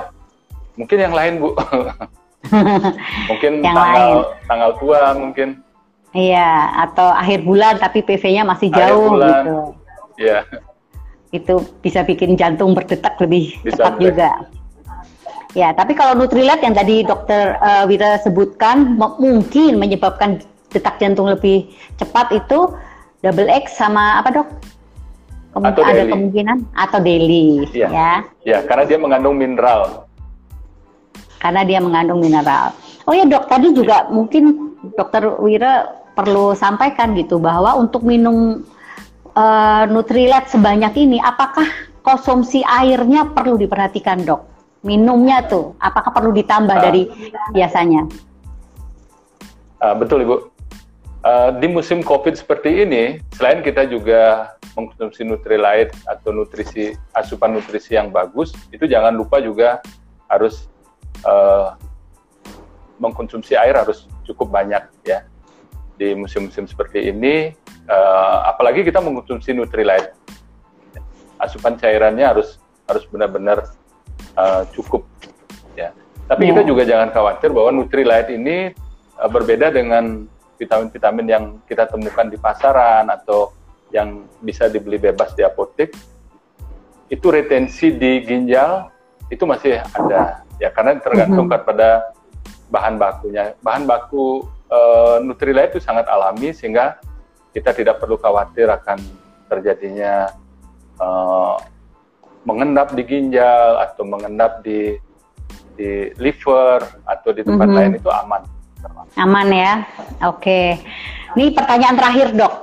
Mungkin 0.75 0.97
yang 0.99 1.15
lain 1.15 1.33
bu. 1.39 1.49
mungkin 3.31 3.51
yang 3.63 3.75
tanggal 3.75 3.95
lain. 3.95 4.15
tanggal 4.47 4.71
tua 4.79 5.01
mungkin. 5.15 5.49
Iya. 6.11 6.51
Atau 6.87 7.07
akhir 7.07 7.47
bulan 7.47 7.79
tapi 7.79 8.03
PV-nya 8.03 8.43
masih 8.43 8.67
jauh 8.75 9.15
bulan, 9.15 9.31
gitu. 9.31 9.57
Iya. 10.19 10.39
Itu 11.31 11.53
bisa 11.79 12.03
bikin 12.03 12.35
jantung 12.35 12.75
berdetak 12.75 13.15
lebih 13.23 13.55
bisa 13.63 13.79
cepat 13.79 13.93
juga. 14.03 14.31
Ya, 15.51 15.75
tapi 15.75 15.99
kalau 15.99 16.15
Nutrilat 16.15 16.63
yang 16.63 16.71
tadi 16.71 17.03
dokter 17.03 17.59
uh, 17.59 17.83
Wira 17.83 18.15
sebutkan 18.23 18.95
mungkin 18.95 19.83
menyebabkan 19.83 20.39
detak 20.71 20.95
jantung 21.03 21.27
lebih 21.27 21.67
cepat 21.99 22.31
itu 22.31 22.71
double 23.21 23.49
X 23.49 23.77
sama 23.77 24.21
apa 24.21 24.29
dok? 24.33 24.47
Kemung 25.51 25.67
atau 25.67 25.83
ada 25.83 26.03
daily. 26.03 26.11
kemungkinan 26.15 26.57
atau 26.73 26.99
daily 27.03 27.67
ya. 27.75 27.89
ya. 27.91 28.11
Ya, 28.47 28.59
karena 28.63 28.83
dia 28.87 28.97
mengandung 28.97 29.35
mineral. 29.35 30.07
Karena 31.41 31.61
dia 31.67 31.79
mengandung 31.83 32.21
mineral. 32.23 32.71
Oh 33.09 33.11
ya 33.11 33.27
dok, 33.27 33.49
tadi 33.49 33.73
juga 33.73 34.07
mungkin 34.07 34.77
dokter 34.95 35.25
Wira 35.41 35.89
perlu 36.13 36.53
sampaikan 36.53 37.17
gitu 37.17 37.41
bahwa 37.41 37.75
untuk 37.75 38.05
minum 38.05 38.63
uh, 39.35 39.83
Nutrilat 39.89 40.47
sebanyak 40.47 40.93
ini, 41.01 41.17
apakah 41.19 41.65
konsumsi 42.05 42.61
airnya 42.63 43.27
perlu 43.31 43.57
diperhatikan 43.57 44.23
dok? 44.23 44.47
Minumnya 44.81 45.45
tuh, 45.45 45.77
apakah 45.77 46.13
perlu 46.13 46.31
ditambah 46.33 46.77
uh, 46.77 46.81
dari 46.81 47.09
biasanya? 47.53 48.07
Uh, 49.81 49.95
betul 49.97 50.21
ibu. 50.21 50.50
Uh, 51.21 51.53
di 51.61 51.69
musim 51.69 52.01
COVID 52.01 52.33
seperti 52.33 52.81
ini, 52.81 53.21
selain 53.37 53.61
kita 53.61 53.85
juga 53.85 54.57
mengkonsumsi 54.73 55.21
Nutrilite 55.21 55.93
atau 56.09 56.33
nutrisi 56.33 56.97
asupan 57.13 57.53
nutrisi 57.53 57.93
yang 57.93 58.09
bagus, 58.09 58.57
itu 58.73 58.89
jangan 58.89 59.13
lupa 59.13 59.37
juga 59.37 59.85
harus 60.25 60.65
uh, 61.21 61.77
mengkonsumsi 62.97 63.53
air 63.53 63.77
harus 63.77 64.09
cukup 64.25 64.49
banyak 64.49 64.81
ya 65.05 65.21
di 66.01 66.17
musim-musim 66.17 66.65
seperti 66.65 67.13
ini. 67.13 67.53
Uh, 67.85 68.37
apalagi 68.49 68.81
kita 68.81 68.97
mengkonsumsi 68.97 69.53
Nutrilite, 69.53 70.17
asupan 71.37 71.77
cairannya 71.77 72.25
harus 72.25 72.57
harus 72.89 73.05
benar-benar 73.13 73.77
uh, 74.41 74.65
cukup 74.73 75.05
ya. 75.77 75.93
Tapi 76.25 76.49
yeah. 76.49 76.49
kita 76.49 76.61
juga 76.65 76.81
jangan 76.81 77.13
khawatir 77.13 77.53
bahwa 77.53 77.77
Nutrilite 77.77 78.33
ini 78.33 78.73
uh, 79.21 79.29
berbeda 79.29 79.69
dengan 79.69 80.25
vitamin-vitamin 80.61 81.25
yang 81.25 81.45
kita 81.65 81.89
temukan 81.89 82.29
di 82.29 82.37
pasaran 82.37 83.09
atau 83.09 83.49
yang 83.89 84.29
bisa 84.45 84.69
dibeli 84.69 85.01
bebas 85.01 85.33
di 85.33 85.41
apotek 85.41 85.89
itu 87.09 87.27
retensi 87.27 87.89
di 87.91 88.21
ginjal 88.21 88.93
itu 89.33 89.43
masih 89.49 89.81
ada 89.81 90.45
ya 90.61 90.69
karena 90.69 91.01
tergantung 91.01 91.49
mm 91.49 91.51
-hmm. 91.51 91.63
kepada 91.65 91.89
bahan 92.69 92.95
bakunya 93.01 93.57
bahan 93.65 93.89
baku 93.89 94.45
e, 94.69 94.79
Nutrilite 95.25 95.75
itu 95.75 95.79
sangat 95.83 96.05
alami 96.07 96.53
sehingga 96.53 97.01
kita 97.51 97.75
tidak 97.75 97.99
perlu 97.99 98.15
khawatir 98.15 98.69
akan 98.69 99.01
terjadinya 99.51 100.29
e, 100.95 101.07
mengendap 102.47 102.95
di 102.95 103.03
ginjal 103.03 103.81
atau 103.81 104.05
mengendap 104.07 104.63
di 104.63 104.95
di 105.75 106.13
liver 106.15 106.79
atau 107.03 107.29
di 107.35 107.41
tempat 107.43 107.67
mm 107.67 107.73
-hmm. 107.75 107.79
lain 107.81 107.93
itu 107.99 108.09
aman 108.13 108.60
Aman 109.19 109.51
ya. 109.51 109.83
Oke. 110.27 110.79
Ini 111.35 111.55
pertanyaan 111.55 111.95
terakhir, 111.95 112.27
Dok. 112.35 112.53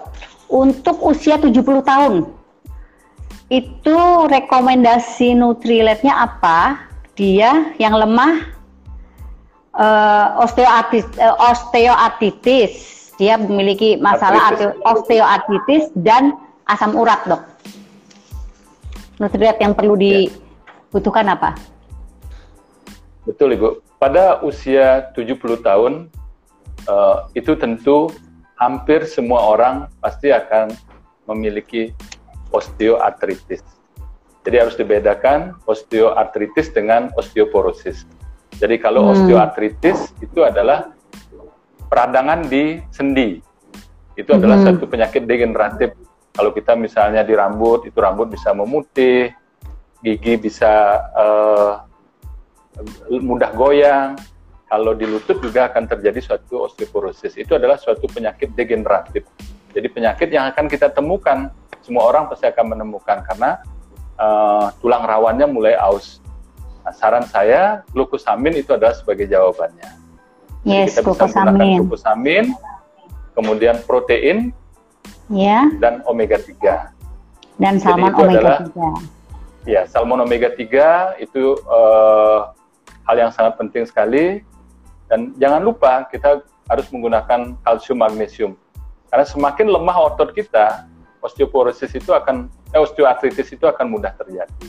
Untuk 0.48 0.96
usia 1.04 1.36
70 1.36 1.84
tahun, 1.84 2.14
itu 3.52 3.98
rekomendasi 4.28 5.36
Nutriletnya 5.36 6.24
apa? 6.24 6.88
Dia 7.16 7.76
yang 7.76 7.96
lemah 7.96 8.48
uh, 9.76 10.40
osteoartritis, 10.40 11.16
uh, 11.20 11.36
osteoartritis 11.52 12.98
dia 13.18 13.34
memiliki 13.34 13.98
masalah 13.98 14.54
artritis. 14.54 14.78
osteoartritis 14.86 15.84
dan 15.98 16.38
asam 16.70 16.94
urat, 16.94 17.18
dok. 17.26 17.42
Nutrien 19.18 19.58
yang 19.58 19.74
perlu 19.74 19.98
ya. 19.98 20.30
dibutuhkan 20.30 21.26
apa? 21.26 21.58
Betul, 23.26 23.58
Ibu. 23.58 23.82
Pada 23.98 24.38
usia 24.46 25.10
70 25.10 25.58
tahun, 25.58 26.06
uh, 26.88 27.28
itu 27.36 27.54
tentu 27.54 28.10
hampir 28.58 29.06
semua 29.06 29.54
orang 29.54 29.86
pasti 30.02 30.34
akan 30.34 30.74
memiliki 31.30 31.94
osteoartritis. 32.50 33.62
Jadi 34.42 34.56
harus 34.56 34.74
dibedakan 34.80 35.60
osteoartritis 35.68 36.72
dengan 36.72 37.12
osteoporosis. 37.14 38.08
Jadi 38.56 38.80
kalau 38.80 39.04
hmm. 39.04 39.12
osteoartritis 39.14 40.16
itu 40.24 40.40
adalah 40.42 40.90
peradangan 41.86 42.48
di 42.48 42.80
sendi. 42.90 43.38
Itu 44.18 44.34
adalah 44.34 44.58
hmm. 44.58 44.66
satu 44.66 44.84
penyakit 44.88 45.28
degeneratif. 45.28 45.94
Kalau 46.34 46.50
kita 46.54 46.74
misalnya 46.74 47.22
di 47.22 47.34
rambut, 47.34 47.86
itu 47.86 47.98
rambut 47.98 48.30
bisa 48.30 48.50
memutih, 48.54 49.34
gigi 50.02 50.34
bisa 50.38 51.02
uh, 51.14 51.72
mudah 53.10 53.50
goyang. 53.54 54.14
Kalau 54.68 54.92
di 54.92 55.08
lutut 55.08 55.40
juga 55.40 55.72
akan 55.72 55.88
terjadi 55.88 56.20
suatu 56.20 56.68
osteoporosis. 56.68 57.40
Itu 57.40 57.56
adalah 57.56 57.80
suatu 57.80 58.04
penyakit 58.04 58.52
degeneratif. 58.52 59.24
Jadi 59.72 59.88
penyakit 59.88 60.28
yang 60.28 60.44
akan 60.52 60.68
kita 60.68 60.92
temukan, 60.92 61.48
semua 61.80 62.04
orang 62.04 62.28
pasti 62.28 62.44
akan 62.44 62.76
menemukan 62.76 63.24
karena 63.24 63.64
uh, 64.20 64.68
tulang 64.84 65.08
rawannya 65.08 65.48
mulai 65.48 65.72
aus. 65.80 66.20
Nah, 66.84 66.92
saran 66.92 67.24
saya, 67.24 67.80
glukosamin 67.96 68.60
itu 68.60 68.76
adalah 68.76 68.92
sebagai 68.92 69.24
jawabannya. 69.24 69.88
Yes, 70.68 71.00
kita 71.00 71.16
bisa 71.16 71.48
menggunakan 71.48 71.80
glukosamin, 71.80 72.44
kemudian 73.32 73.80
protein, 73.88 74.52
ya. 75.32 75.64
dan 75.80 76.04
omega 76.04 76.36
3. 76.36 76.92
Dan 77.56 77.80
salmon 77.80 78.12
omega 78.12 78.36
adalah, 78.36 78.58
3. 79.64 79.68
Ya, 79.68 79.82
salmon 79.88 80.24
omega 80.24 80.52
3 80.52 81.24
itu 81.24 81.56
uh, 81.68 82.52
hal 83.08 83.16
yang 83.16 83.32
sangat 83.32 83.56
penting 83.56 83.88
sekali. 83.88 84.44
Dan 85.08 85.32
jangan 85.40 85.64
lupa 85.64 86.04
kita 86.12 86.44
harus 86.68 86.86
menggunakan 86.92 87.56
kalsium 87.64 87.98
magnesium. 88.04 88.52
Karena 89.08 89.24
semakin 89.24 89.72
lemah 89.72 89.96
otot 90.12 90.36
kita, 90.36 90.84
osteoporosis 91.24 91.96
itu 91.96 92.12
akan, 92.12 92.52
eh, 92.76 92.80
osteoartritis 92.80 93.56
itu 93.56 93.64
akan 93.64 93.88
mudah 93.88 94.12
terjadi. 94.20 94.68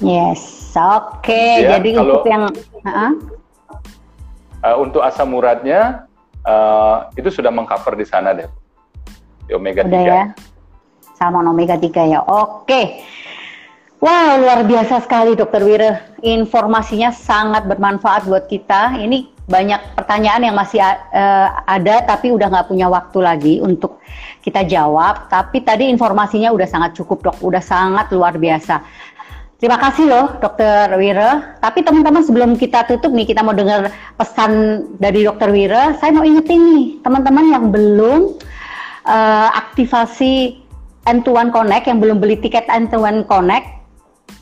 Yes, 0.00 0.72
oke. 0.78 1.20
Okay. 1.26 1.66
Ya, 1.66 1.76
Jadi 1.76 1.90
kalau, 1.92 2.22
untuk 2.22 2.30
yang 2.30 2.44
uh 2.48 2.88
-huh 2.88 3.12
uh, 4.64 4.76
untuk 4.80 5.00
asam 5.04 5.32
uratnya 5.32 6.06
uh, 6.44 7.08
itu 7.16 7.28
sudah 7.32 7.48
mengcover 7.52 7.96
di 7.96 8.06
sana 8.06 8.36
deh. 8.36 8.48
Di 9.48 9.52
omega 9.56 9.84
Udah 9.84 10.02
3. 10.04 10.08
ya. 10.08 10.24
Salmon 11.16 11.46
omega 11.52 11.76
3 11.76 12.12
ya. 12.12 12.20
Oke. 12.24 13.04
Wow, 14.00 14.40
luar 14.40 14.64
biasa 14.64 15.04
sekali 15.04 15.36
Dokter 15.36 15.60
Wira. 15.60 16.00
Informasinya 16.24 17.12
sangat 17.12 17.68
bermanfaat 17.68 18.24
buat 18.24 18.48
kita. 18.48 18.96
Ini 18.96 19.28
banyak 19.44 19.92
pertanyaan 19.92 20.40
yang 20.40 20.56
masih 20.56 20.80
uh, 20.80 21.48
ada 21.68 22.08
tapi 22.08 22.32
udah 22.32 22.48
nggak 22.48 22.72
punya 22.72 22.88
waktu 22.88 23.18
lagi 23.20 23.54
untuk 23.60 24.00
kita 24.40 24.64
jawab. 24.64 25.28
Tapi 25.28 25.60
tadi 25.60 25.92
informasinya 25.92 26.48
udah 26.48 26.64
sangat 26.64 26.96
cukup 26.96 27.28
dok, 27.28 27.44
udah 27.44 27.60
sangat 27.60 28.08
luar 28.16 28.40
biasa. 28.40 28.80
Terima 29.60 29.76
kasih 29.76 30.08
loh 30.08 30.40
Dokter 30.40 30.88
Wira. 30.96 31.60
Tapi 31.60 31.84
teman-teman 31.84 32.24
sebelum 32.24 32.56
kita 32.56 32.88
tutup 32.88 33.12
nih, 33.12 33.28
kita 33.28 33.44
mau 33.44 33.52
dengar 33.52 33.92
pesan 34.16 34.80
dari 34.96 35.28
Dokter 35.28 35.52
Wira. 35.52 36.00
Saya 36.00 36.16
mau 36.16 36.24
ingetin 36.24 36.56
nih 36.72 36.86
teman-teman 37.04 37.52
yang 37.52 37.68
belum 37.68 38.32
uh, 39.04 39.48
aktivasi 39.60 40.56
N1 41.04 41.52
Connect, 41.52 41.84
yang 41.84 42.00
belum 42.00 42.16
beli 42.16 42.40
tiket 42.40 42.64
N1 42.64 43.28
Connect, 43.28 43.79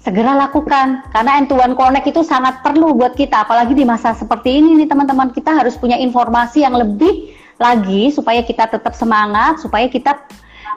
segera 0.03 0.37
lakukan. 0.37 1.05
Karena 1.13 1.43
N1 1.45 1.77
Connect 1.77 2.07
itu 2.09 2.21
sangat 2.25 2.61
perlu 2.65 2.95
buat 2.97 3.15
kita, 3.15 3.45
apalagi 3.45 3.77
di 3.77 3.85
masa 3.85 4.13
seperti 4.15 4.61
ini 4.61 4.79
nih 4.85 4.89
teman-teman. 4.89 5.33
Kita 5.33 5.55
harus 5.55 5.77
punya 5.77 5.97
informasi 5.99 6.65
yang 6.65 6.77
lebih 6.77 7.35
lagi 7.59 8.15
supaya 8.15 8.41
kita 8.47 8.71
tetap 8.71 8.95
semangat, 8.95 9.59
supaya 9.59 9.91
kita 9.91 10.17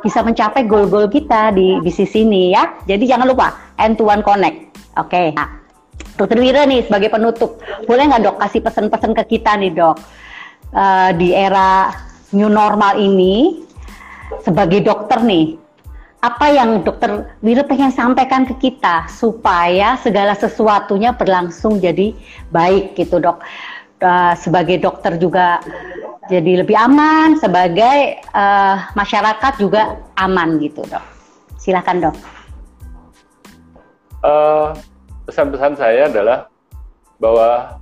bisa 0.02 0.26
mencapai 0.26 0.66
goal-goal 0.66 1.06
kita 1.08 1.54
di 1.54 1.78
bisnis 1.86 2.12
ini 2.18 2.58
ya. 2.58 2.74
Jadi 2.90 3.06
jangan 3.06 3.30
lupa 3.30 3.54
end 3.78 4.02
to 4.02 4.10
one 4.10 4.26
connect. 4.26 4.74
Oke. 4.98 5.08
Okay. 5.08 5.28
Nah, 5.38 5.62
Dokter 6.18 6.42
Wira 6.42 6.66
nih 6.66 6.86
sebagai 6.86 7.14
penutup, 7.14 7.62
boleh 7.86 8.04
nggak 8.10 8.22
dok 8.26 8.38
kasih 8.42 8.62
pesan-pesan 8.66 9.12
ke 9.16 9.24
kita 9.38 9.58
nih 9.58 9.72
dok 9.74 9.96
uh, 10.76 11.10
di 11.16 11.32
era 11.32 11.92
new 12.36 12.50
normal 12.50 12.98
ini 13.00 13.64
sebagai 14.42 14.82
dokter 14.82 15.22
nih 15.22 15.61
apa 16.22 16.54
yang 16.54 16.86
dokter 16.86 17.34
Wira 17.42 17.66
pengen 17.66 17.90
sampaikan 17.90 18.46
ke 18.46 18.54
kita 18.62 19.10
supaya 19.10 19.98
segala 19.98 20.38
sesuatunya 20.38 21.18
berlangsung 21.18 21.82
jadi 21.82 22.14
baik 22.54 22.94
gitu 22.94 23.18
dok. 23.18 23.42
Uh, 24.02 24.34
sebagai 24.38 24.82
dokter 24.82 25.18
juga 25.18 25.62
jadi 26.30 26.66
lebih 26.66 26.74
aman 26.74 27.38
sebagai 27.38 28.22
uh, 28.34 28.90
masyarakat 28.94 29.54
juga 29.58 29.98
aman 30.18 30.62
gitu 30.62 30.86
dok. 30.86 31.06
Silakan 31.58 32.10
dok. 32.10 32.16
Uh, 34.22 34.78
pesan-pesan 35.26 35.74
saya 35.74 36.06
adalah 36.06 36.46
bahwa 37.18 37.81